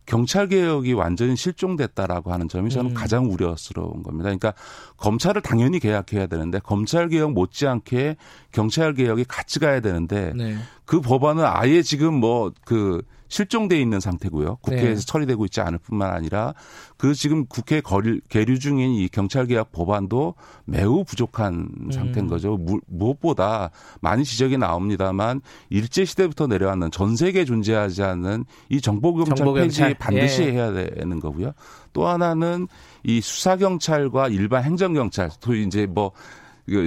[0.06, 2.94] 경찰 개혁이 완전히 실종됐다라고 하는 점이 저는 음.
[2.94, 4.26] 가장 우려스러운 겁니다.
[4.26, 4.54] 그러니까
[4.98, 8.18] 검찰을 당연히 개혁해야 되는데 검찰 개혁 못지않게
[8.52, 10.58] 경찰 개혁이 같이 가야 되는데 네.
[10.86, 13.02] 그 법안은 아예 지금 뭐 그
[13.36, 14.58] 실종돼 있는 상태고요.
[14.62, 15.06] 국회에서 네.
[15.06, 16.54] 처리되고 있지 않을 뿐만 아니라
[16.96, 21.92] 그 지금 국회 거리, 계류 중인 이 경찰 개혁 법안도 매우 부족한 음.
[21.92, 22.56] 상태인 거죠.
[22.56, 29.36] 무, 무엇보다 많이 지적이 나옵니다만 일제 시대부터 내려왔는 전 세계에 존재하지 않는 이 정보 경찰,
[29.36, 29.88] 정보경찰.
[29.90, 30.52] 폐지 반드시 예.
[30.54, 31.52] 해야 되는 거고요.
[31.92, 32.70] 또 하나는
[33.04, 36.14] 이 수사 경찰과 일반 행정 경찰, 또 이제 뭐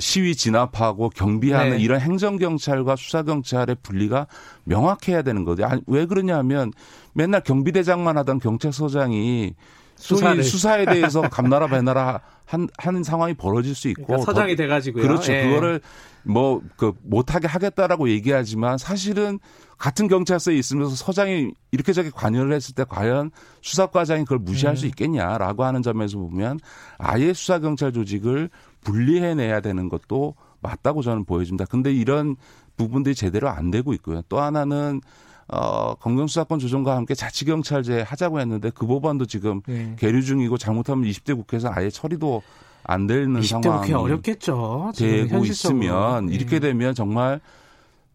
[0.00, 1.82] 시위 진압하고 경비하는 네.
[1.82, 4.26] 이런 행정경찰과 수사경찰의 분리가
[4.64, 5.64] 명확해야 되는 거죠.
[5.64, 6.72] 아니, 왜 그러냐면
[7.12, 9.54] 맨날 경비대장만 하던 경찰서장이
[9.98, 10.42] 수사를.
[10.42, 14.06] 수사에 대해서 감나라 배나라 한, 하는 상황이 벌어질 수 있고.
[14.06, 15.02] 그러니까 서장이 돼가지고요.
[15.02, 15.32] 그렇죠.
[15.32, 15.44] 예.
[15.44, 15.80] 그거를
[16.24, 19.38] 뭐, 그, 못하게 하겠다라고 얘기하지만 사실은
[19.76, 23.30] 같은 경찰서에 있으면서 서장이 이렇게 저렇게 관여를 했을 때 과연
[23.62, 24.76] 수사과장이 그걸 무시할 음.
[24.76, 26.58] 수 있겠냐라고 하는 점에서 보면
[26.98, 28.50] 아예 수사경찰 조직을
[28.82, 31.64] 분리해내야 되는 것도 맞다고 저는 보여집니다.
[31.66, 32.36] 근데 이런
[32.76, 34.22] 부분들이 제대로 안 되고 있고요.
[34.28, 35.00] 또 하나는
[35.48, 39.94] 어, 검경수사권 조정과 함께 자치경찰제 하자고 했는데 그 법안도 지금 네.
[39.98, 42.42] 계류 중이고 잘못하면 20대 국회에서 아예 처리도
[42.84, 44.92] 안 되는 20대 상황이 국회 어렵겠죠.
[44.94, 46.34] 되고 있으면 네.
[46.34, 47.40] 이렇게 되면 정말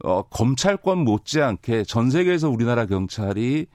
[0.03, 3.67] 어, 검찰권 못지않게 전 세계에서 우리나라 경찰이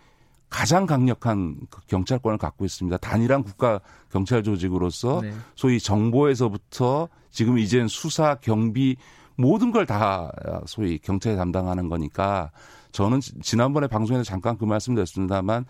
[0.50, 2.96] 가장 강력한 그 경찰권을 갖고 있습니다.
[2.98, 3.80] 단일한 국가
[4.10, 5.32] 경찰 조직으로서 네.
[5.54, 8.96] 소위 정보에서부터 지금 이젠 수사, 경비
[9.36, 10.32] 모든 걸 다
[10.66, 12.50] 소위 경찰이 담당하는 거니까
[12.92, 15.64] 저는 지난번에 방송에서 잠깐 그 말씀드렸습니다만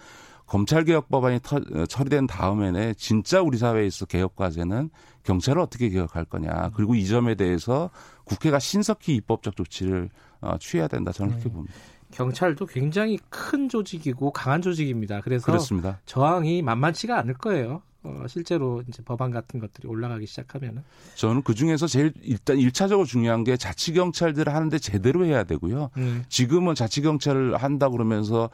[0.47, 4.89] 검찰개혁 법안이 터, 어, 처리된 다음에는 진짜 우리 사회에서 개혁 과제는
[5.25, 6.71] 경찰을 어떻게 개혁할 거냐.
[6.75, 7.91] 그리고 이 점에 대해서
[8.25, 10.09] 국회가 신속히 입법적 조치를
[10.41, 11.13] 어, 취해야 된다.
[11.13, 11.55] 저는 그렇게 네.
[11.55, 11.75] 봅니다.
[12.13, 15.21] 경찰도 굉장히 큰 조직이고 강한 조직입니다.
[15.21, 16.01] 그래서 그렇습니다.
[16.07, 17.83] 저항이 만만치가 않을 거예요.
[18.05, 20.83] 어, 실제로 이제 법안 같은 것들이 올라가기 시작하면은
[21.17, 25.91] 저는 그 중에서 제일 일단 일차적으로 중요한 게 자치 경찰들을 하는데 제대로 해야 되고요.
[25.97, 26.25] 음.
[26.29, 28.51] 지금은 자치 경찰을 한다 그러면서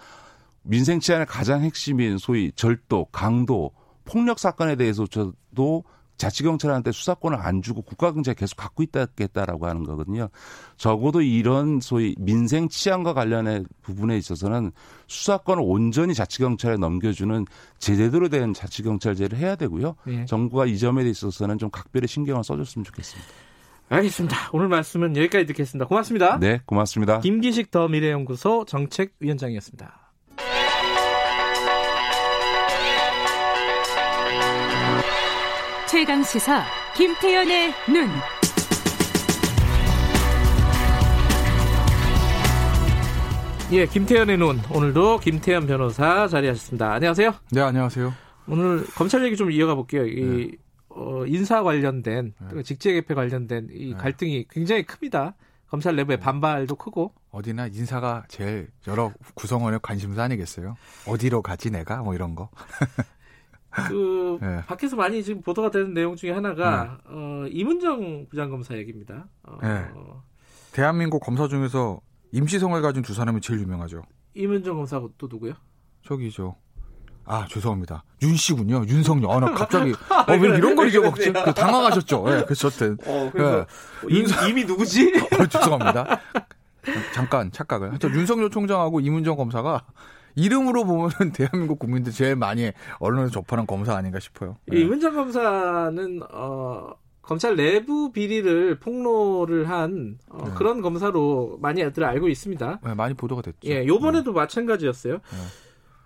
[0.63, 3.73] 민생 치안의 가장 핵심인 소위 절도, 강도,
[4.05, 5.85] 폭력 사건에 대해서도
[6.17, 10.29] 자치경찰한테 수사권을 안 주고 국가경찰이 계속 갖고 있다겠다라고 하는 거거든요.
[10.77, 14.73] 적어도 이런 소위 민생 치안과 관련의 부분에 있어서는
[15.07, 17.47] 수사권을 온전히 자치경찰에 넘겨주는
[17.79, 19.97] 제대로 된 자치경찰제를 해야 되고요.
[20.07, 20.25] 네.
[20.27, 23.29] 정부가 이 점에 있어서는 좀 각별히 신경을 써줬으면 좋겠습니다.
[23.89, 24.37] 알겠습니다.
[24.53, 25.87] 오늘 말씀은 여기까지 듣겠습니다.
[25.87, 26.39] 고맙습니다.
[26.39, 27.21] 네, 고맙습니다.
[27.21, 30.04] 김기식 더 미래연구소 정책위원장이었습니다.
[35.95, 36.65] 최강 시사
[36.97, 38.09] 김태연의 눈.
[43.71, 44.59] 예, 김태연의 눈.
[44.73, 46.95] 오늘도 김태연 변호사 자리하셨습니다.
[46.95, 47.35] 안녕하세요.
[47.53, 48.13] 네, 안녕하세요.
[48.49, 50.05] 오늘 검찰 얘기 좀 이어가 볼게요.
[50.05, 50.57] 이 네.
[50.89, 52.63] 어, 인사 관련된 네.
[52.65, 53.97] 직제 개폐 관련된 이 네.
[53.97, 55.37] 갈등이 굉장히 큽니다.
[55.69, 56.25] 검찰 내부의 네.
[56.25, 60.75] 반발도 크고 어디나 인사가 제일 여러 구성원의 관심사 아니겠어요?
[61.07, 62.51] 어디로 가지 내가 뭐 이런 거.
[63.89, 64.63] 그 네.
[64.67, 66.91] 밖에서 많이 지금 보도가 되는 내용 중에 하나가 네.
[67.07, 69.27] 어, 이문정 부장검사 얘기입니다.
[69.43, 69.85] 어, 네.
[70.73, 72.01] 대한민국 검사 중에서
[72.33, 74.03] 임시성을 가진 두 사람이 제일 유명하죠.
[74.35, 75.55] 이문정 검사하고 또 누구요?
[76.05, 76.57] 저기죠.
[77.27, 78.05] 아 죄송합니다.
[78.23, 78.85] 윤 씨군요.
[78.87, 79.31] 윤석열.
[79.31, 81.33] 아, 나 갑자기 어, 왜 이런 걸 잊어먹지?
[81.33, 82.25] 그 당황하셨죠.
[82.29, 82.87] 예, 네, 저때.
[83.07, 83.67] 어, 그래서
[84.03, 84.15] 네.
[84.15, 85.13] 윤, 이미 누구지?
[85.39, 86.21] 어, 죄송합니다.
[87.15, 87.91] 잠깐 착각을.
[87.91, 89.85] 하여튼 윤석열 총장하고 이문정 검사가
[90.37, 94.57] 이름으로 보면은 대한민국 국민들 제일 많이 언론에 접하는 검사 아닌가 싶어요.
[94.73, 94.85] 이 네.
[94.85, 100.55] 문장 검사는 어 검찰 내부 비리를 폭로를 한 어, 네.
[100.55, 102.81] 그런 검사로 많이들 알고 있습니다.
[102.85, 103.59] 네, 많이 보도가 됐죠.
[103.65, 104.41] 예, 요번에도 네.
[104.41, 105.15] 마찬가지였어요.
[105.15, 105.21] 네.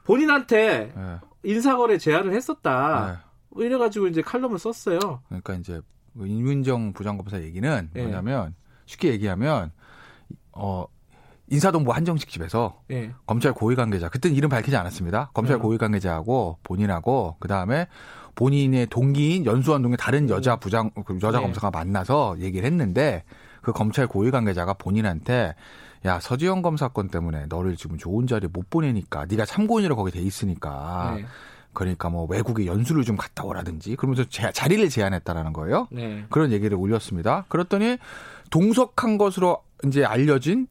[0.04, 1.16] 본인한테 네.
[1.42, 3.24] 인사거래 제안을 했었다.
[3.56, 4.98] 이래가지고 이제 칼럼을 썼어요.
[5.28, 5.80] 그러니까 이제
[6.16, 8.54] 그 임윤정 부장검사 얘기는 뭐냐면
[8.86, 9.72] 쉽게 얘기하면
[10.52, 10.86] 어
[11.50, 13.12] 인사동부 한정식 집에서 네.
[13.26, 15.30] 검찰 고위 관계자 그때는 이름 밝히지 않았습니다.
[15.32, 15.62] 검찰 네.
[15.62, 17.86] 고위 관계자하고 본인하고 그 다음에
[18.34, 20.28] 본인의 동기인 연수원 동의 다른 음.
[20.28, 21.44] 여자 부장 그 여자 네.
[21.44, 23.24] 검사가 만나서 얘기를 했는데
[23.62, 25.54] 그 검찰 고위 관계자가 본인한테
[26.04, 30.20] 야 서지영 검사 건 때문에 너를 지금 좋은 자리에 못 보내니까 네가 참고인으로 거기 돼
[30.20, 31.24] 있으니까 네.
[31.72, 35.88] 그러니까 뭐 외국에 연수를 좀 갔다 오라든지 그러면서 제, 자리를 제안했다라는 거예요.
[35.90, 36.24] 네.
[36.30, 37.44] 그런 얘기를 올렸습니다.
[37.48, 37.98] 그랬더니
[38.50, 40.66] 동석한 것으로 이제 알려진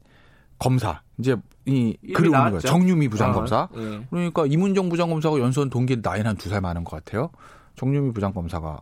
[0.58, 1.36] 검사 이제
[1.66, 2.60] 이 글을 올린 거예요.
[2.60, 3.56] 정유미 부장검사.
[3.56, 4.06] 아, 예.
[4.10, 7.30] 그러니까 이문정 부장검사가 연수원 동기 나이는 한두 살 많은 것 같아요.
[7.76, 8.80] 정유미 부장검사가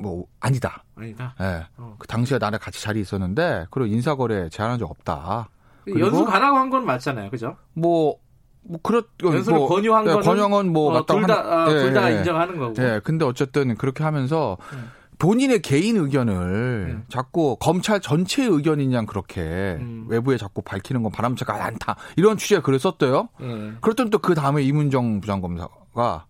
[0.00, 0.84] 뭐 아니다.
[0.96, 1.34] 아니다.
[1.40, 1.44] 예.
[1.44, 1.66] 네.
[1.76, 1.96] 어.
[1.98, 5.48] 그 당시에 나랑 같이 자리에 있었는데 그리고 인사거래 제안한 적 없다.
[5.98, 7.56] 연수 가라고 한 건 맞잖아요, 그죠?
[7.74, 8.16] 뭐.
[8.62, 11.34] 뭐 그렇 연수를 뭐, 권유한 네, 거는 권유한 뭐 어, 둘다
[11.64, 12.74] 아, 예, 둘다 예, 인정하는 거고.
[12.82, 13.00] 예.
[13.02, 14.90] 근데 어쨌든 그렇게 하면서 음.
[15.18, 16.34] 본인의 개인 의견을
[16.90, 17.04] 음.
[17.08, 20.06] 자꾸 검찰 전체의 의견이냐 그렇게 음.
[20.08, 23.28] 외부에 자꾸 밝히는 건 바람직하지 않다 이런 취지의 글을 썼대요.
[23.40, 23.78] 음.
[23.80, 26.26] 그랬더니 또 그 다음에 이문정 부장검사가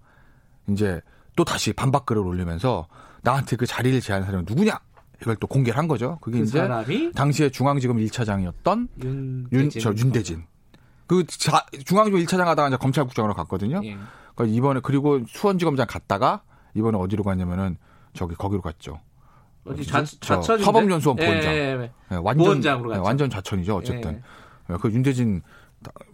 [0.70, 1.01] 이제
[1.36, 2.86] 또 다시 반박 글을 올리면서
[3.23, 4.78] 나한테 그 자리를 제안한 사람이 누구냐
[5.20, 6.19] 이걸 또 공개를 한 거죠.
[6.20, 7.12] 그게 그 이제 사람이?
[7.12, 10.44] 당시에 중앙지검 1차장이었던 윤, 윤, 저, 윤대진.
[11.06, 13.81] 그 자, 중앙지검 1차장 하다가 이제 검찰국장으로 갔거든요.
[13.85, 13.97] 예.
[14.35, 16.43] 그러니까 이번에 그리고 수원지검장 갔다가
[16.74, 17.77] 이번에 어디로 갔냐면은
[18.15, 19.01] 저기 거기로 갔죠.
[19.65, 21.53] 어디 좌, 좌천 사법연수원 부원장.
[21.53, 22.17] 예, 예, 예.
[22.17, 23.03] 완전 갔죠.
[23.03, 23.77] 완전 좌천이죠.
[23.77, 24.23] 어쨌든
[24.71, 24.77] 예.
[24.81, 25.43] 그 윤대진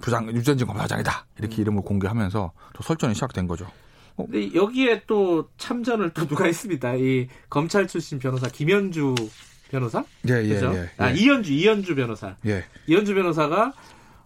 [0.01, 1.61] 부장 윤대진 검사장이다 이렇게 음.
[1.63, 3.67] 이름을 공개하면서 또 설전이 시작된 거죠.
[4.17, 4.27] 어?
[4.27, 6.95] 근데 여기에 또 참전을 또 누가 했습니다.
[6.95, 9.15] 이 검찰 출신 변호사 김현주
[9.71, 10.05] 변호사?
[10.29, 10.73] 예, 예, 그죠?
[10.75, 12.37] 예, 아, 이현주, 이현주 변호사.
[12.47, 12.65] 예.
[12.87, 13.73] 이현주 변호사가,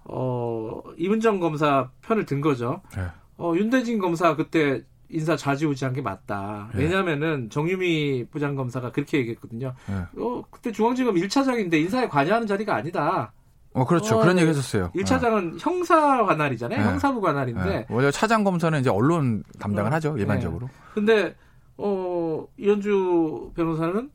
[0.05, 2.83] 어, 이문정 검사 편을 든 거죠.
[2.99, 3.07] 예.
[3.39, 6.69] 어, 윤대진 검사 그때 인사 좌지우지한 게 맞다.
[6.75, 6.79] 예.
[6.79, 9.75] 왜냐면은 정유미 부장검사가 그렇게 얘기했거든요.
[9.91, 10.21] 예.
[10.21, 13.33] 어, 그때 중앙지검 1차장인데 인사에 관여하는 자리가 아니다.
[13.73, 14.17] 어, 그렇죠.
[14.17, 14.91] 어, 그런 얘기 했었어요.
[14.95, 15.59] 1차장은 예.
[15.61, 16.81] 형사 관할이잖아요.
[16.83, 17.87] 형사부 관할인데.
[17.91, 20.17] 원래 차장 검사는 이제 언론 담당을 어, 하죠.
[20.19, 20.69] 일반적으로.
[20.95, 21.35] 근데,
[21.77, 24.11] 어, 이현주 변호사는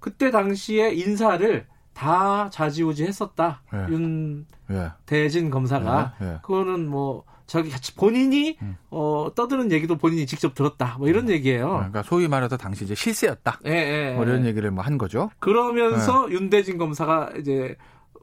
[0.00, 3.62] 그때 당시에 인사를 다 좌지우지 했었다.
[3.90, 4.46] 윤
[5.06, 6.14] 대진 검사가.
[6.42, 8.76] 그거는 뭐, 저기 본인이 음.
[8.90, 10.96] 어, 떠드는 얘기도 본인이 직접 들었다.
[10.98, 11.30] 뭐 이런 음.
[11.30, 11.68] 얘기예요.
[11.68, 13.60] 그러니까 소위 말해서 당시 이제 실세였다.
[13.66, 14.14] 예, 예.
[14.14, 15.30] 뭐 이런 얘기를 뭐 한 거죠.
[15.38, 16.34] 그러면서 예.
[16.34, 17.76] 윤대진 검사가 이제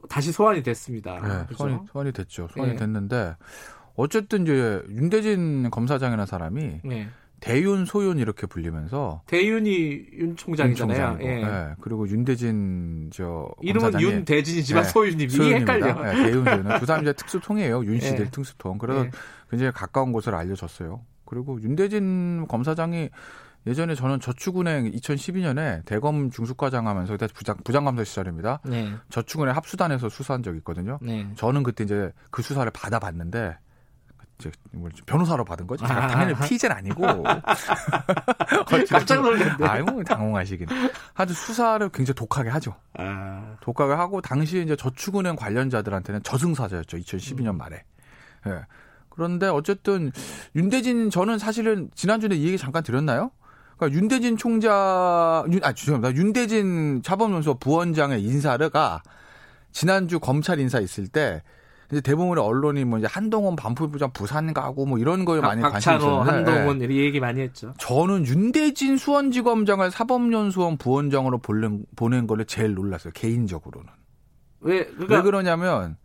[0.08, 1.14] 다시 소환이 됐습니다.
[1.14, 1.54] 네, 그렇죠?
[1.56, 2.48] 소환이, 소환이 됐죠.
[2.52, 2.76] 소환이 예.
[2.76, 3.36] 됐는데
[3.94, 7.08] 어쨌든 이제 윤대진 검사장이라는 사람이 네.
[7.42, 11.18] 대윤, 소윤 이렇게 불리면서 대윤이 윤 총장이잖아요.
[11.22, 11.44] 예.
[11.44, 11.74] 네.
[11.80, 14.88] 그리고 윤대진 저 이름은 윤대진이지만 네.
[14.88, 15.92] 소윤이 이 헷갈려.
[16.02, 16.22] 네.
[16.22, 17.84] 대윤, 소윤 두 사람 이제 특수통이에요.
[17.84, 18.30] 윤 씨들 네.
[18.30, 18.78] 특수통.
[18.78, 19.10] 그래서 네.
[19.50, 21.00] 굉장히 가까운 곳을 알려졌어요.
[21.24, 23.10] 그리고 윤대진 검사장이
[23.66, 28.60] 예전에 저는 저축은행 2012년에 대검 중수과장 하면서 그때 부장, 부장감사 시절입니다.
[28.64, 28.92] 네.
[29.10, 30.98] 저축은행 합수단에서 수사한 적이 있거든요.
[31.00, 31.28] 네.
[31.36, 33.56] 저는 그때 이제 그 수사를 받아봤는데
[35.06, 35.86] 변호사로 받은 거지.
[35.86, 36.08] 제가 아.
[36.08, 37.24] 당연히 피의자는 아니고.
[38.88, 39.66] 깜짝 놀랐네.
[39.66, 40.66] 아이고 당황하시긴.
[41.14, 42.74] 아주 수사를 굉장히 독하게 하죠.
[42.94, 43.56] 아.
[43.60, 46.96] 독하게 하고 당시에 이제 저축은행 관련자들한테는 저승사자였죠.
[46.98, 47.84] 2012년 말에.
[48.46, 48.50] 예.
[48.50, 48.60] 네.
[49.08, 50.10] 그런데 어쨌든
[50.56, 53.30] 윤대진 저는 사실은 지난주에 이 얘기 잠깐 드렸나요?
[53.76, 56.14] 그러니까 윤대진 총장, 윤, 아, 죄송합니다.
[56.18, 59.02] 윤대진 차범연수 부원장의 인사가
[59.72, 61.42] 지난주 검찰 인사 있을 때
[61.92, 66.30] 이제 대부분의 언론이 뭐 이제 한동훈 반부부장 부산 가고 뭐 이런 거에 많이 관심 있었는데
[66.30, 66.88] 한동훈 네.
[66.88, 67.74] 얘기 많이 했죠.
[67.78, 73.12] 저는 윤대진 수원지검장을 사법연수원 부원장으로 보낸 보낸 거를 제일 놀랐어요.
[73.14, 73.88] 개인적으로는.
[74.60, 75.96] 왜, 그러니까 왜 그러냐면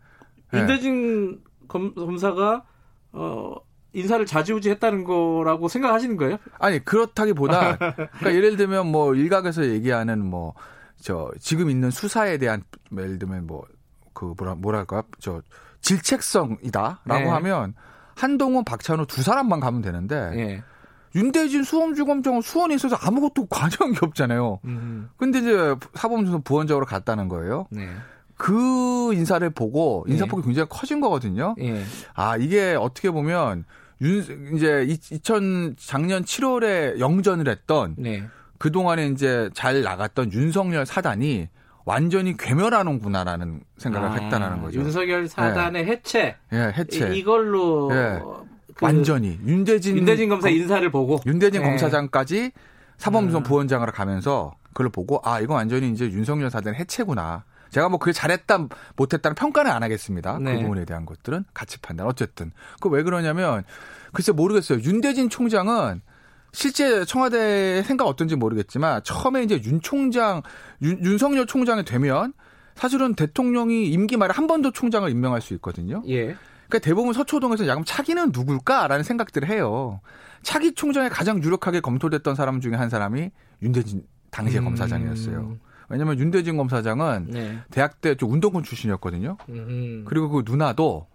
[0.54, 1.38] 윤대진 네.
[1.68, 2.66] 검, 검사가
[3.14, 3.56] 어
[3.94, 6.38] 인사를 자지우지 했다는 거라고 생각하시는 거예요?
[6.60, 10.54] 아니 그렇다기보다 그러니까 예를 들면 뭐 일각에서 얘기하는 뭐
[11.00, 13.64] 저 지금 있는 수사에 대한 예를 들면 뭐
[14.18, 15.44] 그 뭐라 뭐랄까 저
[15.82, 17.26] 질책성이다라고 네.
[17.26, 17.74] 하면
[18.16, 20.64] 한동훈, 박찬호 두 사람만 가면 되는데 네.
[21.16, 24.60] 윤대진 수험주검장은 수원에 있어서 아무것도 관여한 게 없잖아요.
[24.66, 25.10] 음.
[25.18, 27.68] 근데 이제 사법연수 부원장으로 갔다는 거예요.
[27.70, 27.88] 네.
[28.36, 30.14] 그 인사를 보고 네.
[30.14, 31.56] 인사폭이 굉장히 커진 거거든요.
[31.58, 31.84] 네.
[32.14, 33.66] 아 이게 어떻게 보면
[34.02, 38.28] 윤 이제 2000 작년 7월에 영전을 했던 네.
[38.60, 41.50] 그 동안에 이제 잘 나갔던 윤석열 사단이
[41.92, 44.82] 완전히 괴멸하는구나라는 생각을 아, 했다는 거죠.
[44.82, 45.92] 윤석열 사단의 네.
[45.92, 46.36] 해체.
[46.52, 47.16] 예, 해체.
[47.16, 48.20] 이 걸로 예.
[48.76, 51.68] 그 완전히 윤대진 윤대진 검사 인사를 보고 윤대진 네.
[51.70, 52.52] 검사장까지
[52.98, 53.48] 사법연수원 음.
[53.48, 57.46] 부원장으로 가면서 그걸 보고 아 이거 완전히 이제 윤석열 사단의 해체구나.
[57.70, 60.38] 제가 뭐 그게 잘했다 못했다는 평가는 안 하겠습니다.
[60.40, 60.56] 그 네.
[60.56, 62.06] 그 부분에 대한 것들은 가치 판단.
[62.06, 62.52] 어쨌든
[62.82, 63.64] 그 왜 그러냐면
[64.12, 64.80] 글쎄 모르겠어요.
[64.82, 66.02] 윤대진 총장은
[66.58, 70.42] 실제 청와대 생각 어떤지 모르겠지만 처음에 이제 윤 총장
[70.82, 72.34] 윤, 윤석열 총장이 되면
[72.74, 76.02] 사실은 대통령이 임기 말에 한 번 더 총장을 임명할 수 있거든요.
[76.08, 76.36] 예.
[76.68, 80.02] 그러니까 대부분 서초동에서 야금 차기는 누굴까라는 생각들을 해요.
[80.42, 83.30] 차기 총장에 가장 유력하게 검토됐던 사람 중에 한 사람이
[83.62, 84.66] 윤대진 당시의 음.
[84.66, 85.58] 검사장이었어요.
[85.90, 87.60] 왜냐하면 윤대진 검사장은 네.
[87.70, 89.38] 대학 때 좀 운동권 출신이었거든요.
[89.50, 90.06] 음.
[90.08, 91.06] 그리고 그 누나도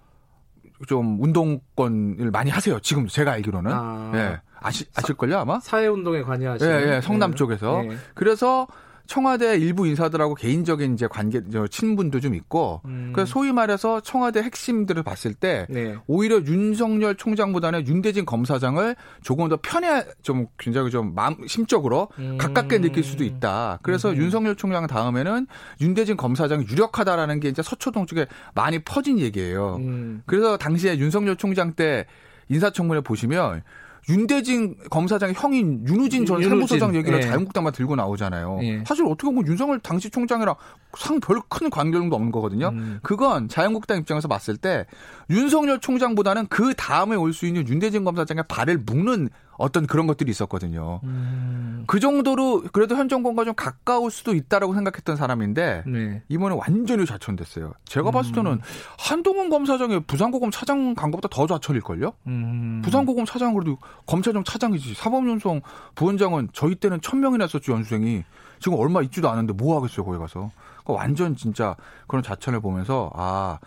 [0.86, 2.78] 좀 운동권을 많이 하세요.
[2.78, 3.72] 지금 제가 알기로는.
[3.72, 4.12] 아.
[4.14, 4.40] 예.
[4.62, 5.60] 아시, 아실걸요, 아마?
[5.60, 6.72] 사회운동에 관여하시는.
[6.72, 7.36] 예, 예, 성남 네.
[7.36, 7.82] 쪽에서.
[7.82, 7.96] 네.
[8.14, 8.66] 그래서
[9.06, 11.40] 청와대 일부 인사들하고 개인적인 이제 관계
[11.70, 13.10] 친분도 좀 있고 음.
[13.12, 15.96] 그래서 소위 말해서 청와대 핵심들을 봤을 때 네.
[16.06, 22.38] 오히려 윤석열 총장보다는 윤대진 검사장을 조금 더 편해 좀 굉장히 좀 마음 심적으로 음.
[22.38, 23.80] 가깝게 느낄 수도 있다.
[23.82, 24.16] 그래서 음.
[24.16, 25.46] 윤석열 총장 다음에는
[25.80, 29.76] 윤대진 검사장이 유력하다라는 게 이제 서초동 쪽에 많이 퍼진 얘기예요.
[29.76, 30.22] 음.
[30.26, 32.06] 그래서 당시에 윤석열 총장 때
[32.48, 33.62] 인사청문회 보시면
[34.08, 37.22] 윤대진 검사장의 형인 윤우진 전 사무소장 얘기를 예.
[37.22, 38.58] 자유한국당만 들고 나오잖아요.
[38.62, 38.84] 예.
[38.86, 40.54] 사실 어떻게 보면 윤석열 당시 총장이랑
[40.96, 42.68] 상 별 큰 관계도 없는 거거든요.
[42.68, 42.98] 음.
[43.02, 44.86] 그건 자유한국당 입장에서 봤을 때
[45.30, 49.28] 윤석열 총장보다는 그 다음에 올 수 있는 윤대진 검사장의 발을 묶는
[49.62, 51.00] 어떤 그런 것들이 있었거든요.
[51.04, 51.84] 음.
[51.86, 56.22] 그 정도로 그래도 현 정권과 좀 가까울 수도 있다라고 생각했던 사람인데 네.
[56.28, 57.72] 이번에 완전히 좌천됐어요.
[57.84, 58.12] 제가 음.
[58.12, 58.60] 봤을 때는
[58.98, 62.12] 한동훈 검사장이 부산고검 차장 간 것보다 더 좌천일걸요?
[62.26, 62.82] 음.
[62.84, 65.62] 부산고검 차장은 그래도 검찰청 차장이지 사법연수원
[65.94, 68.24] 부원장은 저희 때는 천 명이나 썼죠 연수생이
[68.58, 70.50] 지금 얼마 있지도 않은데 뭐 하겠어요 거기 가서
[70.82, 71.76] 그러니까 완전 진짜
[72.08, 73.60] 그런 좌천을 보면서 아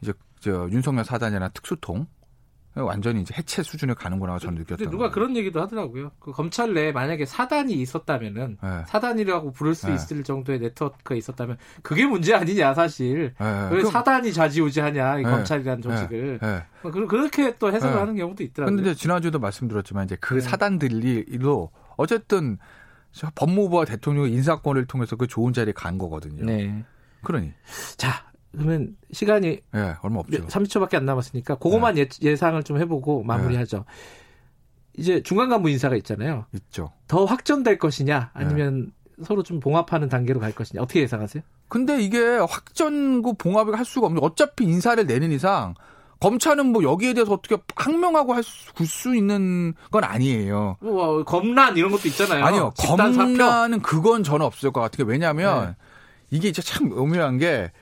[0.00, 2.06] 이제 저 윤석열 사단이나 특수통
[2.74, 4.90] 완전히 이제 해체 수준에 가는구나 저는 느꼈다.
[4.90, 6.10] 누가 그런 얘기도 하더라고요.
[6.18, 8.84] 그 검찰 내에 만약에 사단이 있었다면은 네.
[8.86, 9.94] 사단이라고 부를 수 네.
[9.94, 13.34] 있을 정도의 네트워크가 있었다면 그게 문제 아니냐 사실.
[13.38, 13.68] 네.
[13.70, 15.30] 왜 사단이 좌지우지하냐 이 네.
[15.30, 15.88] 검찰이라는 네.
[15.88, 16.38] 조직을.
[16.40, 16.64] 네.
[16.82, 18.74] 뭐 그렇게 또 해석을 하는 경우도 있더라고요.
[18.74, 22.56] 그런데 지난주에도 말씀드렸지만 이제 그 사단들이로 어쨌든
[23.34, 26.44] 법무부와 대통령의 인사권을 통해서 그 좋은 자리에 간 거거든요.
[26.44, 26.84] 네.
[27.22, 27.52] 그러니.
[27.98, 30.46] 자, 그러면 시간이 네, 얼마 없죠.
[30.46, 32.06] 30초밖에 안 남았으니까 그것만 네.
[32.22, 33.78] 예, 상을 좀 해보고 마무리하죠.
[33.78, 33.84] 네.
[34.98, 36.46] 이제 중간 간부 인사가 있잖아요.
[36.52, 36.92] 있죠.
[37.08, 39.24] 더 확전될 것이냐 아니면 네.
[39.24, 41.42] 서로 좀 봉합하는 단계로 갈 것이냐 어떻게 예상하세요?
[41.68, 45.74] 근데 이게 확전구 봉합을 할 수가 없는 어차피 인사를 내는 이상
[46.20, 50.76] 검찰은 뭐 여기에 대해서 어떻게 항명하고 할수 있는 건 아니에요.
[50.80, 52.44] 뭐 검란 이런 것도 있잖아요.
[52.44, 52.72] 아니요.
[52.78, 55.06] 검란은 그건 저는 없을 것 같아요.
[55.06, 55.76] 왜냐하면 네.
[56.30, 57.72] 이게 진짜 참 의묘한 게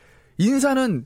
[0.41, 1.05] 인사는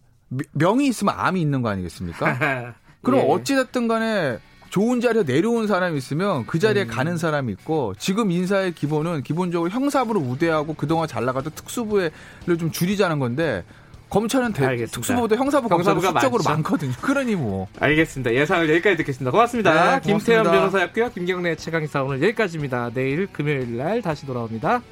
[0.52, 2.74] 명이 있으면 암이 있는 거 아니겠습니까?
[3.02, 3.24] 그럼 예.
[3.28, 4.39] 어찌됐든 간에
[4.70, 6.89] 좋은 자리에 내려온 사람이 있으면 그 자리에 음.
[6.89, 12.11] 가는 사람이 있고 지금 인사의 기본은 기본적으로 형사부를 우대하고 그동안 잘 나가던 특수부를
[12.59, 13.65] 좀 줄이자는 건데
[14.09, 16.93] 검찰은 대, 특수부보다 형사부 검사가 수적으로 많거든요.
[17.01, 17.66] 그러니 뭐.
[17.81, 18.32] 알겠습니다.
[18.32, 19.32] 예상을 여기까지 듣겠습니다.
[19.32, 19.98] 고맙습니다.
[19.98, 21.11] 네, 김태현 변호사였고요.
[21.11, 22.90] 김경래 최강희사 오늘 여기까지입니다.
[22.94, 24.82] 내일 금요일 날 다시 돌아옵니다.